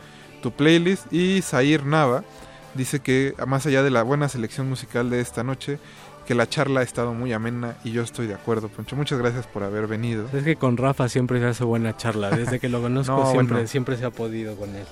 tu 0.42 0.52
playlist. 0.52 1.12
Y 1.12 1.42
Zair 1.42 1.84
Nava 1.84 2.24
dice 2.74 3.00
que 3.00 3.34
más 3.46 3.66
allá 3.66 3.82
de 3.82 3.90
la 3.90 4.02
buena 4.02 4.28
selección 4.28 4.68
musical 4.68 5.10
de 5.10 5.20
esta 5.20 5.42
noche, 5.44 5.78
que 6.26 6.34
la 6.34 6.48
charla 6.48 6.80
ha 6.80 6.82
estado 6.82 7.12
muy 7.14 7.32
amena 7.32 7.76
y 7.84 7.92
yo 7.92 8.02
estoy 8.02 8.26
de 8.26 8.34
acuerdo, 8.34 8.68
Poncho. 8.68 8.96
Muchas 8.96 9.18
gracias 9.18 9.46
por 9.46 9.62
haber 9.62 9.86
venido. 9.86 10.26
Es 10.32 10.42
que 10.44 10.56
con 10.56 10.76
Rafa 10.76 11.08
siempre 11.08 11.38
se 11.40 11.46
hace 11.46 11.64
buena 11.64 11.96
charla. 11.96 12.30
Desde 12.30 12.58
que 12.60 12.68
lo 12.68 12.80
conozco 12.82 13.16
No, 13.16 13.30
siempre, 13.30 13.54
bueno. 13.56 13.68
siempre 13.68 13.96
se 13.96 14.04
ha 14.04 14.10
podido 14.10 14.56
con 14.56 14.70
él. 14.74 14.86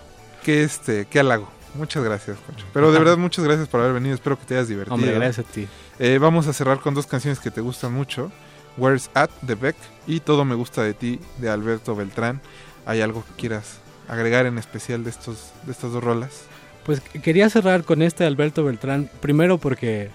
que 0.45 0.63
este, 0.63 1.07
qué 1.07 1.21
halago. 1.21 1.49
Muchas 1.75 2.05
gracias, 2.05 2.37
Poncho. 2.39 2.67
Pero 2.75 2.93
de 2.93 2.99
verdad, 2.99 3.17
muchas 3.17 3.45
gracias 3.45 3.67
por 3.69 3.81
haber 3.81 3.95
venido. 3.95 4.15
Espero 4.15 4.39
que 4.39 4.45
te 4.45 4.55
hayas 4.55 4.69
divertido. 4.69 4.95
Hombre, 4.95 5.13
gracias 5.13 5.47
a 5.47 5.51
ti. 5.51 5.67
Eh, 5.99 6.19
vamos 6.21 6.47
a 6.47 6.53
cerrar 6.53 6.81
con 6.81 6.93
dos 6.95 7.07
canciones 7.07 7.41
que 7.41 7.51
te 7.51 7.61
gustan 7.63 7.93
mucho. 7.95 8.31
Where's 8.77 9.11
At 9.15 9.31
de 9.43 9.55
Beck 9.55 9.77
y 10.07 10.21
Todo 10.21 10.45
me 10.45 10.55
gusta 10.55 10.83
de 10.83 10.93
ti 10.95 11.19
de 11.39 11.49
Alberto 11.49 11.95
Beltrán. 11.97 12.41
¿Hay 12.85 13.01
algo 13.01 13.25
que 13.25 13.33
quieras 13.41 13.79
agregar 14.09 14.45
en 14.47 14.59
especial 14.59 15.03
de 15.05 15.11
estos 15.11 15.53
de 15.65 15.73
estas 15.73 15.93
dos 15.93 16.03
rolas? 16.05 16.43
Pues 16.85 17.01
quería 17.01 17.49
cerrar 17.49 17.85
con 17.85 18.03
este 18.03 18.25
de 18.25 18.29
Alberto 18.29 18.65
Beltrán, 18.65 19.09
primero 19.21 19.57
porque 19.59 20.11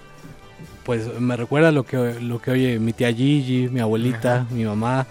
pues 0.87 1.19
me 1.19 1.35
recuerda 1.35 1.71
lo 1.73 1.83
que 1.83 2.15
lo 2.21 2.39
que 2.41 2.49
oye 2.51 2.79
mi 2.79 2.93
tía 2.93 3.13
Gigi, 3.13 3.67
mi 3.69 3.81
abuelita, 3.81 4.41
Ajá. 4.41 4.47
mi 4.53 4.63
mamá. 4.63 5.05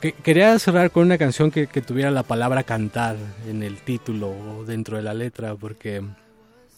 Que- 0.00 0.12
quería 0.12 0.56
cerrar 0.58 0.90
con 0.90 1.04
una 1.06 1.16
canción 1.16 1.50
que, 1.50 1.66
que 1.66 1.80
tuviera 1.80 2.10
la 2.10 2.22
palabra 2.22 2.62
cantar 2.62 3.16
en 3.48 3.62
el 3.62 3.78
título 3.78 4.28
o 4.28 4.64
dentro 4.66 4.98
de 4.98 5.02
la 5.02 5.14
letra, 5.14 5.54
porque 5.54 6.02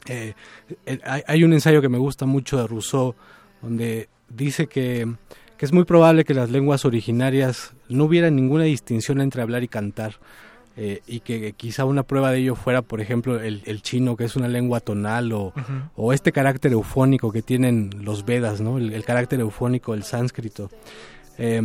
eh, 0.07 0.35
eh, 0.87 0.99
hay, 1.05 1.23
hay 1.27 1.43
un 1.43 1.53
ensayo 1.53 1.83
que 1.83 1.89
me 1.89 1.99
gusta 1.99 2.25
mucho 2.25 2.57
de 2.57 2.69
Rousseau, 2.69 3.17
donde 3.61 4.09
dice 4.29 4.69
que, 4.69 5.13
que 5.57 5.67
es 5.67 5.73
muy 5.73 5.83
probable 5.83 6.25
que 6.25 6.35
las 6.35 6.49
lenguas 6.51 6.85
originarias 6.85 7.73
no 7.89 8.05
hubiera 8.05 8.31
ninguna 8.31 8.63
distinción 8.63 9.21
entre 9.21 9.43
hablar 9.43 9.65
y 9.65 9.69
cantar. 9.69 10.21
Eh, 10.77 11.01
y 11.07 11.21
que 11.21 11.53
quizá 11.55 11.85
una 11.87 12.03
prueba 12.03 12.31
de 12.31 12.39
ello 12.39 12.55
fuera, 12.55 12.83
por 12.83 13.01
ejemplo, 13.01 13.41
el, 13.41 13.63
el 13.65 13.83
chino, 13.83 14.17
que 14.17 14.25
es 14.25 14.37
una 14.37 14.49
lengua 14.49 14.81
tonal, 14.81 15.33
o, 15.33 15.53
o 15.97 16.13
este 16.13 16.33
carácter 16.33 16.73
eufónico 16.73 17.33
que 17.33 17.41
tienen 17.43 17.91
los 18.03 18.25
Vedas, 18.27 18.61
¿no? 18.61 18.77
el, 18.79 18.93
el 18.93 19.05
carácter 19.05 19.41
eufónico 19.41 19.93
del 19.93 20.03
sánscrito. 20.05 20.71
Eh, 21.39 21.63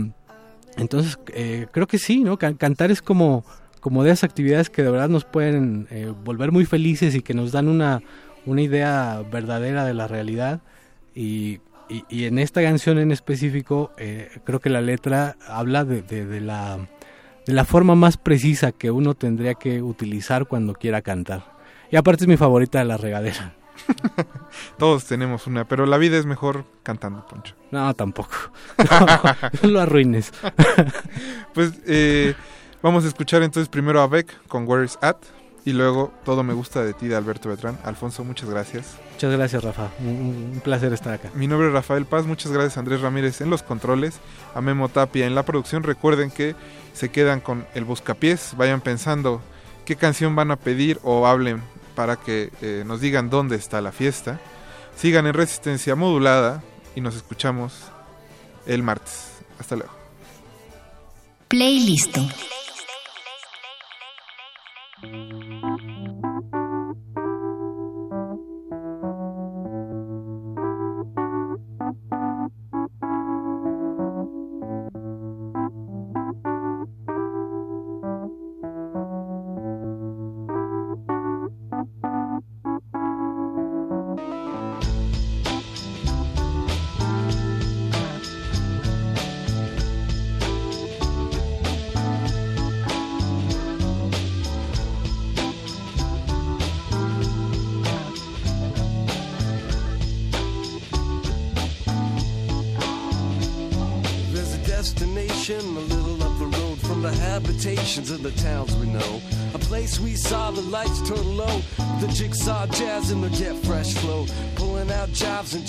entonces, 0.77 1.19
eh, 1.33 1.67
creo 1.71 1.87
que 1.87 1.97
sí, 1.97 2.21
¿no? 2.21 2.37
Can- 2.37 2.55
cantar 2.55 2.91
es 2.91 3.01
como, 3.01 3.43
como 3.81 4.03
de 4.03 4.11
esas 4.11 4.23
actividades 4.23 4.69
que 4.69 4.83
de 4.83 4.91
verdad 4.91 5.09
nos 5.09 5.25
pueden 5.25 5.87
eh, 5.91 6.13
volver 6.23 6.51
muy 6.53 6.65
felices 6.65 7.13
y 7.13 7.21
que 7.21 7.33
nos 7.33 7.51
dan 7.51 7.67
una, 7.67 8.01
una 8.45 8.61
idea 8.61 9.21
verdadera 9.29 9.83
de 9.85 9.93
la 9.93 10.07
realidad. 10.07 10.61
Y, 11.13 11.59
y- 11.89 12.05
y 12.09 12.23
en 12.23 12.39
esta 12.39 12.61
canción 12.61 12.97
en 12.99 13.11
específico, 13.11 13.91
creo 14.45 14.61
que 14.61 14.69
la 14.69 14.79
letra 14.79 15.35
habla 15.45 15.83
de, 15.83 16.01
de- 16.01 16.25
de 16.25 16.39
la, 16.39 16.87
la 17.51 17.65
forma 17.65 17.95
más 17.95 18.17
precisa 18.17 18.71
que 18.71 18.91
uno 18.91 19.13
tendría 19.13 19.55
que 19.55 19.81
utilizar 19.81 20.47
cuando 20.47 20.73
quiera 20.73 21.01
cantar. 21.01 21.43
Y 21.91 21.97
aparte 21.97 22.23
es 22.23 22.27
mi 22.27 22.37
favorita 22.37 22.79
de 22.79 22.85
la 22.85 22.97
regadera. 22.97 23.53
Todos 24.77 25.05
tenemos 25.05 25.47
una, 25.47 25.67
pero 25.67 25.85
la 25.85 25.97
vida 25.97 26.17
es 26.17 26.25
mejor 26.25 26.65
cantando, 26.83 27.25
Poncho. 27.25 27.55
No, 27.71 27.93
tampoco. 27.93 28.35
No, 29.63 29.69
lo 29.69 29.81
arruines. 29.81 30.31
Pues 31.53 31.73
eh, 31.85 32.33
vamos 32.81 33.03
a 33.03 33.09
escuchar 33.09 33.43
entonces 33.43 33.67
primero 33.67 34.01
a 34.01 34.07
Beck 34.07 34.47
con 34.47 34.65
Where's 34.65 34.97
At 35.01 35.17
y 35.65 35.73
luego 35.73 36.13
Todo 36.23 36.43
me 36.43 36.53
gusta 36.53 36.81
de 36.81 36.93
ti 36.93 37.09
de 37.09 37.15
Alberto 37.15 37.49
Beltrán. 37.49 37.77
Alfonso, 37.83 38.23
muchas 38.23 38.49
gracias. 38.49 38.97
Muchas 39.13 39.33
gracias, 39.33 39.63
Rafa. 39.63 39.89
Un, 39.99 40.51
un 40.53 40.61
placer 40.63 40.93
estar 40.93 41.13
acá. 41.13 41.29
Mi 41.35 41.47
nombre 41.47 41.67
es 41.67 41.73
Rafael 41.73 42.05
Paz, 42.05 42.25
muchas 42.25 42.53
gracias 42.53 42.77
Andrés 42.77 43.01
Ramírez 43.01 43.41
en 43.41 43.49
los 43.49 43.63
controles, 43.63 44.19
a 44.55 44.61
Memo 44.61 44.87
Tapia 44.87 45.27
en 45.27 45.35
la 45.35 45.43
producción. 45.43 45.83
Recuerden 45.83 46.31
que 46.31 46.55
se 46.93 47.09
quedan 47.09 47.39
con 47.39 47.65
el 47.73 47.85
buscapiés, 47.85 48.55
vayan 48.57 48.81
pensando 48.81 49.41
qué 49.85 49.95
canción 49.95 50.35
van 50.35 50.51
a 50.51 50.57
pedir 50.57 50.99
o 51.03 51.27
hablen 51.27 51.61
para 51.95 52.15
que 52.15 52.51
eh, 52.61 52.83
nos 52.85 53.01
digan 53.01 53.29
dónde 53.29 53.55
está 53.55 53.81
la 53.81 53.91
fiesta. 53.91 54.39
Sigan 54.95 55.27
en 55.27 55.33
resistencia 55.33 55.95
modulada 55.95 56.63
y 56.95 57.01
nos 57.01 57.15
escuchamos 57.15 57.73
el 58.65 58.83
martes. 58.83 59.31
Hasta 59.59 59.75
luego. 59.75 59.93
Playlist. 61.47 62.17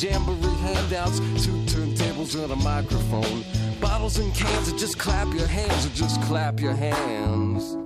Jamboree 0.03 0.57
handouts, 0.59 1.21
two 1.45 1.53
turntables 1.67 2.35
and 2.43 2.53
a 2.53 2.57
microphone. 2.57 3.45
Bottles 3.81 4.19
and 4.19 4.35
cans, 4.35 4.69
and 4.69 4.79
just 4.79 4.99
clap 4.99 5.33
your 5.33 5.47
hands, 5.47 5.87
or 5.87 5.91
just 5.91 6.21
clap 6.23 6.59
your 6.61 6.75
hands. 6.75 7.82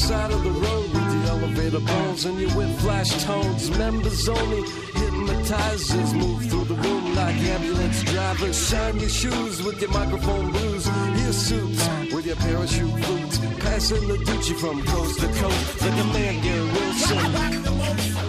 Side 0.00 0.30
of 0.32 0.42
the 0.42 0.50
road 0.50 0.88
with 0.94 1.08
the 1.12 1.28
elevator 1.28 1.80
bones 1.80 2.24
and 2.24 2.40
you 2.40 2.48
with 2.56 2.72
flash 2.80 3.10
tones. 3.22 3.70
Members 3.76 4.28
only 4.28 4.62
hypnotizers 4.94 6.14
move 6.14 6.42
through 6.48 6.64
the 6.64 6.74
room 6.74 7.14
like 7.14 7.36
ambulance 7.54 8.02
drivers. 8.04 8.56
Shine 8.68 8.98
your 8.98 9.10
shoes 9.10 9.62
with 9.62 9.80
your 9.80 9.90
microphone 9.90 10.50
blues. 10.52 10.86
Your 11.22 11.32
suits 11.32 11.82
with 12.14 12.26
your 12.26 12.36
parachute 12.36 12.94
boots. 13.06 13.38
Passing 13.64 14.08
the 14.08 14.16
Gucci 14.26 14.54
from 14.56 14.82
coast 14.84 15.20
to 15.20 15.26
coast 15.26 15.80
like 15.82 16.00
a 16.04 16.06
man 16.14 16.42
Gary 16.42 16.64
Wilson. 16.74 18.19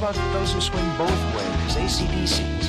About 0.00 0.32
those 0.32 0.54
who 0.54 0.60
swing 0.62 0.88
both 0.96 1.10
ways, 1.36 1.76
ACDCs? 1.76 2.59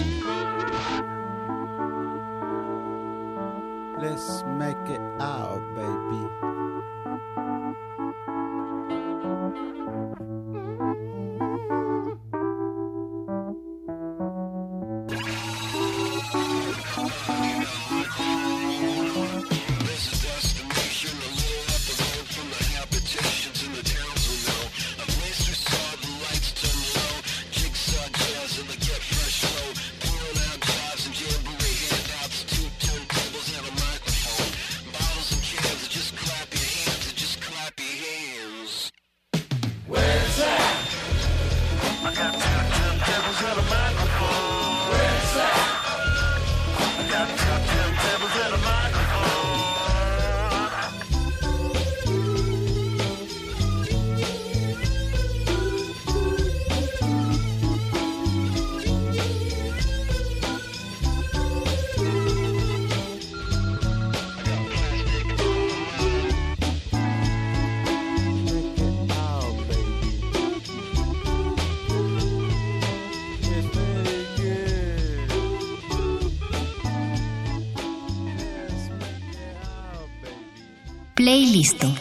Playlisto. 81.51 82.00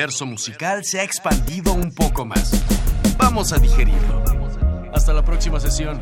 Universo 0.00 0.24
musical 0.24 0.82
se 0.82 0.98
ha 0.98 1.02
expandido 1.02 1.74
un 1.74 1.92
poco 1.92 2.24
más. 2.24 2.52
Vamos 3.18 3.52
a 3.52 3.58
digerirlo. 3.58 4.24
Hasta 4.94 5.12
la 5.12 5.22
próxima 5.22 5.60
sesión. 5.60 6.00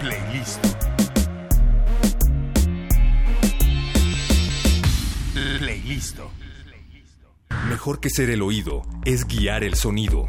Playlist. 0.00 0.66
Playlist. 5.58 6.18
Mejor 7.70 8.00
que 8.00 8.10
ser 8.10 8.28
el 8.28 8.42
oído 8.42 8.82
es 9.06 9.26
guiar 9.26 9.64
el 9.64 9.74
sonido. 9.74 10.28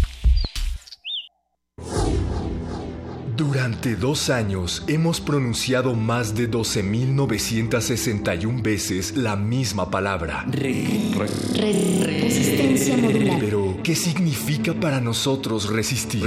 Durante 3.61 3.95
dos 3.95 4.31
años 4.31 4.81
hemos 4.87 5.21
pronunciado 5.21 5.93
más 5.93 6.33
de 6.33 6.49
12.961 6.49 8.63
veces 8.63 9.15
la 9.15 9.35
misma 9.35 9.91
palabra. 9.91 10.47
Resistencia 11.53 12.97
modulada. 12.97 13.37
Pero, 13.39 13.77
¿qué 13.83 13.93
significa 13.93 14.73
para 14.73 14.99
nosotros 14.99 15.69
resistir? 15.69 16.23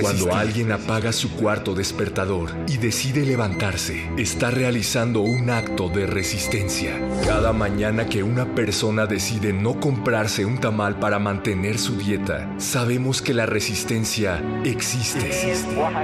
Cuando 0.00 0.34
alguien 0.34 0.72
apaga 0.72 1.12
su 1.12 1.30
cuarto 1.32 1.74
despertador 1.74 2.56
y 2.66 2.78
decide 2.78 3.26
levantarse, 3.26 4.08
está 4.16 4.50
realizando 4.50 5.20
un 5.20 5.50
acto 5.50 5.90
de 5.90 6.06
resistencia. 6.06 6.98
Cada 7.26 7.52
mañana 7.52 8.06
que 8.06 8.22
una 8.22 8.54
persona 8.54 9.04
decide 9.04 9.52
no 9.52 9.78
comprarse 9.78 10.46
un 10.46 10.56
tamal 10.56 10.98
para 10.98 11.18
mantener 11.18 11.78
su 11.78 11.98
dieta, 11.98 12.50
sabemos 12.56 13.20
que 13.20 13.34
la 13.34 13.44
resistencia 13.44 14.42
existe. 14.64 15.28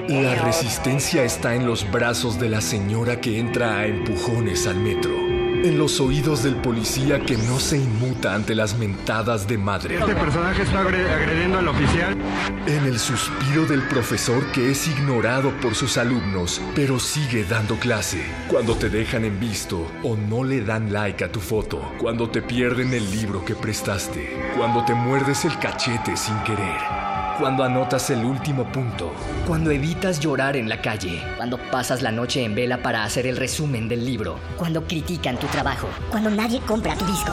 La 0.09 0.35
resistencia 0.35 0.74
está 0.83 1.55
en 1.55 1.67
los 1.67 1.89
brazos 1.91 2.39
de 2.41 2.49
la 2.49 2.61
señora 2.61 3.21
que 3.21 3.39
entra 3.39 3.79
a 3.79 3.87
empujones 3.87 4.67
al 4.67 4.77
metro. 4.77 5.13
En 5.17 5.79
los 5.79 5.99
oídos 6.01 6.43
del 6.43 6.57
policía 6.57 7.21
que 7.21 7.37
no 7.39 7.59
se 7.61 7.79
inmuta 7.79 8.35
ante 8.35 8.55
las 8.55 8.77
mentadas 8.77 9.47
de 9.47 9.57
madre. 9.57 9.99
Este 9.99 10.15
personaje 10.15 10.63
está 10.63 10.83
agre- 10.83 11.09
agrediendo 11.11 11.59
al 11.59 11.69
oficial. 11.69 12.17
En 12.67 12.85
el 12.87 12.99
suspiro 12.99 13.65
del 13.67 13.83
profesor 13.85 14.45
que 14.53 14.71
es 14.73 14.87
ignorado 14.89 15.53
por 15.63 15.75
sus 15.75 15.97
alumnos, 15.97 16.61
pero 16.75 16.99
sigue 16.99 17.45
dando 17.45 17.77
clase. 17.77 18.23
Cuando 18.49 18.75
te 18.77 18.91
dejan 18.91 19.25
en 19.25 19.39
visto 19.41 19.87
o 20.03 20.17
no 20.17 20.43
le 20.45 20.61
dan 20.63 20.93
like 20.93 21.25
a 21.25 21.31
tu 21.33 21.41
foto. 21.41 21.93
Cuando 21.99 22.29
te 22.29 22.43
pierden 22.43 22.93
el 22.93 23.11
libro 23.11 23.45
que 23.45 23.55
prestaste. 23.55 24.37
Cuando 24.57 24.85
te 24.85 24.93
muerdes 24.95 25.45
el 25.47 25.57
cachete 25.59 26.17
sin 26.17 26.37
querer. 26.43 27.14
Cuando 27.39 27.65
anotas 27.65 28.11
el 28.11 28.25
último 28.25 28.65
punto. 28.65 29.13
Cuando 29.45 29.73
evitas 29.73 30.21
llorar 30.21 30.57
en 30.57 30.69
la 30.69 30.81
calle. 30.81 31.21
Cuando 31.37 31.59
pasas 31.59 32.01
la 32.01 32.13
noche 32.13 32.45
en 32.45 32.55
vela 32.55 32.79
para 32.81 33.03
hacer 33.03 33.27
el 33.27 33.37
resumen 33.37 33.89
del 33.89 34.05
libro. 34.05 34.39
Cuando 34.57 34.85
critican 34.85 35.37
tu 35.37 35.49
trabajo. 35.49 35.89
Cuando 36.11 36.31
nadie 36.31 36.61
compra 36.61 36.95
tu 36.95 37.05
disco. 37.05 37.33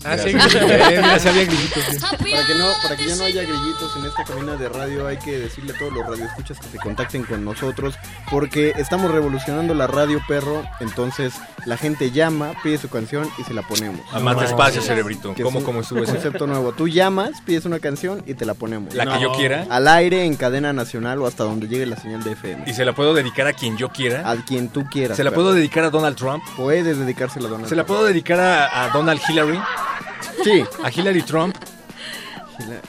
Ah, 0.05 0.17
sí, 0.17 0.31
Gracias. 0.31 0.63
eh, 0.69 1.29
había 1.29 1.45
grillitos. 1.45 1.83
sí. 1.89 1.97
Para 1.99 2.47
que, 2.47 2.55
no, 2.55 2.65
para 2.83 2.95
que 2.95 3.05
ya 3.07 3.15
no 3.15 3.23
haya 3.25 3.41
grillitos 3.43 3.95
en 3.97 4.05
esta 4.05 4.23
cabina 4.23 4.55
de 4.55 4.69
radio, 4.69 5.07
hay 5.07 5.17
que 5.17 5.37
decirle 5.39 5.73
a 5.73 5.77
todos 5.77 5.91
los 5.93 6.05
radioescuchas 6.07 6.57
que 6.59 6.67
se 6.67 6.77
contacten 6.77 7.23
con 7.23 7.43
nosotros, 7.43 7.95
porque 8.31 8.73
estamos 8.77 9.11
revolucionando 9.11 9.73
la 9.73 9.87
radio, 9.87 10.21
perro. 10.27 10.63
Entonces, 10.79 11.33
la 11.65 11.75
gente 11.77 12.11
llama, 12.11 12.53
pide 12.63 12.77
su 12.77 12.89
canción 12.89 13.29
y 13.37 13.43
se 13.43 13.53
la 13.53 13.61
ponemos. 13.63 13.99
Ah, 14.13 14.19
más 14.19 14.39
despacio, 14.39 14.81
cerebrito. 14.81 15.33
Que 15.35 15.41
es 15.41 15.45
¿Cómo- 15.45 15.59
un 15.59 15.65
cómo 15.65 15.81
estuvo 15.81 16.01
ese? 16.03 16.13
concepto 16.13 16.47
nuevo. 16.47 16.71
Tú 16.71 16.87
llamas, 16.87 17.31
pides 17.45 17.65
una 17.65 17.79
canción 17.79 18.23
y 18.25 18.35
te 18.35 18.45
la 18.45 18.53
ponemos. 18.53 18.93
¿La 18.93 19.05
que 19.05 19.21
yo 19.21 19.33
quiera? 19.33 19.65
Al 19.69 19.87
aire, 19.89 20.23
en 20.25 20.35
cadena 20.35 20.71
nacional 20.71 21.19
o 21.19 21.27
hasta 21.27 21.43
donde 21.43 21.67
llegue 21.67 21.85
la 21.85 21.97
señal 21.97 22.23
de 22.23 22.31
FM. 22.33 22.63
¿Y 22.67 22.73
se 22.73 22.85
la 22.85 22.93
puedo 22.93 23.13
dedicar 23.13 23.47
a 23.47 23.53
quien 23.53 23.75
yo 23.77 23.89
quiera? 23.89 24.29
A 24.29 24.37
quien 24.45 24.69
tú 24.69 24.85
quieras. 24.89 25.17
¿Se 25.17 25.23
la 25.25 25.31
perro. 25.31 25.41
puedo 25.43 25.53
dedicar 25.55 25.83
a 25.83 25.89
Donald 25.89 26.15
Trump? 26.15 26.43
Puedes 26.55 26.97
dedicársela 26.97 27.47
a 27.47 27.51
Donald 27.51 27.67
¿Se 27.69 27.75
la 27.75 27.83
Trump. 27.83 27.97
puedo 27.99 28.07
dedicar 28.07 28.39
a, 28.39 28.85
a 28.85 28.89
Donald 28.89 29.19
Hillary? 29.27 29.59
Sí. 30.43 30.63
¿A 30.83 30.89
Hillary 30.91 31.21
Trump? 31.23 31.55
Hila- 32.59 32.81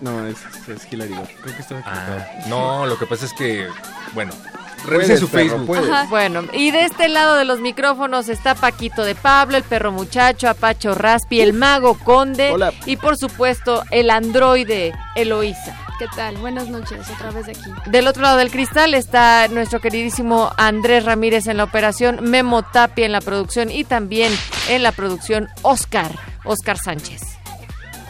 No, 0.00 0.26
es, 0.26 0.36
es 0.68 0.92
Hillary 0.92 1.14
Duff. 1.14 1.28
Creo 1.42 1.54
que 1.56 1.62
estaba 1.62 1.80
equivocado. 1.80 2.18
Ah, 2.20 2.42
no, 2.46 2.86
lo 2.86 2.98
que 2.98 3.06
pasa 3.06 3.26
es 3.26 3.32
que, 3.34 3.68
bueno, 4.14 4.32
Puedes, 4.32 4.86
revisen 4.86 5.18
su 5.18 5.28
perro, 5.28 5.48
Facebook. 5.50 5.66
puedes. 5.66 5.90
Ajá. 5.90 6.06
Bueno, 6.08 6.44
y 6.54 6.70
de 6.70 6.84
este 6.86 7.08
lado 7.08 7.36
de 7.36 7.44
los 7.44 7.60
micrófonos 7.60 8.28
está 8.30 8.54
Paquito 8.54 9.04
de 9.04 9.14
Pablo, 9.14 9.56
el 9.58 9.62
perro 9.62 9.92
muchacho, 9.92 10.48
Apacho 10.48 10.94
Raspi, 10.94 11.40
el 11.42 11.52
mago 11.52 11.98
Conde 11.98 12.54
y 12.86 12.96
por 12.96 13.18
supuesto 13.18 13.84
el 13.90 14.08
androide 14.10 14.92
Eloísa. 15.16 15.76
¿Qué 16.00 16.06
tal? 16.16 16.38
Buenas 16.38 16.70
noches, 16.70 17.10
otra 17.10 17.30
vez 17.30 17.44
de 17.44 17.52
aquí. 17.52 17.90
Del 17.90 18.08
otro 18.08 18.22
lado 18.22 18.38
del 18.38 18.50
cristal 18.50 18.94
está 18.94 19.48
nuestro 19.48 19.80
queridísimo 19.80 20.50
Andrés 20.56 21.04
Ramírez 21.04 21.46
en 21.46 21.58
la 21.58 21.64
operación, 21.64 22.20
Memo 22.22 22.62
Tapia 22.62 23.04
en 23.04 23.12
la 23.12 23.20
producción 23.20 23.70
y 23.70 23.84
también 23.84 24.32
en 24.70 24.82
la 24.82 24.92
producción 24.92 25.48
Oscar, 25.60 26.10
Oscar 26.44 26.78
Sánchez. 26.78 27.20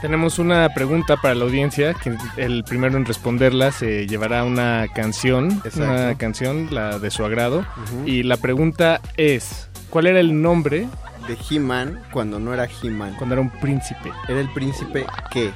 Tenemos 0.01 0.39
una 0.39 0.69
pregunta 0.73 1.17
para 1.17 1.35
la 1.35 1.45
audiencia. 1.45 1.95
Quien, 1.95 2.17
el 2.37 2.63
primero 2.63 2.97
en 2.97 3.07
responderla 3.07 3.73
se 3.73 4.07
llevará 4.07 4.45
una 4.45 4.87
canción, 4.95 5.61
Exacto. 5.65 5.83
una 5.83 6.15
canción, 6.15 6.69
la 6.71 7.01
de 7.01 7.11
su 7.11 7.25
agrado. 7.25 7.67
Y 8.07 8.23
la 8.23 8.37
pregunta 8.37 9.01
es, 9.17 9.69
¿cuál 9.91 10.07
era 10.07 10.21
el 10.21 10.41
nombre 10.41 10.87
De 11.27 11.37
He-Man 11.51 12.01
cuando 12.13 12.39
no 12.39 12.55
era 12.55 12.69
He-Man. 12.81 13.17
cuando 13.17 13.35
era 13.35 13.43
un 13.43 13.51
príncipe? 13.51 14.13
Era 14.29 14.39
el 14.39 14.53
príncipe 14.53 15.07
qué? 15.33 15.51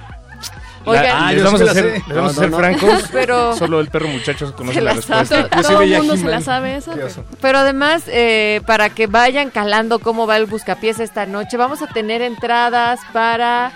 Oigan. 0.85 1.05
La- 1.05 1.27
Ah, 1.29 1.33
les 1.33 1.43
vamos 1.45 1.61
a 1.61 1.75
sé. 1.75 1.83
les 1.83 2.09
No, 2.09 2.15
vamos 2.17 2.33
a 2.39 2.41
ser 2.41 2.51
no. 2.51 2.57
francos. 2.59 3.05
Pero- 3.13 3.57
Solo 3.57 3.81
el 3.81 3.89
perro 3.89 4.09
muchacho 4.09 4.55
conoce 4.55 4.75
Se 4.79 4.81
la 4.81 4.91
la 4.91 4.97
respuesta. 4.97 5.49
Todo 5.63 5.81
el 5.83 5.97
mundo 5.99 6.17
se 6.17 6.25
la 6.27 6.41
sabe 6.41 6.77
esa. 6.77 6.95
Pero 7.41 7.59
además, 7.59 8.03
eh, 8.07 8.61
para 8.67 8.91
que 8.91 9.07
vayan 9.07 9.51
calando 9.51 9.99
cómo 9.99 10.27
va 10.27 10.37
el 10.37 10.47
buscapiés 10.47 11.01
esta 11.01 11.27
noche, 11.27 11.57
vamos 11.57 11.83
a 11.83 11.87
tener 11.87 12.23
entradas 12.23 13.01
para 13.13 13.73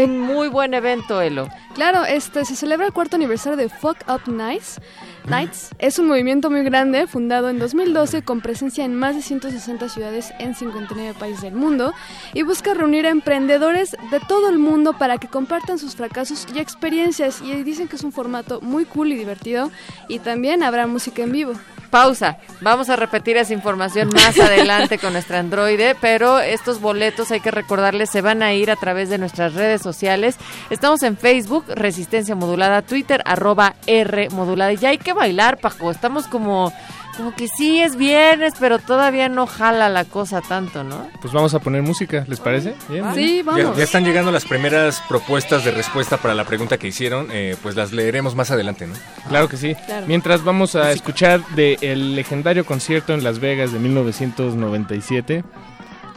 Un 0.00 0.20
muy 0.20 0.48
buen 0.48 0.74
evento, 0.74 1.20
Elo. 1.20 1.48
Claro, 1.74 2.04
este 2.04 2.44
se 2.44 2.54
celebra 2.54 2.86
el 2.86 2.92
cuarto 2.92 3.16
aniversario 3.16 3.56
de 3.56 3.68
Fuck 3.68 3.98
Up 4.08 4.22
Nights. 4.32 4.80
Nights 5.26 5.70
es 5.78 5.98
un 5.98 6.08
movimiento 6.08 6.50
muy 6.50 6.62
grande 6.64 7.06
fundado 7.06 7.48
en 7.48 7.58
2012 7.58 8.22
con 8.22 8.40
presencia 8.40 8.84
en 8.84 8.94
más 8.94 9.14
de 9.14 9.22
160 9.22 9.88
ciudades 9.88 10.32
en 10.38 10.54
59 10.54 11.14
países 11.18 11.42
del 11.42 11.54
mundo 11.54 11.92
y 12.34 12.42
busca 12.42 12.74
reunir 12.74 13.06
a 13.06 13.10
emprendedores 13.10 13.96
de 14.10 14.20
todo 14.20 14.48
el 14.48 14.58
mundo 14.58 14.94
para 14.98 15.18
que 15.18 15.28
compartan 15.28 15.78
sus 15.78 15.94
fracasos 15.94 16.46
y 16.54 16.58
experiencias 16.58 17.40
y 17.40 17.62
dicen 17.62 17.88
que 17.88 17.96
es 17.96 18.04
un 18.04 18.12
formato 18.12 18.60
muy 18.60 18.84
cool 18.84 19.12
y 19.12 19.16
divertido 19.16 19.70
y 20.08 20.18
también 20.18 20.62
habrá 20.62 20.86
música 20.86 21.22
en 21.22 21.32
vivo. 21.32 21.54
Pausa. 21.92 22.38
Vamos 22.62 22.88
a 22.88 22.96
repetir 22.96 23.36
esa 23.36 23.52
información 23.52 24.08
más 24.14 24.38
adelante 24.40 24.96
con 24.96 25.12
nuestra 25.12 25.38
androide, 25.38 25.94
pero 26.00 26.40
estos 26.40 26.80
boletos 26.80 27.30
hay 27.30 27.40
que 27.40 27.50
recordarles 27.50 28.08
se 28.08 28.22
van 28.22 28.42
a 28.42 28.54
ir 28.54 28.70
a 28.70 28.76
través 28.76 29.10
de 29.10 29.18
nuestras 29.18 29.52
redes 29.52 29.82
sociales. 29.82 30.36
Estamos 30.70 31.02
en 31.02 31.18
Facebook, 31.18 31.66
Resistencia 31.68 32.34
Modulada, 32.34 32.80
Twitter, 32.80 33.20
arroba 33.26 33.74
R 33.86 34.30
Modulada. 34.30 34.72
Y 34.72 34.78
ya 34.78 34.88
hay 34.88 34.96
que 34.96 35.12
bailar, 35.12 35.58
Paco. 35.58 35.90
Estamos 35.90 36.26
como, 36.28 36.72
como 37.16 37.34
que 37.34 37.46
sí 37.48 37.80
es 37.80 37.96
viernes, 37.96 38.54
pero 38.58 38.78
todavía 38.78 39.28
no 39.28 39.46
jala 39.46 39.88
la 39.88 40.04
cosa 40.04 40.40
tanto, 40.40 40.82
¿no? 40.84 41.08
Pues 41.20 41.32
vamos 41.32 41.52
a 41.54 41.58
poner 41.58 41.82
música, 41.82 42.24
¿les 42.28 42.40
parece? 42.40 42.74
Bien. 42.88 43.04
Sí, 43.14 43.38
Ya, 43.38 43.42
vamos. 43.44 43.76
ya 43.76 43.84
están 43.84 44.04
llegando 44.04 44.32
las 44.32 44.44
primeras 44.44 45.02
propuestas 45.08 45.64
de 45.64 45.70
respuesta 45.72 46.16
para 46.16 46.34
la 46.34 46.44
pregunta 46.44 46.78
que 46.78 46.88
hicieron, 46.88 47.28
eh, 47.30 47.56
pues 47.62 47.76
las 47.76 47.92
leeremos 47.92 48.34
más 48.34 48.50
adelante, 48.50 48.86
¿no? 48.86 48.94
Claro 49.28 49.48
que 49.48 49.56
sí. 49.56 49.74
Claro. 49.86 50.06
Mientras 50.06 50.42
vamos 50.44 50.74
a 50.74 50.90
escuchar 50.92 51.44
de 51.54 51.78
el 51.82 52.14
legendario 52.16 52.64
concierto 52.64 53.12
en 53.14 53.22
Las 53.24 53.38
Vegas 53.40 53.72
de 53.72 53.78
1997, 53.78 55.44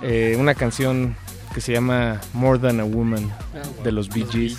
eh, 0.02 0.36
una 0.40 0.56
canción 0.56 1.16
que 1.54 1.62
se 1.62 1.72
llama 1.72 2.20
More 2.34 2.60
Than 2.60 2.80
a 2.82 2.84
Woman 2.84 3.32
de 3.84 3.92
los 3.92 4.10
Bee 4.10 4.26
Gees. 4.30 4.58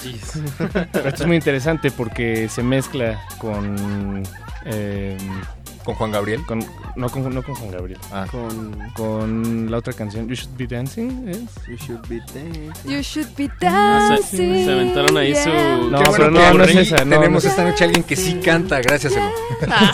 Pero 0.93 1.09
esto 1.09 1.23
es 1.23 1.27
muy 1.27 1.37
interesante 1.37 1.91
porque 1.91 2.49
se 2.49 2.63
mezcla 2.63 3.21
con... 3.39 4.23
eh, 4.65 5.19
¿Con 5.87 5.95
Juan 5.95 6.11
Gabriel? 6.11 6.45
Con, 6.45 6.59
no, 6.97 7.09
con, 7.09 7.33
no 7.33 7.43
con 7.45 7.55
Juan 7.55 7.71
Gabriel. 7.71 8.01
Ah. 8.13 8.27
Con, 8.29 8.77
con 8.97 9.71
la 9.71 9.79
otra 9.79 9.93
canción, 9.93 10.27
You 10.29 10.35
Should 10.35 10.57
Be 10.57 10.67
Dancing. 10.67 11.29
¿es? 11.29 11.39
You 11.69 11.77
should 11.77 12.09
be 12.09 12.19
dancing. 12.35 12.73
You 12.93 13.01
should 13.03 13.29
be 13.37 13.49
Ah, 13.63 14.19
se- 14.19 14.37
dancing. 14.37 14.65
se 14.65 14.73
aventaron 14.73 15.17
ahí 15.17 15.35
su- 15.37 15.49
yeah. 15.49 15.77
No, 15.89 16.03
pero 16.11 16.31
no, 16.33 16.55
no 16.55 16.65
es 16.65 16.75
esa, 16.75 17.05
no, 17.05 17.17
Tenemos 17.21 17.45
no 17.45 17.51
esta 17.51 17.63
noche 17.65 17.85
alguien 17.85 18.03
que 18.03 18.17
sí 18.17 18.41
canta, 18.45 18.81
gracias, 18.81 19.13
Elo. 19.15 19.31
Ah, 19.71 19.93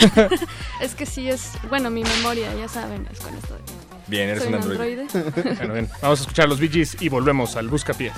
es 0.80 0.94
que 0.94 1.04
sí 1.04 1.28
es, 1.28 1.50
bueno, 1.68 1.90
mi 1.90 2.02
memoria, 2.02 2.48
ya 2.54 2.68
saben, 2.68 3.06
es 3.12 3.20
con 3.20 3.34
esto. 3.34 3.54
de- 3.54 3.60
Bien, 4.08 4.30
eres 4.30 4.42
Soy 4.44 4.52
un 4.54 4.58
un 4.58 4.62
androide. 4.70 5.02
androide. 5.02 5.54
Bueno, 5.58 5.74
bien, 5.74 5.88
vamos 6.00 6.20
a 6.20 6.22
escuchar 6.22 6.48
los 6.48 6.58
Bee 6.58 6.70
Gees 6.70 6.96
y 7.02 7.10
volvemos 7.10 7.54
al 7.56 7.68
Buscapiés. 7.68 8.12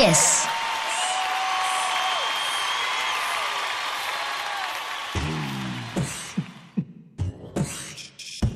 Buscapiés. 0.00 0.46
Buscapiés. 0.46 0.46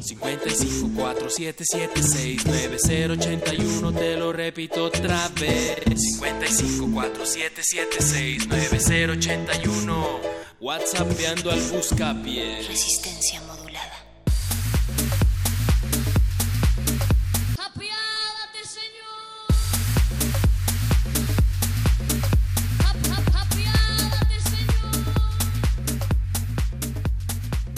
55 0.00 0.88
477 0.94 2.00
9081 2.46 3.92
te 3.92 4.16
lo 4.16 4.32
repito 4.32 4.84
otra 4.84 5.28
vez 5.40 5.82
55 5.84 6.90
477 6.92 8.48
9081 8.48 10.20
WhatsAppeando 10.60 11.50
al 11.50 11.60
buscapiés 11.60 12.68
Resistencia 12.68 13.40
modulada. 13.40 13.53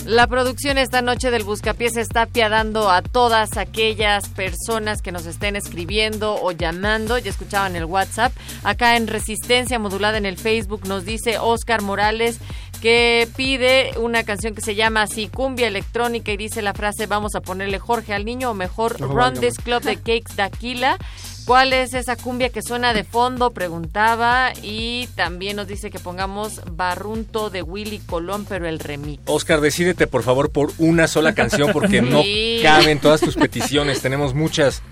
La 0.07 0.29
producción 0.29 0.79
esta 0.79 1.03
noche 1.03 1.33
del 1.33 1.43
Buscapiés 1.43 1.97
está 1.97 2.23
apiadando 2.23 2.93
a 2.93 3.03
todas 3.03 3.57
aquellas 3.57 4.29
personas 4.29 5.03
que 5.03 5.11
nos 5.11 5.27
estén 5.27 5.57
escribiendo 5.57 6.37
o 6.41 6.53
llamando. 6.53 7.19
Ya 7.19 7.31
escuchaban 7.31 7.75
el 7.75 7.87
WhatsApp. 7.87 8.33
Acá 8.63 8.97
en 8.97 9.09
Resistencia 9.09 9.81
Modulada 9.81 10.17
en 10.17 10.25
el 10.25 10.39
Facebook 10.39 10.87
nos 10.87 11.05
dice 11.05 11.39
Oscar 11.39 11.83
Morales 11.83 12.39
que 12.81 13.27
pide 13.37 13.99
una 13.99 14.23
canción 14.23 14.55
que 14.55 14.61
se 14.61 14.77
llama 14.77 15.03
así 15.03 15.27
Cumbia 15.27 15.67
Electrónica 15.67 16.31
y 16.31 16.37
dice 16.37 16.63
la 16.63 16.73
frase 16.73 17.07
vamos 17.07 17.35
a 17.35 17.41
ponerle 17.41 17.81
Jorge 17.81 18.15
al 18.15 18.25
niño 18.25 18.53
o 18.53 18.55
mejor 18.55 19.01
No, 19.01 19.09
Run. 19.09 19.41
This 19.41 19.57
Club 19.57 19.83
de 19.83 19.97
Cakes 19.97 20.37
Daquila. 20.37 20.99
¿Cuál 21.47 21.73
es 21.73 21.95
esa 21.95 22.17
cumbia 22.17 22.49
que 22.51 22.61
suena 22.61 22.93
de 22.93 23.05
fondo? 23.05 23.53
Preguntaba. 23.53 24.53
Y 24.63 25.07
también 25.15 25.57
nos 25.57 25.69
dice 25.69 25.91
que 25.91 26.01
pongamos 26.01 26.61
Barrunto 26.73 27.51
de 27.51 27.63
Willy 27.63 28.01
Colón, 28.01 28.45
pero 28.49 28.67
el 28.67 28.81
remix. 28.81 29.23
Oscar, 29.27 29.61
decídete 29.61 30.07
por 30.09 30.25
favor 30.25 30.51
por 30.51 30.73
una 30.79 31.07
sola 31.07 31.35
canción 31.35 31.71
porque 31.73 32.03
no 32.03 32.23
Sí. 32.23 32.59
caben 32.63 32.99
todas 32.99 33.21
tus 33.21 33.37
peticiones. 33.37 34.01
Tenemos 34.03 34.35
muchas. 34.35 34.83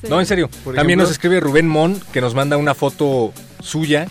Sí. 0.00 0.08
No, 0.10 0.18
en 0.18 0.26
serio. 0.26 0.48
Por 0.64 0.74
También 0.74 0.98
ejemplo- 0.98 1.04
nos 1.04 1.10
escribe 1.12 1.38
Rubén 1.40 1.68
Mon 1.68 2.00
que 2.12 2.20
nos 2.20 2.34
manda 2.34 2.56
una 2.56 2.74
foto 2.74 3.32
suya 3.62 4.08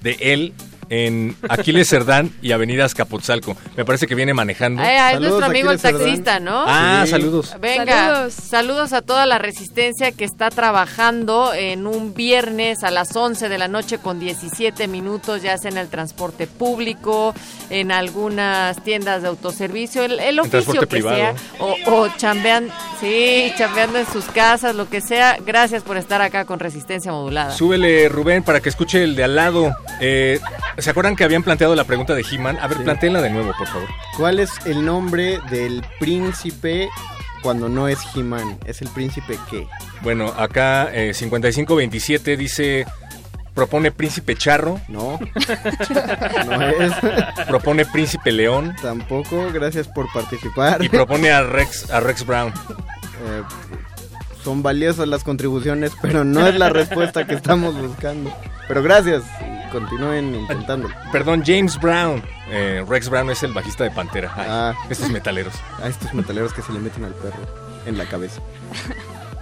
de 0.00 0.16
él 0.20 0.54
en 0.90 1.36
Aquiles 1.48 1.88
Cerdán 1.88 2.30
y 2.42 2.52
Avenida 2.52 2.84
Azcapotzalco. 2.84 3.56
Me 3.76 3.84
parece 3.84 4.06
que 4.06 4.14
viene 4.14 4.34
manejando. 4.34 4.82
Ay, 4.82 4.96
ay, 4.96 5.14
es 5.14 5.20
nuestro 5.20 5.44
amigo 5.46 5.70
el 5.70 5.78
Cerdán. 5.78 6.02
taxista, 6.02 6.40
¿no? 6.40 6.64
Ah, 6.66 7.02
Sí. 7.04 7.10
saludos. 7.12 7.54
Venga, 7.60 7.86
Saludos. 8.14 8.34
saludos. 8.34 8.92
a 8.92 9.02
toda 9.02 9.26
la 9.26 9.38
resistencia 9.38 10.12
que 10.12 10.24
está 10.24 10.50
trabajando 10.50 11.52
en 11.54 11.86
un 11.86 12.14
viernes 12.14 12.84
a 12.84 12.90
las 12.90 13.14
11 13.16 13.48
de 13.48 13.58
la 13.58 13.68
noche 13.68 13.98
con 13.98 14.18
17 14.20 14.86
minutos, 14.88 15.42
ya 15.42 15.56
sea 15.58 15.70
en 15.70 15.78
el 15.78 15.88
transporte 15.88 16.46
público, 16.46 17.34
en 17.70 17.90
algunas 17.92 18.82
tiendas 18.84 19.22
de 19.22 19.28
autoservicio, 19.28 20.02
el, 20.04 20.20
el 20.20 20.38
oficio 20.38 20.60
transporte 20.62 20.80
que 20.80 20.86
privado. 21.02 21.16
sea, 21.16 21.34
o, 21.60 21.76
o 21.86 22.08
chambean, 22.16 22.68
sí, 23.00 23.52
chambeando 23.56 23.98
en 23.98 24.06
sus 24.06 24.24
casas, 24.26 24.74
lo 24.74 24.88
que 24.88 25.00
sea. 25.00 25.36
Gracias 25.44 25.82
por 25.82 25.96
estar 25.96 26.20
acá 26.22 26.44
con 26.44 26.58
Resistencia 26.60 27.10
Modulada. 27.12 27.52
Súbele, 27.52 28.08
Rubén, 28.08 28.42
para 28.42 28.60
que 28.60 28.68
escuche 28.68 29.02
el 29.02 29.16
de 29.16 29.24
al 29.24 29.36
lado. 29.36 29.74
Eh, 30.00 30.40
¿Se 30.78 30.90
acuerdan 30.90 31.16
que 31.16 31.24
habían 31.24 31.42
planteado 31.42 31.74
la 31.74 31.84
pregunta 31.84 32.14
de 32.14 32.22
He-Man? 32.30 32.58
A 32.60 32.66
ver, 32.68 32.78
Sí. 32.78 32.84
plantéenla 32.84 33.20
de 33.22 33.30
nuevo, 33.30 33.52
por 33.56 33.66
favor. 33.68 33.88
¿Cuál 34.16 34.40
es 34.40 34.50
el 34.66 34.84
nombre 34.84 35.38
del 35.50 35.84
príncipe 36.00 36.88
cuando 37.42 37.68
no 37.68 37.88
es 37.88 37.98
He-Man? 38.14 38.58
¿Es 38.66 38.82
el 38.82 38.88
príncipe 38.88 39.38
qué? 39.50 39.66
Bueno, 40.02 40.26
acá 40.36 40.90
eh, 40.92 41.14
5527 41.14 42.36
dice... 42.36 42.86
Propone 43.54 43.92
Príncipe 43.92 44.34
Charro, 44.34 44.80
No. 44.88 45.20
no 46.46 46.62
es. 46.70 46.92
propone 47.46 47.86
Príncipe 47.86 48.32
León 48.32 48.74
Tampoco. 48.82 49.46
Gracias 49.52 49.86
por 49.86 50.12
participar. 50.12 50.82
y 50.82 50.88
propone 50.88 51.30
a 51.30 51.42
Rex, 51.44 51.88
a 51.92 52.00
Rex 52.00 52.26
Brown. 52.26 52.48
Eh, 52.48 53.42
son 54.44 54.62
valiosas 54.62 55.08
las 55.08 55.24
contribuciones, 55.24 55.92
pero 56.02 56.22
no 56.24 56.46
es 56.46 56.56
la 56.58 56.68
respuesta 56.68 57.26
que 57.26 57.34
estamos 57.34 57.74
buscando. 57.80 58.32
Pero 58.68 58.82
gracias. 58.82 59.22
y 59.40 59.70
Continúen 59.72 60.34
intentándolo. 60.36 60.94
Perdón, 61.10 61.42
James 61.44 61.80
Brown. 61.80 62.22
Eh, 62.50 62.84
Rex 62.88 63.08
Brown 63.08 63.30
es 63.30 63.42
el 63.42 63.52
bajista 63.52 63.82
de 63.84 63.90
Pantera. 63.90 64.32
Ay, 64.36 64.46
Ah. 64.48 64.74
Estos 64.88 65.10
metaleros. 65.10 65.54
A 65.82 65.88
estos 65.88 66.12
metaleros 66.14 66.52
que 66.52 66.62
se 66.62 66.72
le 66.72 66.78
meten 66.78 67.04
al 67.04 67.12
perro 67.14 67.38
en 67.86 67.98
la 67.98 68.04
cabeza. 68.06 68.40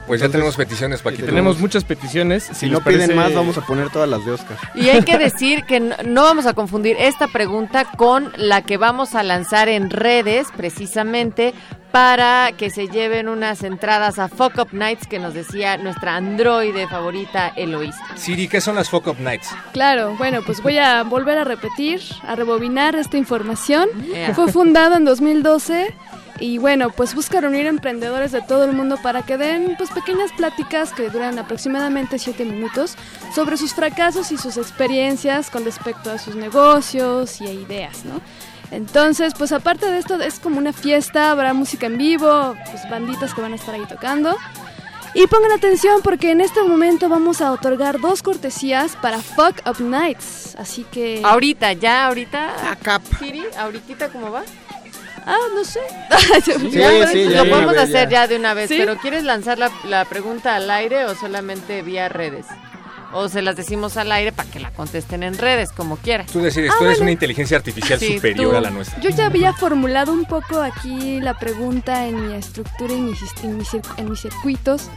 Pues 0.07 0.21
ya 0.21 0.29
tenemos 0.29 0.57
peticiones, 0.57 1.01
Paquito. 1.01 1.27
Tenemos 1.27 1.59
muchas 1.59 1.85
peticiones. 1.85 2.49
Si, 2.53 2.69
no 2.69 2.81
piden 2.81 3.01
parece- 3.01 3.15
más, 3.15 3.35
vamos 3.35 3.57
a 3.59 3.61
poner 3.63 3.91
todas 3.91 4.09
las 4.09 4.25
de 4.25 4.33
Oscar. 4.33 4.57
Y 4.75 4.89
hay 4.89 5.03
que 5.03 5.17
decir 5.19 5.65
que 5.65 5.81
no, 5.81 5.97
no 6.05 6.23
vamos 6.23 6.47
a 6.47 6.55
confundir 6.55 6.97
esta 6.99 7.29
pregunta 7.29 7.85
con 7.97 8.33
la 8.37 8.63
que 8.63 8.77
vamos 8.77 9.15
a 9.15 9.23
lanzar 9.23 9.69
en 9.69 9.91
redes, 9.91 10.49
precisamente 10.57 11.55
para 11.93 12.53
que 12.57 12.71
se 12.71 12.89
lleven 12.89 13.29
unas 13.29 13.63
entradas 13.63 14.19
a 14.19 14.29
Fuck 14.29 14.59
Up 14.59 14.69
Nights 14.73 15.07
que 15.07 15.19
nos 15.19 15.35
decía 15.35 15.77
nuestra 15.77 16.17
androide 16.17 16.89
favorita 16.89 17.53
Eloísa. 17.55 18.03
Siri, 18.17 18.49
¿qué 18.49 18.63
son 18.63 18.77
las 18.77 18.89
Fuck 18.89 19.09
Up 19.09 19.21
Nights? 19.21 19.51
Claro, 19.73 20.17
bueno, 20.17 20.41
pues 20.45 20.63
voy 20.63 20.79
a 20.79 21.03
volver 21.03 21.37
a 21.37 21.45
repetir, 21.45 22.01
a 22.27 22.35
rebobinar 22.35 22.95
esta 22.97 23.19
información. 23.19 23.89
Ea. 24.15 24.35
Fue 24.35 24.51
fundado 24.51 24.97
en 24.97 25.05
2012 25.05 25.95
y 26.39 26.59
bueno, 26.59 26.91
pues 26.91 27.15
busca 27.15 27.41
reunir 27.41 27.67
emprendedores 27.67 28.33
de 28.33 28.43
todo 28.43 28.65
el 28.65 28.73
mundo 28.73 28.99
para 29.03 29.23
que 29.23 29.37
den 29.37 29.75
pues 29.77 29.91
pequeñas 29.91 30.33
pláticas 30.33 30.93
que 30.93 31.09
duran 31.11 31.39
aproximadamente 31.39 32.19
7 32.19 32.45
minutos 32.45 32.97
sobre 33.35 33.57
sus 33.57 33.75
fracasos 33.75 34.33
y 34.33 34.39
sus 34.39 34.57
experiencias 34.57 35.51
con 35.51 35.65
respecto 35.65 36.11
a 36.11 36.19
sus 36.19 36.35
negocios 36.35 37.41
y 37.41 37.47
a 37.47 37.53
ideas, 37.53 38.05
¿no? 38.05 38.21
Entonces, 38.71 39.35
pues 39.37 39.53
aparte 39.53 39.91
de 39.91 39.99
esto 39.99 40.21
es 40.21 40.41
como 40.41 40.59
una 40.59 40.73
fiesta, 40.73 41.31
habrá 41.31 41.53
música 41.53 41.87
en 41.87 41.99
vivo, 41.99 42.57
pues 42.71 42.89
banditas 42.89 43.35
que 43.35 43.43
van 43.43 43.53
a 43.53 43.57
estar 43.57 43.75
ahí 43.75 43.85
tocando. 43.87 44.37
Y 45.15 45.27
pongan 45.27 45.53
atención 45.53 46.01
porque 46.03 46.31
en 46.31 46.41
este 46.41 46.63
momento 46.63 47.11
vamos 47.11 47.43
a 47.43 47.53
otorgar 47.53 48.01
dos 48.01 48.23
cortesías 48.23 48.97
para 48.97 49.19
Fuck 49.19 49.61
Up 49.69 49.79
Nights. 49.79 50.57
Así 50.59 50.85
que... 50.85 51.21
Ahorita, 51.23 51.75
ya, 51.75 52.07
ahorita. 52.07 52.79
Siri, 53.19 53.43
ahorita, 53.59 54.09
¿cómo 54.09 54.31
va? 54.31 54.43
Ah, 55.27 55.37
no 55.55 55.65
sé. 55.65 55.81
Ya, 56.71 57.07
sí, 57.09 57.25
ya 57.29 57.39
lo 57.39 57.45
de 57.45 57.51
podemos 57.51 57.73
vez, 57.75 57.83
hacer 57.83 58.09
ya. 58.09 58.27
de 58.27 58.37
una 58.37 58.55
vez, 58.55 58.69
¿Sí? 58.69 58.77
pero 58.79 58.97
¿quieres 58.99 59.25
lanzar 59.25 59.59
la, 59.59 59.71
la 59.85 60.05
pregunta 60.05 60.57
al 60.57 60.71
aire 60.71 61.05
o 61.07 61.15
solamente 61.15 61.83
vía 61.83 62.09
redes? 62.09 62.47
O 63.15 63.29
se 63.29 63.43
las 63.43 63.57
decimos 63.57 63.99
al 63.99 64.11
aire 64.11 64.33
para 64.33 64.51
que 64.51 64.59
la 64.59 64.71
contesten 64.71 65.23
en 65.23 65.37
redes, 65.37 65.71
como 65.71 65.99
quieras. 65.99 66.29
Tú 66.33 66.41
decides, 66.41 66.71
Ah, 66.73 66.77
tú 66.79 66.85
eres 66.87 66.97
bueno. 66.97 67.03
una 67.05 67.11
inteligencia 67.13 67.59
artificial 67.59 67.99
Sí, 68.01 68.15
superior 68.15 68.53
tú. 68.53 68.57
a 68.57 68.61
la 68.63 68.71
nuestra. 68.71 68.99
Yo 69.01 69.11
ya 69.11 69.27
había 69.27 69.53
formulado 69.53 70.13
un 70.15 70.25
poco 70.25 70.63
aquí 70.63 71.21
la 71.21 71.39
pregunta 71.39 72.07
en 72.07 72.27
mi 72.29 72.35
estructura 72.35 72.95
y 72.95 72.97
en 72.97 73.07
mis, 73.11 73.21
en 73.43 73.59
mis, 73.59 73.69
en 73.99 74.09
mis 74.11 74.19
circuitos. 74.21 74.89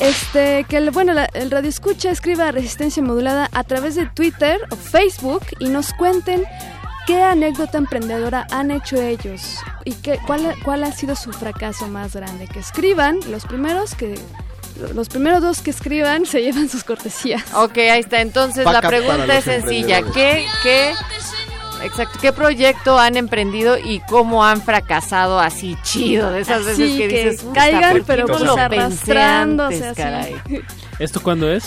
Este, 0.00 0.64
que 0.68 0.78
el, 0.78 0.90
bueno, 0.90 1.12
la- 1.12 1.26
el 1.32 1.50
radio 1.52 1.68
escucha 1.68 2.10
escriba 2.10 2.50
resistencia 2.50 3.02
modulada 3.04 3.48
a 3.52 3.62
través 3.64 3.94
de 3.94 4.06
Twitter 4.06 4.58
o 4.70 4.76
Facebook 4.76 5.42
y 5.60 5.68
nos 5.68 5.92
cuenten 5.94 6.44
qué 7.08 7.22
anécdota 7.22 7.78
emprendedora 7.78 8.46
han 8.50 8.70
hecho 8.70 9.00
ellos 9.00 9.60
y 9.86 9.94
qué, 9.94 10.18
cuál, 10.26 10.54
cuál 10.62 10.84
ha 10.84 10.92
sido 10.92 11.16
su 11.16 11.32
fracaso 11.32 11.88
más 11.88 12.14
grande. 12.14 12.46
Que 12.46 12.58
escriban 12.58 13.18
los 13.30 13.46
primeros 13.46 13.94
que 13.94 14.14
los 14.94 15.08
primeros 15.08 15.40
dos 15.40 15.62
que 15.62 15.70
escriban 15.70 16.26
se 16.26 16.42
llevan 16.42 16.68
sus 16.68 16.84
cortesías. 16.84 17.42
Ok, 17.54 17.78
ahí 17.78 18.00
está. 18.00 18.20
Entonces 18.20 18.66
la 18.66 18.82
pregunta 18.82 19.38
es 19.38 19.44
sencilla. 19.44 20.02
¿Qué, 20.12 20.46
qué, 20.62 20.92
exacto, 21.82 22.18
qué 22.20 22.30
proyecto 22.34 22.98
han 22.98 23.16
emprendido 23.16 23.78
y 23.78 24.00
cómo 24.00 24.44
han 24.44 24.60
fracasado 24.60 25.40
así 25.40 25.78
chido? 25.82 26.30
De 26.30 26.40
esas 26.40 26.60
Así 26.66 26.82
veces 26.82 26.98
que, 26.98 27.08
que 27.08 27.24
dices, 27.24 27.42
"Puta, 27.42 27.60
caigan, 27.60 27.90
¿por 27.90 28.00
qué 28.00 28.04
pero 28.06 28.26
pues 28.26 28.42
arrastrándose 28.42 29.76
antes, 29.76 29.82
así. 29.82 29.96
caray?" 29.96 30.36
¿Esto 30.98 31.22
cuándo 31.22 31.50
es? 31.50 31.64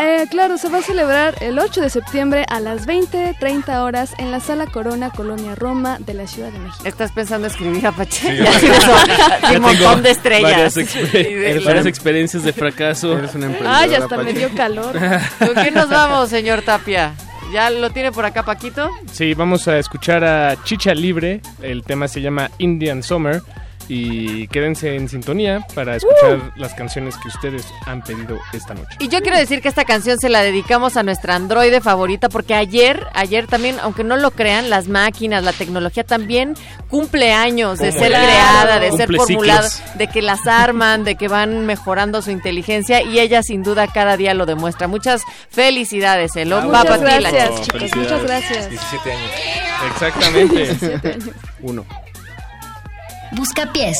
Eh, 0.00 0.26
claro, 0.30 0.58
se 0.58 0.68
va 0.68 0.78
a 0.78 0.82
celebrar 0.82 1.34
el 1.40 1.58
8 1.58 1.80
de 1.80 1.90
septiembre 1.90 2.44
a 2.48 2.60
las 2.60 2.86
20.30 2.86 3.82
horas 3.82 4.14
en 4.18 4.30
la 4.30 4.38
Sala 4.38 4.66
Corona, 4.66 5.10
Colonia 5.10 5.56
Roma 5.56 5.98
de 5.98 6.14
la 6.14 6.26
Ciudad 6.28 6.52
de 6.52 6.58
México. 6.60 6.84
¿Estás 6.84 7.10
pensando 7.10 7.48
escribir 7.48 7.84
a 7.84 7.90
Pache? 7.92 8.38
Sí, 8.60 8.66
un- 9.56 9.62
montón 9.62 10.02
de 10.04 10.10
estrellas. 10.12 10.74
Varias, 10.74 10.76
exper- 10.76 11.86
experiencias 11.86 12.44
de 12.44 12.52
fracaso. 12.52 13.18
Eres 13.18 13.34
una 13.34 13.50
Ay, 13.66 13.94
hasta 13.94 14.18
me 14.18 14.32
dio 14.32 14.48
calor. 14.54 14.96
¿Con 15.40 15.54
quién 15.54 15.74
nos 15.74 15.88
vamos, 15.88 16.28
señor 16.30 16.62
Tapia? 16.62 17.14
¿Ya 17.52 17.70
lo 17.70 17.90
tiene 17.90 18.12
por 18.12 18.24
acá, 18.24 18.44
Paquito? 18.44 18.90
Sí, 19.10 19.34
vamos 19.34 19.66
a 19.68 19.78
escuchar 19.78 20.22
a 20.22 20.54
Chicha 20.64 20.94
Libre. 20.94 21.40
El 21.62 21.82
tema 21.82 22.06
se 22.06 22.20
llama 22.20 22.50
Indian 22.58 23.02
Summer. 23.02 23.42
Y 23.88 24.46
quédense 24.48 24.94
en 24.96 25.08
sintonía 25.08 25.66
para 25.74 25.96
escuchar 25.96 26.52
las 26.56 26.74
canciones 26.74 27.16
que 27.16 27.28
ustedes 27.28 27.66
han 27.86 28.02
pedido 28.02 28.38
esta 28.52 28.74
noche. 28.74 28.96
Y 28.98 29.08
yo 29.08 29.20
quiero 29.20 29.38
decir 29.38 29.62
que 29.62 29.68
esta 29.68 29.84
canción 29.84 30.18
se 30.18 30.28
la 30.28 30.42
dedicamos 30.42 30.96
a 30.96 31.02
nuestra 31.02 31.34
androide 31.34 31.80
favorita 31.80 32.28
porque 32.28 32.54
ayer, 32.54 33.06
ayer 33.14 33.46
también, 33.46 33.76
aunque 33.80 34.04
no 34.04 34.16
lo 34.16 34.30
crean, 34.30 34.68
las 34.68 34.88
máquinas, 34.88 35.42
la 35.42 35.52
tecnología 35.52 36.04
también 36.04 36.54
cumple 36.88 37.32
años 37.32 37.78
de 37.78 37.90
¿Cómo 37.90 38.00
ser 38.00 38.12
creada, 38.12 38.78
de 38.78 38.92
ser 38.92 39.14
formulada, 39.14 39.68
ciclos. 39.68 39.98
de 39.98 40.06
que 40.08 40.22
las 40.22 40.46
arman, 40.46 41.04
de 41.04 41.14
que 41.16 41.28
van 41.28 41.66
mejorando 41.66 42.22
su 42.22 42.30
inteligencia 42.30 43.02
y 43.02 43.18
ella 43.18 43.42
sin 43.42 43.62
duda 43.62 43.86
cada 43.86 44.16
día 44.16 44.34
lo 44.34 44.46
demuestra. 44.46 44.88
Muchas 44.88 45.22
felicidades, 45.50 46.36
Elo. 46.36 46.60
Muchas 46.62 46.98
ti, 46.98 47.04
la 47.04 47.30
gracias, 47.30 47.62
chicos. 47.62 47.96
Muchas 47.96 48.22
gracias. 48.22 48.70
17 48.70 49.12
años. 49.12 49.30
Exactamente. 49.92 50.56
17 50.56 51.08
años. 51.08 51.30
Uno. 51.62 52.07
Buscapiés. 53.32 53.92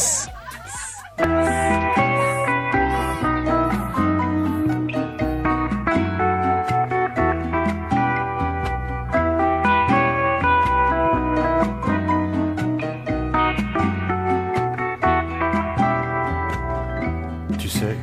Tu 17.59 17.69
sais, 17.69 17.97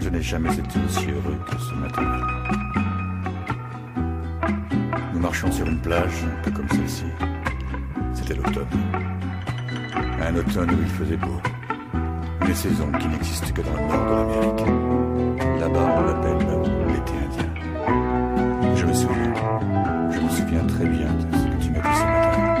je 0.00 0.08
n'ai 0.08 0.22
jamais 0.22 0.52
été 0.52 0.78
aussi 0.86 1.10
heureux 1.10 1.38
que 1.50 1.58
ce 1.58 1.74
matin. 1.74 2.02
Nous 5.12 5.20
marchions 5.20 5.52
sur 5.52 5.66
une 5.66 5.80
plage 5.80 6.24
un 6.46 6.50
comme 6.50 6.68
celle-ci. 6.70 7.04
C'était 8.14 8.34
l'automne. 8.34 8.66
Un 10.24 10.36
automne 10.36 10.70
où 10.70 10.78
il 10.80 10.88
faisait 10.88 11.16
beau. 11.16 11.40
Une 12.46 12.54
saison 12.54 12.86
qui 13.00 13.08
n'existe 13.08 13.52
que 13.52 13.60
dans 13.60 13.72
le 13.72 13.80
nord 13.88 14.06
de 14.06 14.14
l'Amérique. 14.14 15.60
Là-bas, 15.60 15.94
on 15.98 16.02
l'appelle 16.06 16.38
l'été 16.86 17.12
indien. 17.26 18.76
Je 18.76 18.86
me 18.86 18.94
souviens. 18.94 19.34
Je 20.12 20.20
me 20.20 20.30
souviens 20.30 20.64
très 20.66 20.84
bien 20.84 21.08
de 21.12 21.36
ce 21.36 21.44
que 21.44 21.64
tu 21.64 21.70
m'as 21.70 21.80
dit 21.80 21.98
ce 21.98 22.04
matin. 22.04 22.51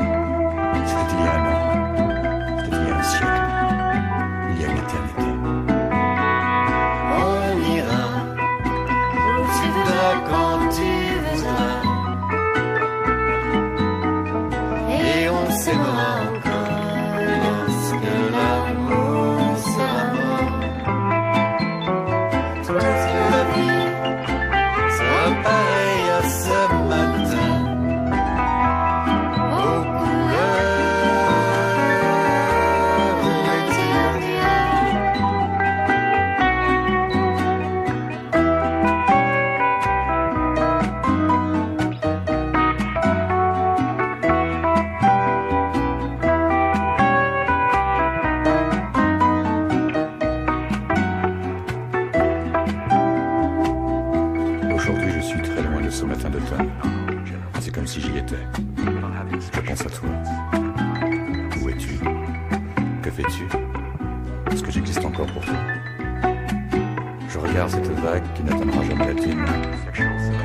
cette 67.68 67.88
vague 68.00 68.22
qui 68.34 68.42
n'atteindra 68.42 68.84
jamais 68.84 69.06
la 69.06 69.14
tienne. 69.14 69.46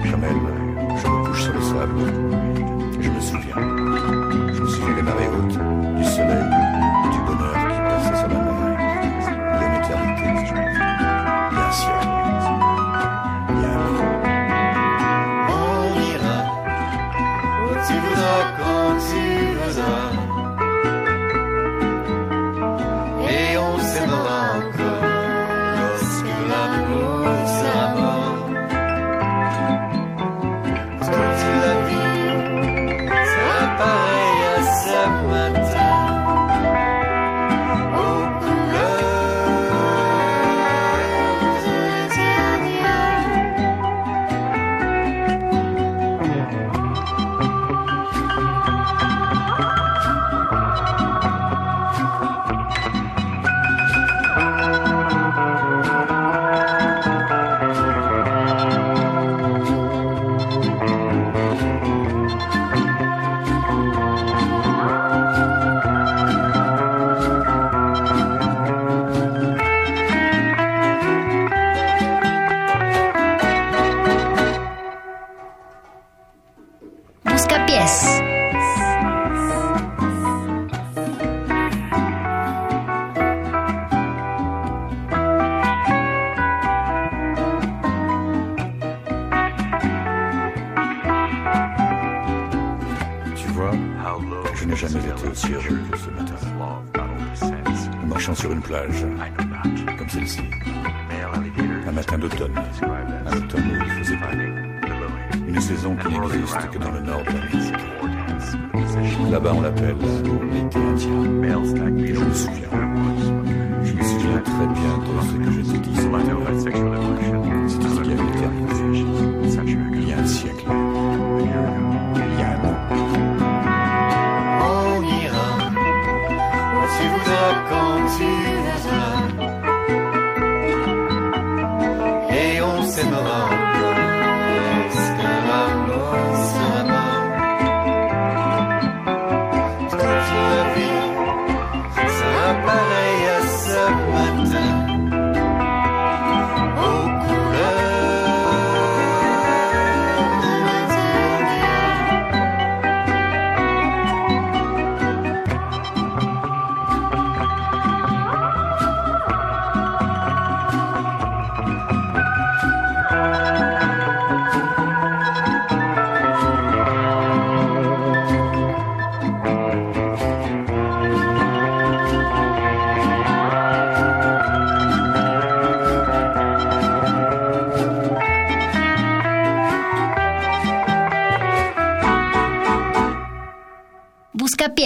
Jamais 0.04 0.28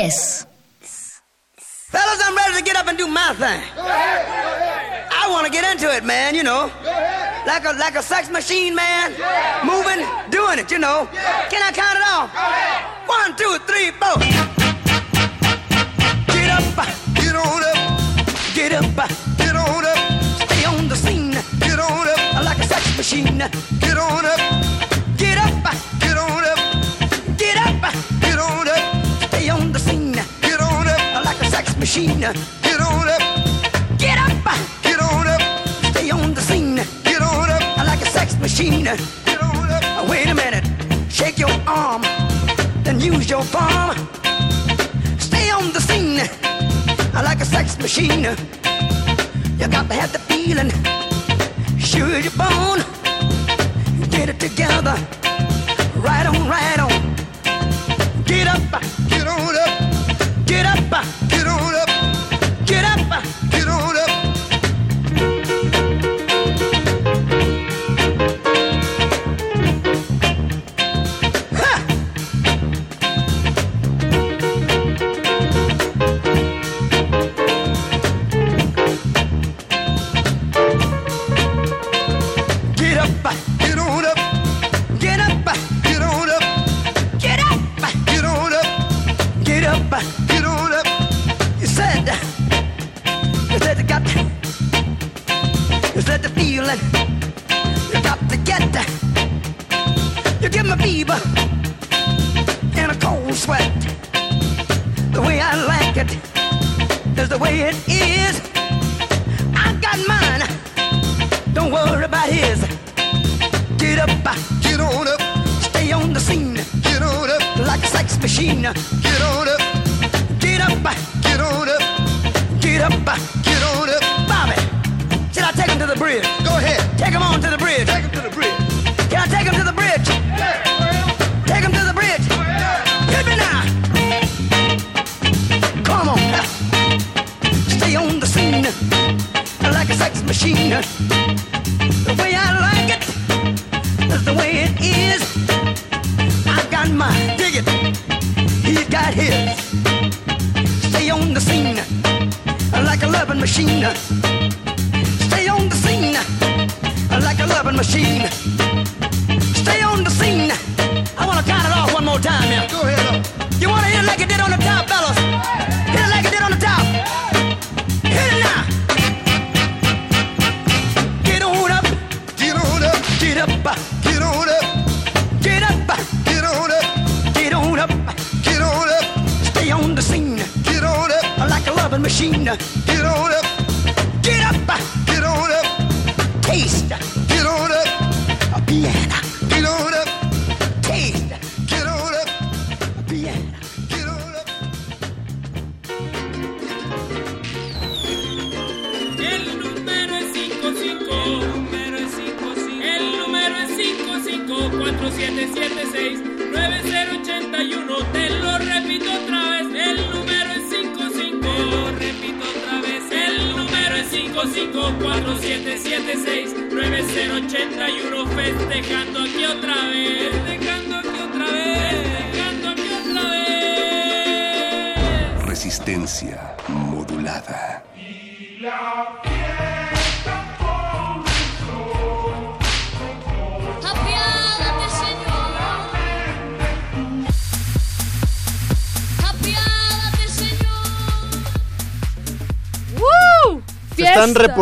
Yes. 0.01 0.47
Fellas, 1.59 2.21
I'm 2.25 2.35
ready 2.35 2.57
to 2.57 2.63
get 2.63 2.75
up 2.75 2.87
and 2.87 2.97
do 2.97 3.05
my 3.05 3.35
thing. 3.35 3.61
I 3.77 5.27
want 5.29 5.45
to 5.45 5.51
get 5.51 5.63
into 5.71 5.95
it, 5.95 6.03
man, 6.03 6.33
you 6.33 6.41
know. 6.41 6.71
Like 7.45 7.65
a 7.65 7.73
like 7.77 7.95
a 7.95 8.01
sex 8.01 8.27
machine, 8.27 8.73
man. 8.73 9.11
Moving, 9.63 10.01
doing 10.31 10.57
it, 10.57 10.71
you 10.71 10.79
know. 10.79 11.07
Can 11.51 11.61
I 11.61 11.71
count 11.71 11.97
it 11.99 12.05
off? 12.15 12.33
One, 13.05 13.35
two, 13.37 13.59
three, 13.69 13.91
four. 14.01 14.17
Right 56.01 56.25
on, 56.25 56.47
right 56.49 56.79
on. 56.79 57.15
Get 58.25 58.47
up, 58.47 58.81
get 59.07 59.27
on 59.27 59.55
up. 59.55 60.45
Get 60.45 60.65
up, 60.65 61.20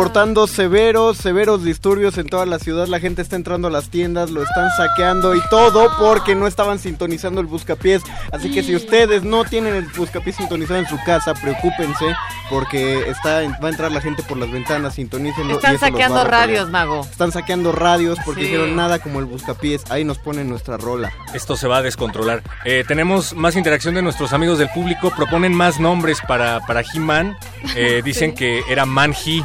reportando 0.00 0.46
severos, 0.46 1.18
severos 1.18 1.62
disturbios 1.62 2.16
en 2.16 2.26
toda 2.26 2.46
la 2.46 2.58
ciudad. 2.58 2.86
La 2.86 3.00
gente 3.00 3.20
está 3.20 3.36
entrando 3.36 3.68
a 3.68 3.70
las 3.70 3.90
tiendas, 3.90 4.30
lo 4.30 4.42
están 4.42 4.70
saqueando 4.76 5.34
y 5.34 5.40
todo 5.50 5.90
porque 5.98 6.34
no 6.34 6.46
estaban 6.46 6.78
sintonizando 6.78 7.40
el 7.42 7.46
buscapiés. 7.46 8.02
Así 8.32 8.50
que 8.50 8.62
si 8.62 8.74
ustedes 8.74 9.24
no 9.24 9.44
tienen 9.44 9.74
el 9.74 9.84
buscapiés 9.88 10.36
sintonizado 10.36 10.80
en 10.80 10.86
su 10.86 10.96
casa, 11.04 11.34
preocúpense 11.34 12.14
porque 12.48 13.10
está, 13.10 13.42
va 13.62 13.66
a 13.66 13.70
entrar 13.70 13.92
la 13.92 14.00
gente 14.00 14.22
por 14.22 14.38
las 14.38 14.50
ventanas, 14.50 14.94
sintonícenlo. 14.94 15.52
y 15.52 15.56
Están 15.56 15.74
eso 15.74 15.82
va 15.82 15.86
a 15.88 15.90
saqueando 15.90 16.24
radios, 16.24 16.70
mago. 16.70 17.02
Están 17.02 17.30
saqueando 17.32 17.70
radios 17.72 18.18
porque 18.24 18.40
Sí. 18.40 18.46
dijeron 18.46 18.74
nada 18.76 19.00
como 19.00 19.18
el 19.18 19.26
buscapiés. 19.26 19.82
Ahí 19.90 20.04
nos 20.04 20.18
ponen 20.18 20.48
nuestra 20.48 20.78
rola. 20.78 21.12
Esto 21.34 21.56
se 21.56 21.68
va 21.68 21.78
a 21.78 21.82
descontrolar. 21.82 22.42
Eh, 22.64 22.84
tenemos 22.88 23.34
más 23.34 23.54
interacción 23.54 23.94
de 23.94 24.00
nuestros 24.02 24.32
amigos 24.32 24.58
del 24.58 24.70
público. 24.70 25.12
Proponen 25.14 25.52
más 25.52 25.78
nombres 25.78 26.20
para, 26.26 26.60
para 26.60 26.80
He-Man. 26.94 27.36
Eh, 27.76 28.00
dicen 28.04 28.34
que 28.34 28.62
era 28.68 28.86
Man-He. 28.86 29.42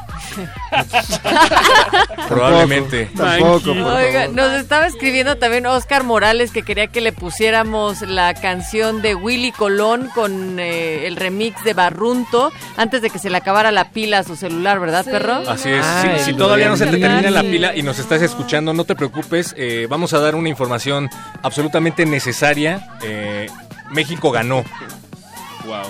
Probablemente. 2.28 3.10
Tampoco, 3.16 3.60
por 3.74 3.78
Oiga, 3.78 4.22
favor. 4.22 4.36
nos 4.36 4.52
estaba 4.54 4.88
escribiendo 4.88 5.38
también 5.38 5.66
Oscar 5.66 6.04
Morales 6.04 6.52
que 6.52 6.64
quería 6.64 6.88
que 6.88 7.02
le 7.02 7.12
pusiéramos 7.12 8.02
la 8.02 8.34
canción 8.34 9.02
de 9.02 9.16
Willy 9.16 9.52
Colón 9.52 10.10
con 10.14 10.60
eh, 10.60 11.08
el 11.08 11.16
remix 11.16 11.64
de 11.64 11.74
Barrunto 11.74 12.52
antes 12.78 13.02
de 13.02 13.10
que 13.10 13.20
se 13.20 13.30
le 13.30 13.38
acabara 13.38 13.72
la 13.72 13.90
pila 13.92 14.20
a 14.20 14.24
su 14.24 14.36
celular, 14.36 14.80
¿verdad, 14.80 15.04
Sí. 15.06 15.12
perro? 15.12 15.36
Así 15.48 15.70
es. 15.70 15.86
Ah, 15.86 16.18
si, 16.20 16.34
todavía 16.34 16.68
no 16.70 16.78
se 16.78 16.86
te 16.88 16.98
termina 16.98 17.30
la 17.30 17.42
pila 17.42 17.76
y 17.76 17.84
nos 17.84 18.00
estás 18.00 18.22
escuchando, 18.22 18.74
no 18.74 18.84
te 18.86 18.96
preocupes. 18.96 19.54
eh, 19.58 19.88
vamos 19.90 20.14
a 20.14 20.20
dar 20.20 20.36
una 20.36 20.50
información 20.50 21.10
absolutamente 21.44 22.06
necesaria. 22.06 22.88
Eh, 23.04 23.48
México 23.92 24.32
ganó. 24.32 24.64
Wow. 25.66 25.84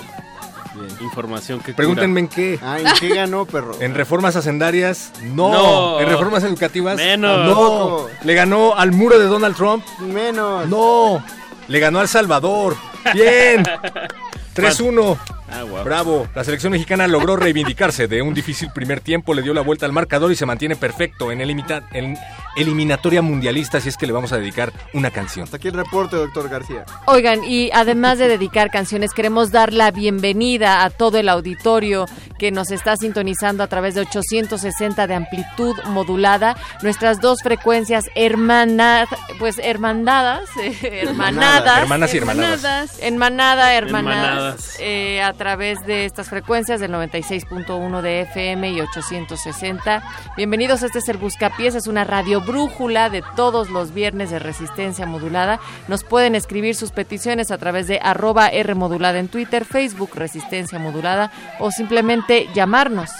Información 1.00 1.60
que 1.60 1.72
Pregúntenme 1.74 2.20
en 2.20 2.28
qué. 2.28 2.58
Ah, 2.62 2.78
¿en 2.80 2.86
qué 3.00 3.14
ganó, 3.14 3.44
perro? 3.44 3.76
En 3.80 3.94
reformas 3.94 4.36
hacendarias, 4.36 5.12
no. 5.22 5.52
No. 5.52 6.00
En 6.00 6.08
reformas 6.08 6.42
educativas, 6.44 6.96
Menos. 6.96 7.46
no. 7.46 8.06
Le 8.24 8.34
ganó 8.34 8.74
al 8.76 8.92
muro 8.92 9.18
de 9.18 9.26
Donald 9.26 9.56
Trump, 9.56 9.84
Menos. 10.00 10.66
no. 10.68 11.22
Le 11.68 11.78
ganó 11.80 12.00
al 12.00 12.08
Salvador, 12.08 12.76
bien. 13.12 13.64
3-1. 14.54 15.18
Ah. 15.50 15.62
Bravo. 15.84 16.26
La 16.34 16.42
selección 16.44 16.72
mexicana 16.72 17.06
logró 17.06 17.36
reivindicarse 17.36 18.08
de 18.08 18.22
un 18.22 18.32
difícil 18.34 18.70
primer 18.74 19.00
tiempo, 19.00 19.34
le 19.34 19.42
dio 19.42 19.52
la 19.54 19.60
vuelta 19.60 19.84
al 19.86 19.92
marcador 19.92 20.32
y 20.32 20.36
se 20.36 20.46
mantiene 20.46 20.76
perfecto 20.76 21.30
en, 21.30 21.40
elimita- 21.40 21.84
en 21.92 22.16
eliminatoria 22.56 23.22
mundialista, 23.22 23.78
así 23.78 23.88
es 23.88 23.96
que 23.96 24.06
le 24.06 24.12
vamos 24.12 24.32
a 24.32 24.38
dedicar 24.38 24.72
una 24.92 25.10
canción. 25.10 25.44
Hasta 25.44 25.58
aquí 25.58 25.68
el 25.68 25.74
reporte, 25.74 26.16
doctor 26.16 26.48
García. 26.48 26.84
Oigan, 27.06 27.44
y 27.44 27.70
además 27.72 28.18
de 28.18 28.28
dedicar 28.28 28.70
canciones, 28.70 29.12
queremos 29.12 29.50
dar 29.52 29.72
la 29.72 29.90
bienvenida 29.90 30.84
a 30.84 30.90
todo 30.90 31.18
el 31.18 31.28
auditorio 31.28 32.06
que 32.38 32.50
nos 32.50 32.70
está 32.70 32.96
sintonizando 32.96 33.62
a 33.62 33.66
través 33.66 33.94
de 33.94 34.02
860 34.02 35.06
de 35.06 35.14
amplitud 35.14 35.74
modulada, 35.86 36.56
nuestras 36.82 37.20
dos 37.20 37.40
frecuencias 37.42 38.04
hermanad, 38.14 39.06
pues 39.38 39.58
hermandadas, 39.58 40.44
eh, 40.62 41.00
hermanadas, 41.02 41.82
Hermanas 41.82 42.14
y 42.14 42.18
hermanadas. 42.18 42.98
en 43.00 43.16
manada, 43.16 43.74
hermanadas, 43.74 44.26
Hermanadas. 44.26 44.76
eh, 44.80 45.22
a 45.22 45.32
través 45.32 45.84
de 45.86 46.04
estas 46.04 46.28
frecuencias 46.28 46.80
del 46.80 46.92
96.1 46.92 48.00
de 48.02 48.20
FM 48.22 48.70
y 48.70 48.80
860. 48.80 50.02
Bienvenidos, 50.36 50.82
este 50.82 50.98
es 50.98 51.08
el 51.08 51.16
Buscapiés, 51.16 51.74
es 51.74 51.86
una 51.86 52.04
radio 52.04 52.40
brújula 52.46 53.10
de 53.10 53.22
todos 53.34 53.68
los 53.68 53.92
viernes 53.92 54.30
de 54.30 54.38
resistencia 54.38 55.04
modulada. 55.06 55.60
Nos 55.88 56.04
pueden 56.04 56.34
escribir 56.34 56.74
sus 56.74 56.92
peticiones 56.92 57.50
a 57.50 57.58
través 57.58 57.88
de 57.88 58.00
arroba 58.02 58.48
R 58.48 58.74
modulada 58.74 59.18
en 59.18 59.28
Twitter, 59.28 59.64
Facebook 59.64 60.10
Resistencia 60.14 60.78
Modulada 60.78 61.32
o 61.58 61.70
simplemente 61.70 62.48
llamarnos. 62.54 63.10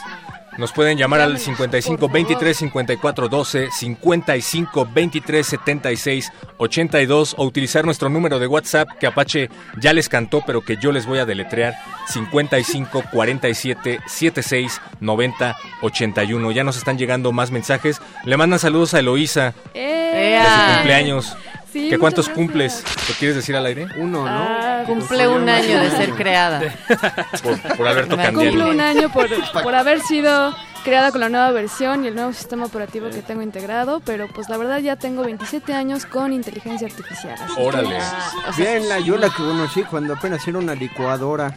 Nos 0.59 0.73
pueden 0.73 0.97
llamar 0.97 1.21
al 1.21 1.39
55 1.39 2.09
23 2.09 2.57
54 2.57 3.29
12, 3.29 3.71
55 3.71 4.89
23 4.93 5.47
76 5.47 6.33
82 6.57 7.35
o 7.37 7.45
utilizar 7.45 7.85
nuestro 7.85 8.09
número 8.09 8.39
de 8.39 8.47
WhatsApp 8.47 8.89
que 8.99 9.07
Apache 9.07 9.51
ya 9.79 9.93
les 9.93 10.09
cantó, 10.09 10.43
pero 10.47 10.63
que 10.63 10.79
yo 10.79 10.93
les 10.93 11.07
voy 11.07 11.19
a 11.19 11.27
deletrear 11.27 11.75
55 12.09 13.05
47 13.13 14.01
76 14.07 14.81
90 15.01 15.57
81. 15.83 16.51
Ya 16.53 16.65
nos 16.65 16.79
están 16.79 16.97
llegando 16.97 17.33
más 17.33 17.51
mensajes. 17.51 18.01
Le 18.25 18.37
mandan 18.37 18.59
saludos 18.59 18.95
a 18.95 19.01
Eloísa 19.01 19.55
de 19.75 20.43
su 20.43 20.75
cumpleaños. 20.75 21.37
Sí, 21.77 21.91
¿Qué 21.91 21.99
cuántos 21.99 22.29
muchas 22.29 22.35
cumples? 22.37 22.85
¿Lo 23.07 23.15
quieres 23.17 23.37
decir 23.37 23.55
al 23.55 23.67
aire? 23.67 23.87
Uno, 23.99 24.25
¿no? 24.25 24.31
Ah, 24.31 24.83
Cumple 24.87 25.29
un 25.29 25.47
año 25.47 25.79
de 25.83 25.91
ser 25.91 26.11
creada. 26.13 26.59
Por, 27.43 27.61
por 27.77 27.87
Alberto. 27.87 28.17
Cumple 28.17 28.65
un 28.65 28.81
año 28.81 29.13
por, 29.13 29.29
por 29.63 29.75
haber 29.75 30.01
sido 30.01 30.57
creada 30.87 31.11
con 31.11 31.21
la 31.21 31.29
nueva 31.29 31.51
versión 31.51 32.05
y 32.05 32.07
el 32.09 32.15
nuevo 32.15 32.33
sistema 32.33 32.65
operativo 32.67 33.11
que 33.11 33.21
tengo 33.21 33.43
integrado, 33.43 34.01
pero 34.05 34.29
pues 34.29 34.49
la 34.49 34.57
verdad 34.57 34.79
ya 34.79 34.95
tengo 34.95 35.25
27 35.25 35.75
años 35.75 36.07
con 36.07 36.33
inteligencia 36.33 36.87
artificial. 36.87 37.35
Órale. 37.59 37.97
O 37.97 38.53
sea, 38.53 38.53
Bien, 38.57 38.89
la, 38.89 39.01
yo 39.01 39.17
la 39.17 39.29
que 39.29 39.37
conocí 39.39 39.83
cuando 39.83 40.15
apenas 40.15 40.47
era 40.47 40.59
una 40.59 40.77
licuadora. 40.77 41.49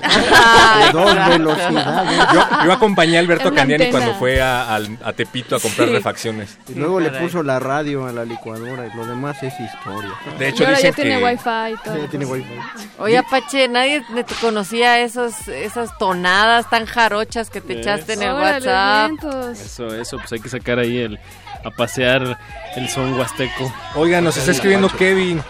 De 0.80 0.92
dos 0.92 1.14
velocidades. 1.30 2.20
Yo, 2.34 2.66
yo 2.66 2.74
acompañé 2.74 3.18
a 3.18 3.20
Alberto 3.20 3.54
Candiani 3.54 3.86
antena. 3.86 3.92
cuando 4.06 4.20
fue 4.20 4.42
a, 4.42 4.80
Tepito 5.16 5.56
a 5.56 5.60
comprar 5.60 5.88
Sí. 5.90 5.94
refacciones. 5.94 6.58
Y 6.68 6.74
luego 6.74 7.00
le 7.00 7.12
puso 7.12 7.44
la 7.44 7.60
radio 7.60 8.08
a 8.08 8.12
la 8.12 8.26
licuadora 8.26 8.88
y 8.92 8.98
lo 8.98 9.06
demás 9.06 9.42
es 9.44 9.54
historia. 9.60 10.12
De 10.40 10.50
hecho, 10.50 10.66
dicen 10.66 10.84
ya 10.84 10.92
tiene 10.92 11.20
que... 11.20 11.24
wifi 11.24 11.74
y 11.74 11.84
todo. 11.84 11.96
Sí, 11.96 12.02
tiene 12.10 12.26
wifi. 12.26 12.50
Oye, 12.98 13.18
Apache, 13.20 13.68
nadie 13.68 14.04
te 14.26 14.36
conocía 14.42 15.00
esos, 15.00 15.48
esas 15.48 15.96
tonadas 16.00 16.68
tan 16.70 16.86
jarochas 16.88 17.50
que 17.52 17.62
te 17.62 17.80
echaste 17.80 18.14
en 18.14 18.24
el 18.24 18.30
Órale, 18.32 18.54
WhatsApp. 18.68 19.12
Eso, 19.52 19.88
eso, 19.96 20.18
pues 20.18 20.32
hay 20.34 20.40
que 20.40 20.50
sacar 20.50 20.80
ahí 20.80 20.98
el 21.00 21.20
a 21.64 21.70
pasear 21.72 22.38
el 22.76 22.90
son 22.90 23.14
huasteco. 23.20 23.72
Oiga, 23.96 24.22
nos 24.22 24.38
está 24.38 24.52
escribiendo 24.52 24.90
Kevin. 24.90 25.42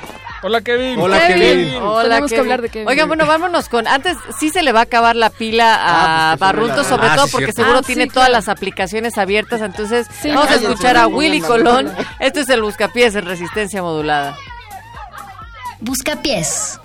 Hola 0.41 0.61
Kevin. 0.61 0.97
Hola, 0.97 1.27
Kevin. 1.27 1.75
Hola, 1.81 2.03
Tenemos 2.03 2.29
que 2.29 2.35
Kevin. 2.35 2.39
hablar 2.39 2.61
de 2.61 2.69
Kevin. 2.69 2.87
Oigan, 2.87 3.07
bueno, 3.09 3.25
vámonos 3.25 3.67
con. 3.67 3.87
Antes 3.87 4.15
sí 4.39 4.49
se 4.49 4.63
le 4.63 4.71
va 4.71 4.79
a 4.79 4.83
acabar 4.83 5.17
la 5.17 5.29
pila 5.29 5.75
Ah, 5.77 6.31
a 6.31 6.37
pues 6.37 6.49
que 6.51 6.55
suene 6.55 6.61
Barrunto, 6.69 6.83
sobre 6.89 7.07
Ah, 7.09 7.15
todo 7.15 7.25
sí, 7.25 7.31
porque 7.33 7.45
cierto. 7.47 7.61
seguro 7.61 7.79
Ah, 7.79 7.81
sí, 7.81 7.87
tiene 7.87 8.03
claro. 8.07 8.13
todas 8.13 8.29
las 8.29 8.47
aplicaciones 8.47 9.17
abiertas. 9.17 9.59
Entonces, 9.61 10.07
Sí, 10.21 10.29
vamos 10.29 10.49
a 10.49 10.55
escuchar 10.55 10.95
a 10.95 11.07
Willy 11.07 11.41
Colón. 11.41 11.91
Esto 12.19 12.39
es 12.39 12.47
el 12.49 12.61
Buscapiés 12.61 13.15
en 13.15 13.25
Resistencia 13.25 13.81
Modulada. 13.81 14.37
Buscapiés. 15.81 16.79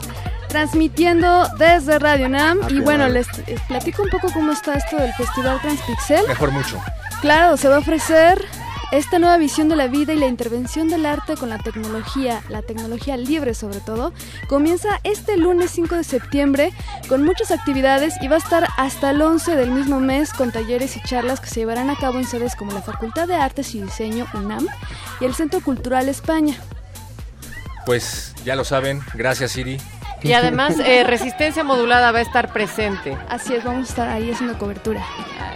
transmitiendo 0.49 1.47
desde 1.57 1.99
Radio 1.99 2.29
Nam. 2.29 2.59
Y 2.69 2.79
bueno, 2.81 3.07
les, 3.07 3.27
les 3.47 3.61
platico 3.61 4.03
un 4.03 4.09
poco 4.09 4.27
cómo 4.33 4.51
está 4.51 4.75
esto 4.75 4.97
del 4.97 5.13
Festival 5.13 5.59
Transpixel. 5.61 6.27
Mejor 6.27 6.51
mucho. 6.51 6.81
Claro, 7.21 7.57
se 7.57 7.69
va 7.69 7.75
a 7.75 7.79
ofrecer 7.79 8.45
esta 8.91 9.19
nueva 9.19 9.37
visión 9.37 9.69
de 9.69 9.77
la 9.77 9.87
vida 9.87 10.13
y 10.13 10.17
la 10.17 10.27
intervención 10.27 10.89
del 10.89 11.05
arte 11.05 11.35
con 11.37 11.49
la 11.49 11.57
tecnología, 11.57 12.43
la 12.49 12.61
tecnología 12.61 13.15
libre 13.15 13.53
sobre 13.53 13.79
todo, 13.79 14.11
comienza 14.49 14.99
este 15.03 15.37
lunes 15.37 15.71
5 15.71 15.95
de 15.95 16.03
septiembre 16.03 16.73
con 17.07 17.23
muchas 17.23 17.51
actividades 17.51 18.15
y 18.21 18.27
va 18.27 18.35
a 18.35 18.39
estar 18.39 18.67
hasta 18.77 19.11
el 19.11 19.21
11 19.21 19.55
del 19.55 19.71
mismo 19.71 20.01
mes 20.01 20.33
con 20.33 20.51
talleres 20.51 20.97
y 20.97 21.03
charlas 21.03 21.39
que 21.39 21.47
se 21.47 21.61
llevarán 21.61 21.89
a 21.89 21.95
cabo 21.95 22.19
en 22.19 22.25
sedes 22.25 22.55
como 22.57 22.73
la 22.73 22.81
Facultad 22.81 23.29
de 23.29 23.35
Artes 23.35 23.73
y 23.75 23.81
Diseño 23.81 24.27
UNAM 24.33 24.67
y 25.21 25.25
el 25.25 25.33
Centro 25.33 25.61
Cultural 25.61 26.09
España. 26.09 26.57
Pues 27.85 28.33
ya 28.45 28.55
lo 28.55 28.63
saben. 28.63 29.01
Gracias, 29.13 29.51
Siri. 29.51 29.77
Y 30.23 30.33
además, 30.33 30.75
eh, 30.77 31.03
Resistencia 31.03 31.63
Modulada 31.63 32.11
va 32.11 32.19
a 32.19 32.21
estar 32.21 32.53
presente. 32.53 33.17
Así 33.27 33.55
es, 33.55 33.63
vamos 33.63 33.87
a 33.87 33.89
estar 33.89 34.07
ahí 34.07 34.29
haciendo 34.29 34.55
cobertura. 34.59 35.03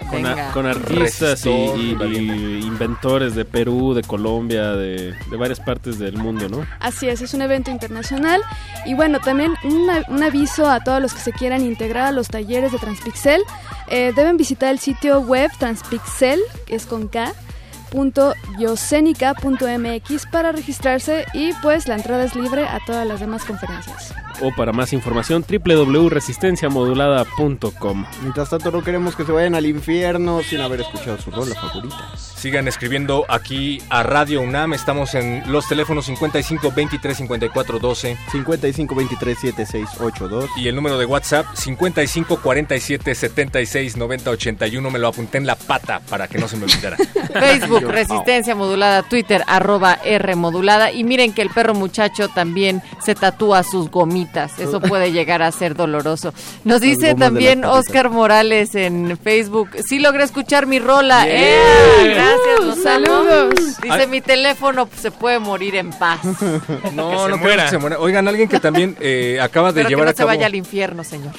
Con, 0.09 0.23
Venga. 0.23 0.49
a- 0.49 0.53
con 0.53 0.65
artistas 0.65 1.45
y, 1.45 1.95
inventores 2.63 3.35
de 3.35 3.45
Perú, 3.45 3.93
de 3.93 4.01
Colombia, 4.01 4.71
de, 4.71 5.13
de 5.29 5.37
varias 5.37 5.59
partes 5.59 5.99
del 5.99 6.17
mundo, 6.17 6.49
¿no? 6.49 6.65
Así 6.79 7.07
es, 7.07 7.21
es 7.21 7.33
un 7.35 7.41
evento 7.43 7.69
internacional. 7.69 8.41
Y 8.85 8.95
bueno, 8.95 9.19
también 9.19 9.53
un 9.63 10.23
aviso 10.23 10.67
a 10.69 10.79
todos 10.83 10.99
los 11.01 11.13
que 11.13 11.19
se 11.21 11.31
quieran 11.31 11.61
integrar 11.63 12.07
a 12.07 12.11
los 12.11 12.27
talleres 12.27 12.71
de 12.71 12.79
Transpixel. 12.79 13.41
eh, 13.87 14.13
deben 14.15 14.35
visitar 14.35 14.69
el 14.71 14.79
sitio 14.79 15.19
web 15.21 15.51
Transpixel, 15.59 16.39
que 16.65 16.75
es 16.75 16.87
con 16.87 17.07
K, 17.07 17.33
punto 17.95 18.33
yosenica.mx 18.59 20.25
para 20.29 20.51
registrarse 20.51 21.25
y 21.33 21.53
pues 21.61 21.87
la 21.87 21.95
entrada 21.95 22.25
es 22.25 22.35
libre 22.35 22.67
a 22.67 22.79
todas 22.85 23.07
las 23.07 23.21
demás 23.21 23.45
conferencias. 23.45 24.13
O 24.41 24.51
para 24.55 24.73
más 24.73 24.93
información, 24.93 25.45
www.resistenciamodulada.com. 25.47 28.05
Mientras 28.21 28.49
tanto, 28.49 28.71
no 28.71 28.83
queremos 28.83 29.15
que 29.15 29.23
se 29.25 29.31
vayan 29.31 29.55
al 29.55 29.65
infierno 29.65 30.43
sin 30.43 30.61
haber 30.61 30.81
escuchado 30.81 31.17
su 31.17 31.31
rola 31.31 31.55
favorita. 31.55 32.11
Sigan 32.15 32.67
escribiendo 32.67 33.25
aquí 33.27 33.81
a 33.89 34.03
Radio 34.03 34.41
UNAM. 34.41 34.73
Estamos 34.73 35.15
en 35.15 35.51
los 35.51 35.67
teléfonos 35.67 36.05
55 36.05 36.71
23 36.75 37.17
54 37.17 37.79
12 37.79 38.15
55 38.31 38.93
23 38.95 39.39
7682 39.39 40.51
y 40.57 40.67
el 40.67 40.75
número 40.75 40.99
de 40.99 41.05
WhatsApp 41.05 41.47
55 41.55 42.41
47 42.41 43.15
76 43.15 43.97
90 43.97 44.29
81. 44.29 44.91
Me 44.91 44.99
lo 44.99 45.07
apunté 45.07 45.39
en 45.39 45.47
la 45.47 45.55
pata 45.55 46.01
para 46.09 46.27
que 46.27 46.37
no 46.37 46.47
se 46.47 46.57
me 46.57 46.65
olvidara. 46.65 46.97
Facebook, 47.33 47.87
Resistencia 47.87 48.53
Modulada, 48.53 49.01
Twitter, 49.03 49.43
arroba 49.47 49.97
R 50.03 50.35
Modulada. 50.35 50.91
Y 50.91 51.03
miren 51.03 51.33
que 51.33 51.41
el 51.41 51.49
perro 51.49 51.73
muchacho 51.73 52.29
también 52.29 52.83
se 53.01 53.15
tatúa 53.15 53.63
sus 53.63 53.89
gomitas. 53.89 54.24
Eso 54.59 54.79
puede 54.81 55.11
llegar 55.11 55.41
a 55.41 55.51
ser 55.51 55.75
doloroso. 55.75 56.33
Nos 56.63 56.81
dice 56.81 57.15
también. 57.15 57.63
Oscar 57.65 58.09
Morales 58.09 58.75
en 58.75 59.17
Facebook. 59.21 59.69
Sí 59.87 59.99
logré 59.99 60.23
escuchar 60.23 60.65
mi 60.67 60.79
rola. 60.79 61.25
Yeah. 61.25 61.35
¡Eh! 61.35 62.13
Gracias, 62.13 62.59
Uh, 62.61 62.65
los 62.65 62.83
saludos. 62.83 63.27
amo. 63.59 63.75
Dice, 63.83 64.01
Ay. 64.01 64.07
mi 64.07 64.21
teléfono 64.21 64.87
se 64.99 65.11
puede 65.11 65.39
morir 65.39 65.75
en 65.75 65.91
paz. 65.91 66.19
No, 66.93 67.25
se 67.25 67.29
no 67.31 67.37
muera. 67.37 67.63
que 67.65 67.69
se 67.69 67.77
muera. 67.77 67.99
Oigan, 67.99 68.27
alguien 68.27 68.47
que 68.47 68.59
también 68.59 68.95
eh, 69.01 69.39
acaba 69.41 69.69
de 69.69 69.75
Pero 69.81 69.87
que 69.87 69.89
llevar 69.91 70.05
no 70.05 70.09
a 70.09 70.13
se 70.13 70.17
cabo. 70.17 70.27
vaya 70.29 70.45
al 70.45 70.55
infierno, 70.55 71.03
señor. 71.03 71.33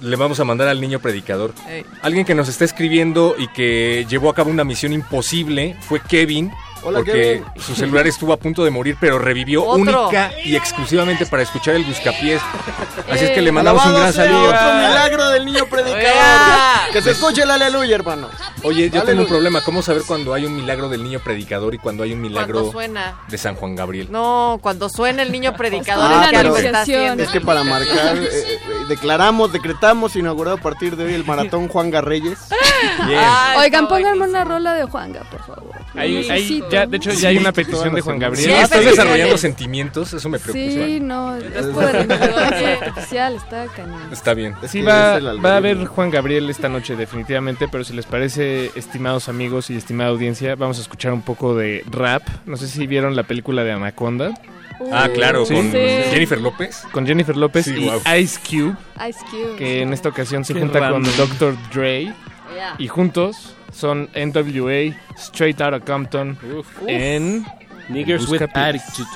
Le 0.00 0.16
vamos 0.16 0.38
a 0.40 0.44
mandar 0.44 0.68
al 0.68 0.80
niño 0.80 0.98
predicador. 1.00 1.52
Ey. 1.68 1.84
Alguien 2.02 2.24
que 2.26 2.34
nos 2.34 2.48
está 2.48 2.64
escribiendo 2.64 3.34
y 3.38 3.48
que 3.48 4.06
llevó 4.08 4.28
a 4.30 4.34
cabo 4.34 4.50
una 4.50 4.64
misión 4.64 4.92
imposible 4.92 5.76
fue 5.80 6.00
Kevin. 6.00 6.50
Hola, 6.84 6.98
porque 6.98 7.12
Kevin. 7.12 7.44
su 7.56 7.74
celular 7.74 8.06
estuvo 8.06 8.32
a 8.32 8.36
punto 8.36 8.64
de 8.64 8.70
morir, 8.70 8.96
pero 9.00 9.18
revivió 9.18 9.64
Otro. 9.64 10.06
única 10.06 10.32
y 10.44 10.54
exclusivamente 10.56 11.26
para 11.26 11.42
escuchar 11.42 11.74
el 11.76 11.84
buscapiés. 11.84 12.40
Así 13.10 13.24
es 13.24 13.30
que 13.30 13.40
le 13.42 13.50
mandamos 13.52 13.84
un 13.86 13.94
gran 13.94 14.12
saludo. 14.12 14.44
Otro 14.44 14.74
milagro 14.74 15.28
del 15.30 15.44
niño 15.46 15.66
predicador. 15.66 16.92
Que 16.92 17.02
se 17.02 17.10
escuche 17.12 17.42
el 17.42 17.50
aleluya, 17.50 17.94
hermano. 17.96 18.28
Oye, 18.62 18.84
yo 18.84 18.90
tengo 18.90 19.02
Aleluya. 19.02 19.22
un 19.22 19.28
problema. 19.28 19.60
¿Cómo 19.62 19.82
saber 19.82 20.02
cuando 20.06 20.32
hay 20.34 20.44
un 20.46 20.56
milagro 20.56 20.88
del 20.88 21.02
niño 21.02 21.20
predicador 21.20 21.74
y 21.74 21.78
cuando 21.78 22.02
hay 22.02 22.12
un 22.12 22.20
milagro 22.20 22.70
suena. 22.70 23.18
de 23.28 23.38
San 23.38 23.54
Juan 23.56 23.74
Gabriel? 23.76 24.08
No, 24.10 24.58
cuando 24.62 24.88
suena 24.88 25.22
el 25.22 25.32
niño 25.32 25.54
predicador 25.56 26.10
Ah, 26.12 26.28
pero-. 26.30 26.56
Es 26.56 27.28
que 27.30 27.40
para 27.40 27.64
marcar, 27.64 28.16
eh, 28.16 28.28
eh, 28.32 28.58
declaramos, 28.88 29.52
decretamos, 29.52 30.16
inaugurado 30.16 30.56
a 30.56 30.60
partir 30.60 30.96
de 30.96 31.04
hoy 31.04 31.14
el 31.14 31.24
maratón 31.24 31.68
Juan 31.68 31.90
Garreyes. 31.90 32.38
Bien. 33.06 33.18
Ah, 33.22 33.54
Oigan, 33.58 33.88
pónganme 33.88 34.24
una 34.28 34.44
rola 34.44 34.74
de 34.74 34.84
Juanga, 34.84 35.22
por 35.30 35.40
favor. 35.44 35.72
Ahí- 35.94 36.16
ahí 36.16 36.28
Necesito. 36.28 36.68
Ya, 36.74 36.86
de 36.86 36.96
hecho, 36.96 37.10
ya 37.12 37.28
hay 37.30 37.36
una 37.38 37.52
petición 37.52 37.94
de 37.94 38.00
Juan 38.00 38.18
Gabriel. 38.18 38.44
Sí, 38.46 38.52
estás 38.52 38.84
desarrollando 38.84 39.38
sentimientos, 39.38 40.12
eso 40.12 40.28
me 40.28 40.38
preocupa. 40.38 40.64
Sí, 40.86 41.00
no, 41.00 41.36
es 41.36 41.66
por 41.66 41.84
artificial, 41.84 43.36
está 43.36 43.66
cañón. 43.66 44.00
Está 44.12 44.34
bien. 44.34 44.54
Es 44.62 44.70
Sí, 44.70 44.82
va, 44.82 45.18
va 45.18 45.52
a 45.54 45.56
haber 45.56 45.84
Juan 45.86 46.10
Gabriel 46.10 46.50
esta 46.50 46.68
noche 46.68 46.96
definitivamente, 46.96 47.68
pero 47.68 47.84
si 47.84 47.92
les 47.94 48.06
parece, 48.06 48.70
estimados 48.74 49.28
amigos 49.28 49.70
y 49.70 49.76
estimada 49.76 50.10
audiencia, 50.10 50.54
vamos 50.56 50.78
a 50.78 50.82
escuchar 50.82 51.12
un 51.12 51.22
poco 51.22 51.54
de 51.54 51.84
rap. 51.90 52.22
No 52.46 52.56
sé 52.56 52.66
si 52.68 52.86
vieron 52.86 53.16
la 53.16 53.22
película 53.22 53.64
de 53.64 53.72
Anaconda 53.72 54.32
Ah, 54.92 55.08
claro, 55.14 55.46
Sí. 55.46 55.54
con 55.54 55.70
Sí. 55.70 55.78
Jennifer 56.10 56.40
López. 56.40 56.82
con 56.90 57.06
Jennifer 57.06 57.36
López 57.36 57.64
Sí, 57.66 57.88
y. 58.06 58.18
Ice 58.18 58.40
Cube, 58.40 58.74
Ice 59.08 59.20
Cube. 59.30 59.56
que 59.56 59.82
en 59.82 59.92
esta 59.92 60.08
ocasión 60.08 60.44
se 60.44 60.52
Qué 60.52 60.60
junta 60.60 60.90
con. 60.90 61.04
Dr. 61.16 61.54
Dre 61.72 62.12
y 62.78 62.88
juntos 62.88 63.53
son 63.74 64.08
NWA, 64.14 64.94
Straight 65.16 65.60
Outta 65.60 65.80
Compton 65.80 66.38
en 66.86 67.44
Niggers 67.88 68.28
with 68.28 68.42
attitude. 68.42 69.08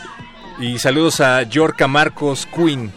Y 0.59 0.79
saludos 0.79 1.21
a 1.21 1.43
Yorka 1.45 1.87
Marcos 1.87 2.47
Queen. 2.47 2.93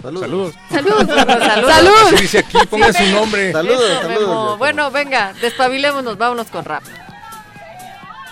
Saludos. 0.00 0.54
Saludos. 0.70 1.06
¡Salud! 1.06 1.06
Salud. 1.66 2.20
Dice 2.20 2.38
aquí, 2.38 2.58
pongan 2.70 2.94
su 2.94 3.04
nombre. 3.06 3.50
Saludos, 3.50 3.90
Eso, 3.90 4.02
saludos. 4.02 4.58
Bueno, 4.58 4.90
venga, 4.92 5.32
despabilémonos, 5.40 6.16
vámonos 6.16 6.46
con 6.48 6.64
rap. 6.64 6.84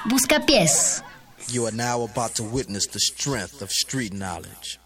Buscapiés. 0.04 1.02
You 1.48 1.66
are 1.66 1.76
now 1.76 2.04
about 2.04 2.34
to 2.36 2.44
witness 2.44 2.86
the 2.86 3.00
strength 3.00 3.60
of 3.60 3.70
street 3.70 4.12
knowledge. 4.12 4.78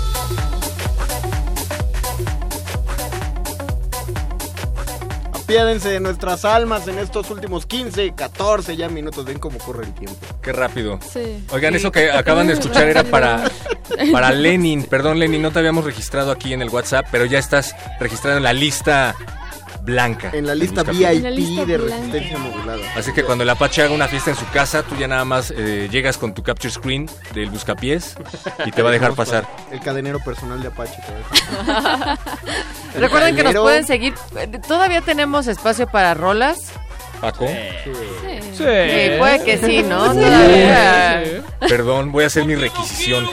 Apiádense 5.35 5.91
de 5.91 6.01
nuestras 6.01 6.45
almas 6.45 6.89
en 6.89 6.99
estos 6.99 7.31
últimos 7.31 7.67
15, 7.67 8.13
14 8.15 8.77
ya 8.77 8.89
minutos. 8.89 9.25
Ven 9.25 9.39
cómo 9.39 9.59
corre 9.59 9.85
el 9.87 9.95
tiempo. 9.95 10.17
Qué 10.43 10.53
rápido. 10.53 10.99
Sí. 11.13 11.45
Oigan, 11.53 11.75
eso 11.75 11.93
que 11.93 12.11
acaban 12.11 12.47
de 12.49 12.55
escuchar 12.55 12.89
era 12.89 13.05
para, 13.05 13.45
para 14.13 14.33
Lenin. 14.33 14.85
Perdón, 14.85 15.19
Lenin, 15.19 15.43
no 15.43 15.51
te 15.51 15.59
habíamos 15.59 15.85
registrado 15.85 16.31
aquí 16.31 16.53
en 16.53 16.63
el 16.63 16.69
WhatsApp, 16.69 17.07
pero 17.11 17.25
ya 17.25 17.39
estás 17.39 17.75
registrado 18.01 18.37
en 18.39 18.43
la 18.43 18.53
lista 18.53 19.15
blanca. 19.83 20.31
En 20.33 20.47
la 20.47 20.55
lista. 20.55 20.83
VIP 20.83 21.03
En 21.07 21.23
la 21.25 21.31
lista 21.31 21.65
de 21.67 21.77
blanca. 21.77 21.97
resistencia 21.97 22.39
modulada. 22.39 22.83
Así 22.97 23.13
que 23.13 23.23
cuando 23.23 23.45
el 23.45 23.51
Apache 23.51 23.83
haga 23.83 23.93
una 23.95 24.09
fiesta 24.09 24.31
en 24.31 24.37
su 24.37 24.49
casa, 24.49 24.83
tú 24.83 24.97
ya 24.97 25.07
nada 25.09 25.27
más 25.27 25.53
eh, 25.55 25.89
llegas 25.91 26.17
con 26.17 26.33
tu 26.33 26.43
capture 26.43 26.73
screen 26.73 27.09
del 27.35 27.51
buscapiés 27.51 28.17
y 28.65 28.71
te 28.73 28.81
va 28.83 28.89
a 28.89 28.93
dejar 28.93 29.13
pasar. 29.15 29.47
El 29.71 29.81
cadenero 29.81 30.21
personal 30.21 30.63
de 30.63 30.69
Apache. 30.69 30.97
Recuerden 32.99 33.37
que 33.37 33.45
nos 33.45 33.55
pueden 33.55 33.87
seguir. 33.87 34.15
Todavía 34.67 35.03
tenemos 35.03 35.47
espacio 35.49 35.87
para 35.87 36.15
rolas. 36.15 36.71
Paco. 37.21 37.47
Sí, 37.47 38.65
puede 39.19 39.45
que 39.45 39.59
sí, 39.59 39.83
¿no? 39.83 40.13
Todavía. 40.15 41.43
Perdón, 41.61 42.13
voy 42.13 42.25
a 42.25 42.27
hacer 42.29 42.45
mi 42.45 42.55
requisición. 42.55 43.27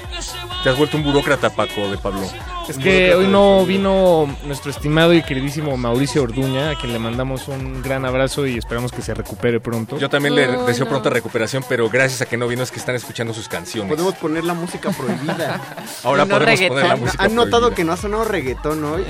Te 0.64 0.70
has 0.70 0.78
vuelto 0.78 0.98
un 0.98 1.04
burócrata, 1.04 1.50
Paco, 1.50 1.90
de 1.90 1.98
Pablo. 1.98 2.22
Es 2.70 2.78
que 2.78 3.14
hoy 3.14 3.28
no 3.28 3.66
vino 3.66 4.34
nuestro 4.46 4.72
estimado 4.72 5.14
y 5.14 5.22
queridísimo 5.24 5.76
Mauricio 5.76 6.24
Orduña, 6.24 6.70
a 6.72 6.76
quien 6.76 6.94
le 6.94 7.00
mandamos 7.00 7.48
un 7.48 7.82
gran 7.82 8.06
abrazo 8.06 8.48
y 8.48 8.58
esperamos 8.58 8.92
que 8.92 9.02
se 9.02 9.14
recupere 9.14 9.60
pronto. 9.60 9.98
Yo 9.98 10.10
también 10.10 10.36
le 10.36 10.48
Oh, 10.48 10.66
deseo 10.66 10.86
no. 10.86 10.92
pronta 10.92 11.10
recuperación, 11.10 11.64
pero 11.68 11.90
gracias 11.90 12.22
a 12.22 12.26
que 12.26 12.38
no 12.38 12.48
vino 12.48 12.64
es 12.64 12.72
que 12.72 12.80
están 12.80 12.96
escuchando 12.96 13.34
sus 13.34 13.48
canciones. 13.50 13.90
Podemos 13.92 14.16
poner 14.16 14.44
la 14.46 14.54
música 14.54 14.92
prohibida. 14.92 15.60
Ahora 16.04 16.24
no 16.26 16.36
podemos 16.36 16.46
reggaetón. 16.46 16.78
poner 16.78 16.88
la 16.90 16.96
música 16.96 17.24
¿Han 17.24 17.36
notado 17.36 17.52
prohibida. 17.68 17.76
que 17.76 17.84
no 17.84 17.92
ha 17.94 17.98
sonado 17.98 18.24
reggaetón 18.26 18.84
hoy? 18.86 19.04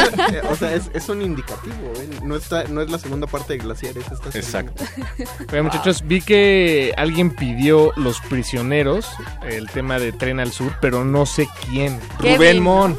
o 0.50 0.56
sea, 0.56 0.72
es, 0.74 0.90
es 0.94 1.08
un 1.08 1.22
indicativo. 1.22 1.92
¿eh? 1.96 2.08
No, 2.22 2.36
está, 2.36 2.64
no 2.64 2.80
es 2.82 2.90
la 2.90 2.98
segunda 2.98 3.26
parte 3.26 3.54
de 3.54 3.58
Glaciares. 3.58 4.04
Esta 4.10 4.28
es 4.30 4.34
Exacto. 4.36 4.84
Oigan, 5.50 5.64
muchachos, 5.64 6.02
vi 6.06 6.20
que 6.22 6.94
alguien 6.96 7.30
pidió 7.34 7.92
Los 7.96 8.20
Prisioneros, 8.20 9.06
el 9.48 9.68
tema 9.70 9.98
de 9.98 10.12
Tren 10.12 10.40
al 10.40 10.52
Sur, 10.52 10.72
pero 10.80 11.04
no 11.04 11.26
sé 11.26 11.48
quién. 11.68 11.98
Kevin, 12.20 12.36
Rubén 12.36 12.62
Mon. 12.62 12.91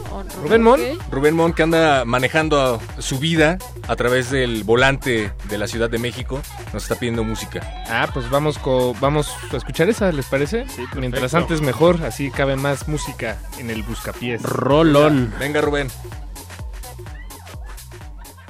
Rubén 0.44 0.62
Mon. 0.62 0.80
Rubén 1.12 1.36
Mon, 1.36 1.54
que 1.54 1.64
anda 1.64 2.06
manejando 2.06 2.82
su 3.00 3.20
vida 3.20 3.58
a 3.88 3.96
través 3.96 4.30
del 4.32 4.64
volante 4.64 5.32
de 5.50 5.58
la 5.58 5.68
Ciudad 5.68 5.90
de 5.90 5.98
México, 6.00 6.42
nos 6.74 6.84
está 6.84 6.96
pidiendo 6.96 7.24
música. 7.24 7.62
Ah, 7.90 8.10
pues 8.14 8.30
vamos, 8.30 8.58
co- 8.58 8.94
vamos 9.00 9.30
a 9.52 9.58
escuchar 9.58 9.90
esa, 9.90 10.12
¿les 10.12 10.26
parece? 10.26 10.66
Mientras 10.96 11.34
antes 11.34 11.62
mejor, 11.62 12.04
así 12.04 12.32
cabe 12.32 12.56
más 12.56 12.88
música 12.88 13.38
en 13.60 13.70
el 13.70 13.84
buscapiés. 13.84 14.42
Rolón. 14.42 15.34
Venga, 15.40 15.62
Rubén. 15.62 15.90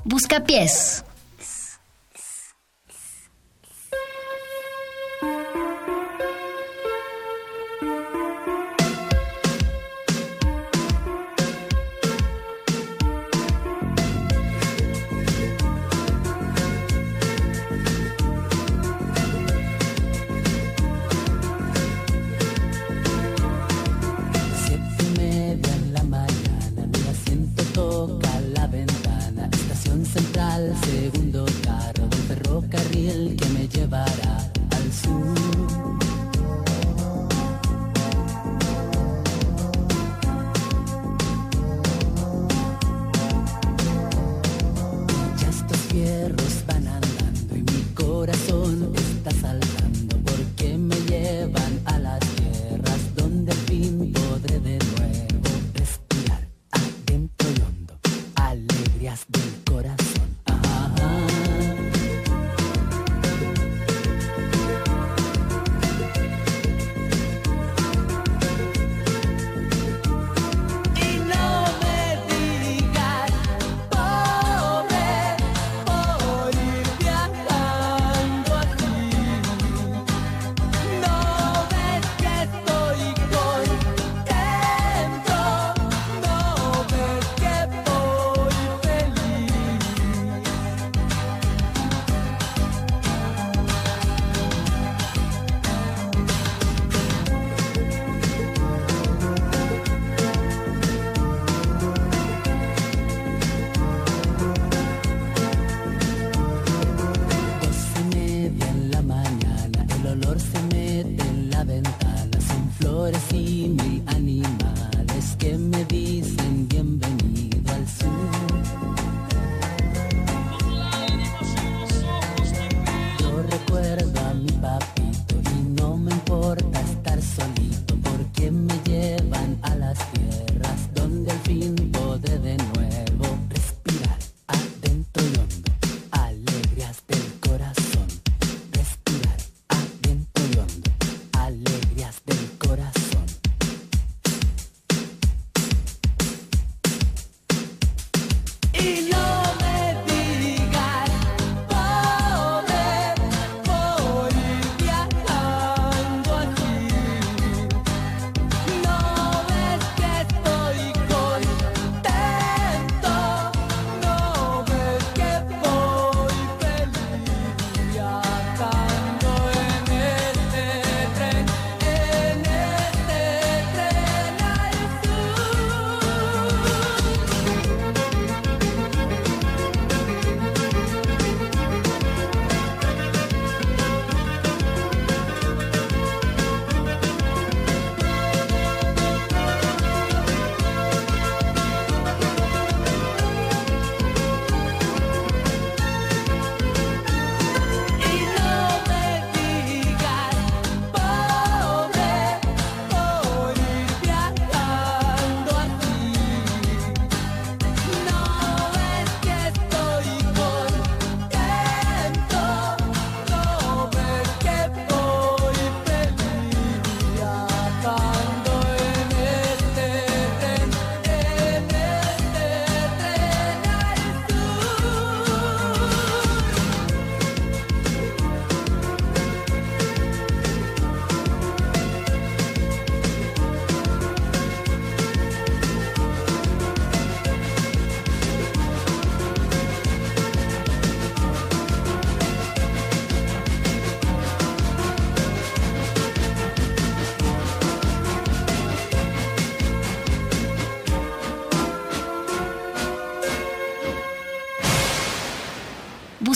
Buscapiés. 0.04 1.04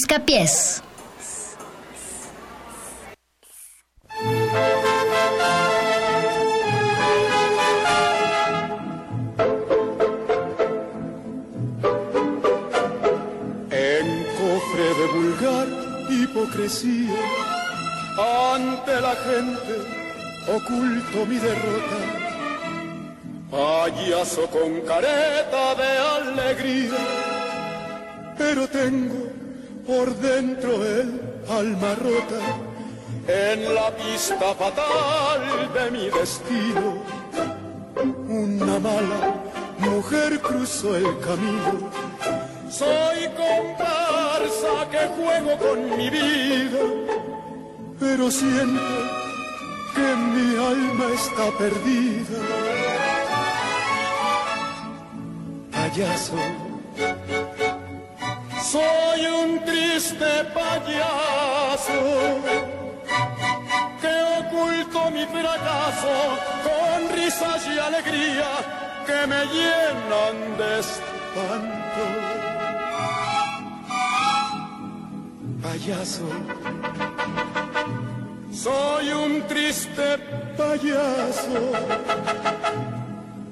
Buscapiés. 0.08 0.82
En 13.70 14.08
cofre 14.38 14.88
de 15.00 15.08
vulgar 15.14 15.68
hipocresía, 16.10 17.20
ante 18.56 19.02
la 19.02 19.16
gente 19.28 19.76
oculto 20.48 21.26
mi 21.26 21.38
derrota. 21.38 22.00
Payaso 23.52 24.48
con 24.48 24.80
careta 24.88 25.76
de 25.76 25.92
alegría, 26.18 26.98
pero 28.38 28.68
tengo 28.70 29.17
alma 31.50 31.96
rota 31.96 32.42
en 33.28 33.74
la 33.74 33.90
pista 33.96 34.54
fatal 34.56 35.72
de 35.74 35.92
mi 35.92 36.10
destino. 36.10 37.04
Una 38.28 38.80
mala 38.80 39.36
mujer 39.80 40.42
cruzó 40.42 40.96
el 40.96 41.20
camino. 41.20 41.90
Soy 42.70 43.30
comparsa 43.42 44.90
que 44.92 45.08
juego 45.16 45.58
con 45.58 45.98
mi 45.98 46.10
vida, 46.10 46.84
pero 48.00 48.30
siento 48.30 48.82
que 49.96 50.16
mi 50.34 50.56
alma 50.58 51.06
está 51.14 51.58
perdida. 51.58 52.40
Payaso 55.72 56.67
payaso 60.44 62.00
que 64.02 64.14
oculto 64.40 65.12
mi 65.12 65.26
fracaso 65.26 66.14
con 66.64 67.16
risas 67.16 67.68
y 67.68 67.80
alegría 67.80 68.50
que 69.06 69.28
me 69.28 69.46
llenan 69.46 70.58
de 70.58 70.80
espanto. 70.80 72.04
Payaso, 75.62 76.30
soy 78.52 79.10
un 79.12 79.42
triste 79.48 80.18
payaso 80.58 81.72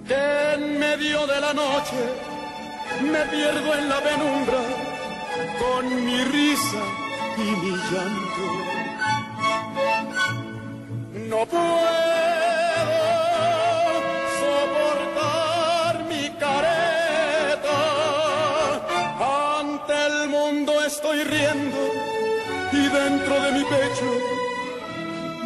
que 0.07 0.53
en 0.53 0.80
medio 0.80 1.26
de 1.28 1.41
la 1.41 1.53
noche 1.53 2.02
me 3.02 3.22
pierdo 3.26 3.74
en 3.74 3.90
la 3.90 3.99
penumbra 4.02 4.85
con 5.66 6.06
mi 6.06 6.24
risa 6.36 6.84
y 7.38 7.48
mi 7.62 7.74
llanto. 7.90 8.46
No 11.32 11.40
puedo 11.46 11.66
soportar 14.40 15.94
mi 16.12 16.26
careta. 16.44 17.80
Ante 19.60 19.94
el 20.10 20.30
mundo 20.30 20.72
estoy 20.86 21.24
riendo 21.24 21.82
y 22.72 22.84
dentro 23.00 23.34
de 23.44 23.52
mi 23.58 23.64
pecho 23.64 24.10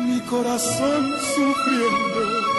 mi 0.07 0.19
corazón 0.21 1.03
sufriendo. 1.35 2.58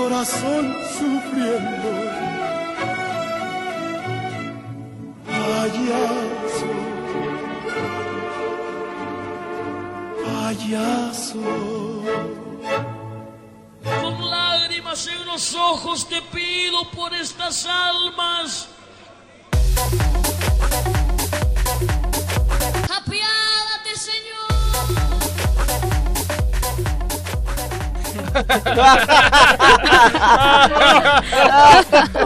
corazón 0.00 0.64
sufriendo. 0.98 1.88
Payaso, 5.26 6.70
payaso. 10.24 11.44
Con 14.00 14.30
lágrimas 14.30 15.06
en 15.06 15.26
los 15.26 15.54
ojos 15.54 16.08
te 16.08 16.22
pido 16.34 16.90
por 16.96 17.12
estas 17.14 17.66
almas. 17.66 18.69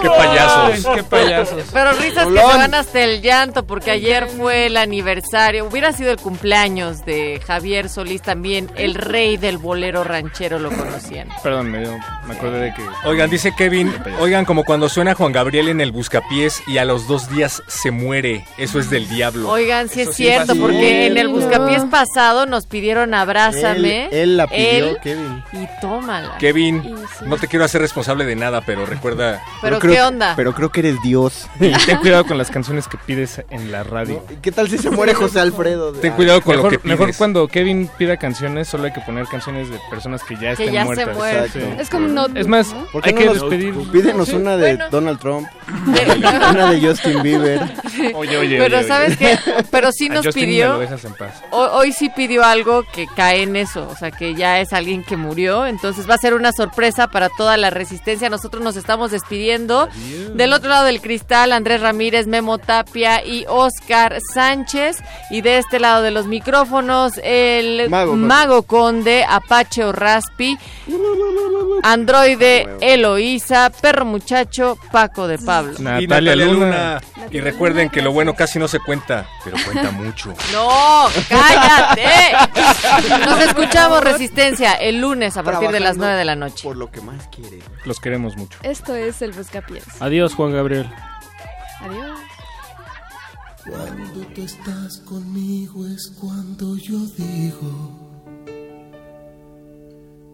Qué 0.01 0.09
payasos. 0.09 0.87
Qué 0.95 1.03
payasos. 1.03 1.65
Pero 1.73 1.93
risas 1.93 2.27
que 2.27 2.39
se 2.39 2.45
van 2.45 2.75
hasta 2.75 3.01
el 3.01 3.23
llanto 3.23 3.67
porque 3.67 3.91
ayer 3.91 4.27
fue 4.29 4.67
el 4.67 4.77
aniversario, 4.77 5.67
hubiera 5.67 5.93
sido 5.93 6.11
el 6.11 6.19
cumpleaños 6.19 7.05
de 7.05 7.41
Javier 7.47 7.89
Solís 7.89 8.23
también, 8.23 8.71
el 8.77 8.95
rey 8.95 9.37
del 9.37 9.59
bolero 9.59 10.05
ranchero 10.05 10.59
lo 10.59 10.71
conocían. 10.71 11.29
Perdón, 11.43 11.71
me, 11.71 11.81
dio- 11.81 11.99
me 12.27 12.35
acordé 12.35 12.61
de 12.61 12.75
que... 12.75 12.83
Oigan, 13.07 13.31
dice 13.31 13.53
Kevin, 13.57 13.95
oigan, 14.21 14.45
como 14.45 14.65
cuando 14.65 14.89
suena 14.89 15.15
Juan 15.15 15.33
Gabriel 15.33 15.69
en 15.69 15.81
el 15.81 15.93
buscapiés 15.93 16.63
y 16.67 16.79
a 16.79 16.85
los 16.85 17.07
dos 17.09 17.31
días 17.31 17.63
se 17.67 17.91
muere. 17.91 18.45
Eso 18.59 18.79
es 18.79 18.91
del 18.91 19.09
diablo. 19.09 19.49
Oigan, 19.51 19.89
sí 19.89 20.03
Eso 20.03 20.11
es 20.11 20.17
sí 20.17 20.25
cierto, 20.25 20.55
porque 20.57 21.07
en 21.07 21.17
el 21.19 21.29
buscapiés 21.29 21.83
pasado 21.91 22.47
nos 22.47 22.67
pidieron 22.67 23.15
abrázame. 23.15 24.07
Él- 24.07 24.15
él 24.15 24.37
la 24.37 24.47
pidió, 24.47 24.89
él, 24.91 24.99
Kevin. 25.03 25.43
Y 25.53 25.67
tómala. 26.07 26.39
Kevin, 26.39 26.95
no 27.27 27.37
te 27.37 27.49
quiero 27.49 27.65
hacer 27.65 27.81
responsable 27.81 28.25
de 28.25 28.37
nada, 28.37 28.61
pero 28.61 28.87
recuerda... 28.87 29.43
Pero 29.63 29.79
creo- 29.79 29.93
¿qué 29.95 30.03
onda? 30.03 30.35
Pero 30.37 30.53
creo 30.55 30.71
que 30.71 30.81
eres 30.81 31.01
Dios. 31.03 31.47
Y 31.61 31.73
ten 31.87 31.99
cuidado 31.99 32.25
con 32.27 32.39
las 32.39 32.51
canciones 32.51 32.87
que 32.89 32.97
pides 32.99 33.43
en 33.51 33.71
la 33.73 33.83
radio. 33.85 34.25
¿Qué 34.43 34.53
tal 34.53 34.69
si 34.69 34.79
se 34.79 34.91
muere 34.91 35.15
José 35.15 35.41
Alfredo? 35.41 35.93
Ten 35.93 36.13
cuidado 36.13 36.41
con 36.43 36.57
mejor, 36.57 36.73
lo 36.73 36.79
que 36.79 36.83
pides. 36.83 36.99
Mejor 36.99 37.17
cuando 37.17 37.49
Kevin 37.49 37.89
pida 37.99 38.17
canciones, 38.17 38.69
solo 38.69 38.85
hay 38.85 38.93
que 38.93 39.01
poner 39.01 39.27
canciones 39.27 39.69
de 39.71 39.79
personas 39.91 40.23
que 40.23 40.35
ya 40.35 40.55
Que 40.55 40.65
estén 40.65 40.73
ya 40.73 40.81
se 40.83 40.85
muertas. 40.87 41.17
mueren. 41.17 41.51
Sí. 41.53 41.61
Es 41.79 41.91
como 41.91 42.09
notebook, 42.09 42.39
Es 42.39 42.47
más, 42.47 42.73
¿no? 42.73 42.85
¿Por 42.93 43.03
qué 43.03 43.11
hay 43.11 43.15
no 43.15 43.21
que 43.21 43.27
nos- 43.27 43.35
despedir. 43.41 43.75
Pídenos 43.93 44.29
Sí, 44.29 44.35
una 44.37 44.57
de 44.57 44.75
bueno. 44.77 44.91
Donald 44.91 45.19
Trump, 45.21 45.49
una 46.51 46.71
de 46.73 46.81
Justin 46.81 47.23
Bieber. 47.23 47.61
Oye, 48.15 48.37
oye, 48.37 48.59
Pero 48.59 48.79
oye, 48.79 48.89
¿sabes 48.89 49.17
oye. 49.17 49.39
qué? 49.45 49.65
Pero 49.71 49.93
sí 49.93 50.09
nos 50.09 50.25
Justin 50.27 50.45
pidió... 50.45 50.73
lo 50.75 50.79
dejas 50.81 51.05
en 51.05 51.15
paz. 51.15 51.43
Hoy, 51.51 51.69
hoy 51.73 51.93
sí 51.93 52.11
pidió 52.15 52.45
algo 52.45 52.83
que 52.93 53.07
cae 53.15 53.43
en 53.43 53.57
eso, 53.57 53.89
o 53.91 53.97
sea 53.97 54.11
que 54.11 54.35
ya 54.35 54.61
es 54.61 54.73
alguien 54.73 55.05
que 55.05 55.17
murió, 55.17 55.67
entonces 55.67 55.94
va 56.09 56.15
a 56.15 56.19
ser 56.19 56.35
una 56.35 56.53
sorpresa 56.53 57.09
para 57.09 57.29
toda 57.29 57.57
la 57.57 57.71
resistencia. 57.71 58.29
Nosotros 58.29 58.63
nos 58.63 58.77
estamos 58.77 59.11
despidiendo. 59.11 59.89
Del 60.35 60.53
otro 60.53 60.71
lado 60.71 60.85
del 60.85 61.01
cristal, 61.01 61.53
Andrés 61.53 61.81
Ramírez, 61.81 62.27
Memo 62.27 62.59
Tapia 62.59 63.25
y 63.25 63.45
Oscar 63.49 64.19
Sánchez. 64.35 64.97
Y 65.31 65.41
de 65.41 65.59
este 65.59 65.81
lado 65.81 66.03
de 66.03 66.11
los 66.11 66.27
micrófonos, 66.27 67.13
el 67.23 67.89
Mago 67.89 68.17
Mago, 68.17 68.63
Conde. 68.63 69.25
Apache 69.29 69.85
o 69.85 69.93
Raspi, 69.93 70.59
Androide 71.83 72.67
Eloísa, 72.81 73.71
Perro 73.71 74.05
Muchacho, 74.05 74.79
Paco 74.93 75.27
de 75.27 75.39
Pablo. 75.39 75.75
Y 75.79 75.83
Natalia 75.83 76.09
Natalia 76.09 76.47
Luna. 76.47 76.55
Luna. 76.55 77.01
Y 77.31 77.41
recuerden 77.41 77.91
que 77.91 78.03
lo 78.03 78.13
bueno 78.13 78.35
casi 78.35 78.59
no 78.59 78.69
se 78.69 78.79
cuenta, 78.81 79.27
pero 79.45 79.57
cuenta 79.65 79.91
mucho. 79.91 80.35
No, 80.53 81.09
cállate. 81.29 82.05
Nos 83.27 83.41
escuchamos 83.41 84.05
Resistencia 84.05 84.75
el 84.75 85.01
lunes 85.01 85.37
a 85.37 85.43
partir 85.43 85.71
de 85.71 85.81
las 85.81 85.84
Trabajando 85.93 86.07
9 86.07 86.19
de 86.19 86.25
la 86.25 86.37
noche. 86.37 86.65
Por 86.65 86.77
lo 86.77 86.91
que 86.91 87.01
más 87.01 87.29
quiere. 87.29 87.61
Los 87.85 88.01
queremos 88.01 88.37
mucho. 88.37 88.59
Esto 88.63 88.95
es 88.95 89.23
el 89.23 89.33
Buscapiés. 89.33 89.85
Adiós, 90.01 90.35
Juan 90.35 90.53
Gabriel. 90.53 90.91
Adiós. 91.81 92.19
Cuando 93.67 94.21
tú 94.35 94.43
estás 94.43 94.99
conmigo 95.07 95.87
es 95.87 96.13
cuando 96.21 96.77
yo 96.77 96.99
digo 97.17 98.05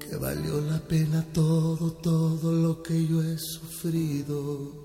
que 0.00 0.16
valió 0.16 0.60
la 0.62 0.78
pena 0.80 1.24
todo, 1.32 1.92
todo 1.92 2.52
lo 2.52 2.82
que 2.82 3.06
yo 3.06 3.22
he 3.22 3.38
sufrido. 3.38 4.84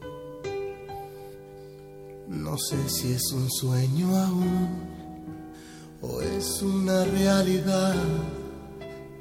No 2.27 2.55
sé 2.57 2.77
si 2.87 3.13
es 3.13 3.31
un 3.33 3.49
sueño 3.49 4.15
aún 4.15 4.95
o 6.01 6.21
es 6.21 6.61
una 6.61 7.03
realidad, 7.05 7.95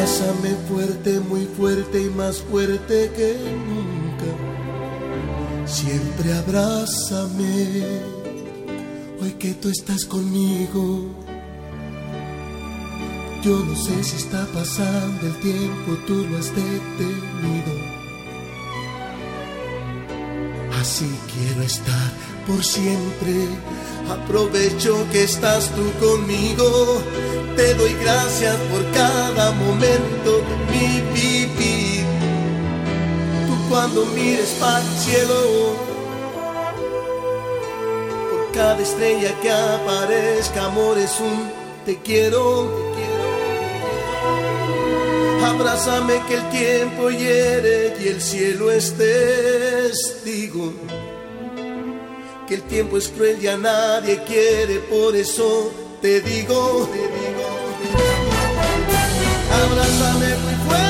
Abrázame 0.00 0.56
fuerte, 0.66 1.20
muy 1.20 1.44
fuerte 1.44 2.00
y 2.00 2.08
más 2.08 2.38
fuerte 2.38 3.10
que 3.14 3.36
nunca. 3.68 4.24
Siempre 5.66 6.32
abrázame, 6.32 7.84
hoy 9.20 9.32
que 9.32 9.52
tú 9.52 9.68
estás 9.68 10.06
conmigo. 10.06 11.04
Yo 13.42 13.58
no 13.58 13.76
sé 13.76 14.02
si 14.02 14.16
está 14.16 14.46
pasando 14.54 15.26
el 15.26 15.38
tiempo, 15.40 15.92
tú 16.06 16.26
lo 16.30 16.38
has 16.38 16.48
detenido. 16.48 17.74
Así 20.80 21.10
quiero 21.34 21.62
estar 21.62 22.10
por 22.50 22.64
siempre. 22.64 23.46
Aprovecho 24.08 25.06
que 25.12 25.24
estás 25.24 25.70
tú 25.70 25.92
conmigo. 26.04 27.00
Te 27.56 27.74
doy 27.74 27.94
gracias 28.02 28.56
por 28.70 28.84
cada 28.92 29.52
momento 29.52 30.38
de 30.48 30.56
mi 30.70 31.00
vivir. 31.12 32.04
Tú 33.46 33.54
cuando 33.68 34.04
mires 34.06 34.50
para 34.58 34.80
el 34.80 34.98
cielo, 34.98 35.34
por 38.30 38.52
cada 38.52 38.80
estrella 38.82 39.32
que 39.40 39.50
aparezca, 39.52 40.64
amor 40.66 40.98
es 40.98 41.20
un 41.20 41.50
te 41.84 41.96
quiero, 42.02 42.68
te. 42.96 43.04
Abrázame 45.46 46.20
que 46.28 46.34
el 46.34 46.50
tiempo 46.50 47.10
hiere 47.10 47.96
y 48.00 48.08
el 48.08 48.20
cielo 48.20 48.70
es 48.70 48.94
testigo. 48.96 50.72
Que 52.50 52.56
el 52.56 52.62
tiempo 52.62 52.98
es 52.98 53.08
cruel 53.10 53.38
y 53.40 53.46
a 53.46 53.56
nadie 53.56 54.24
quiere, 54.24 54.80
por 54.90 55.14
eso 55.14 55.70
te 56.02 56.20
digo, 56.20 56.88
te 56.90 56.98
digo, 56.98 57.46
te 57.78 57.86
digo. 57.86 58.32
Abrázame 59.54 60.36
muy 60.38 60.54
fuerte, 60.66 60.89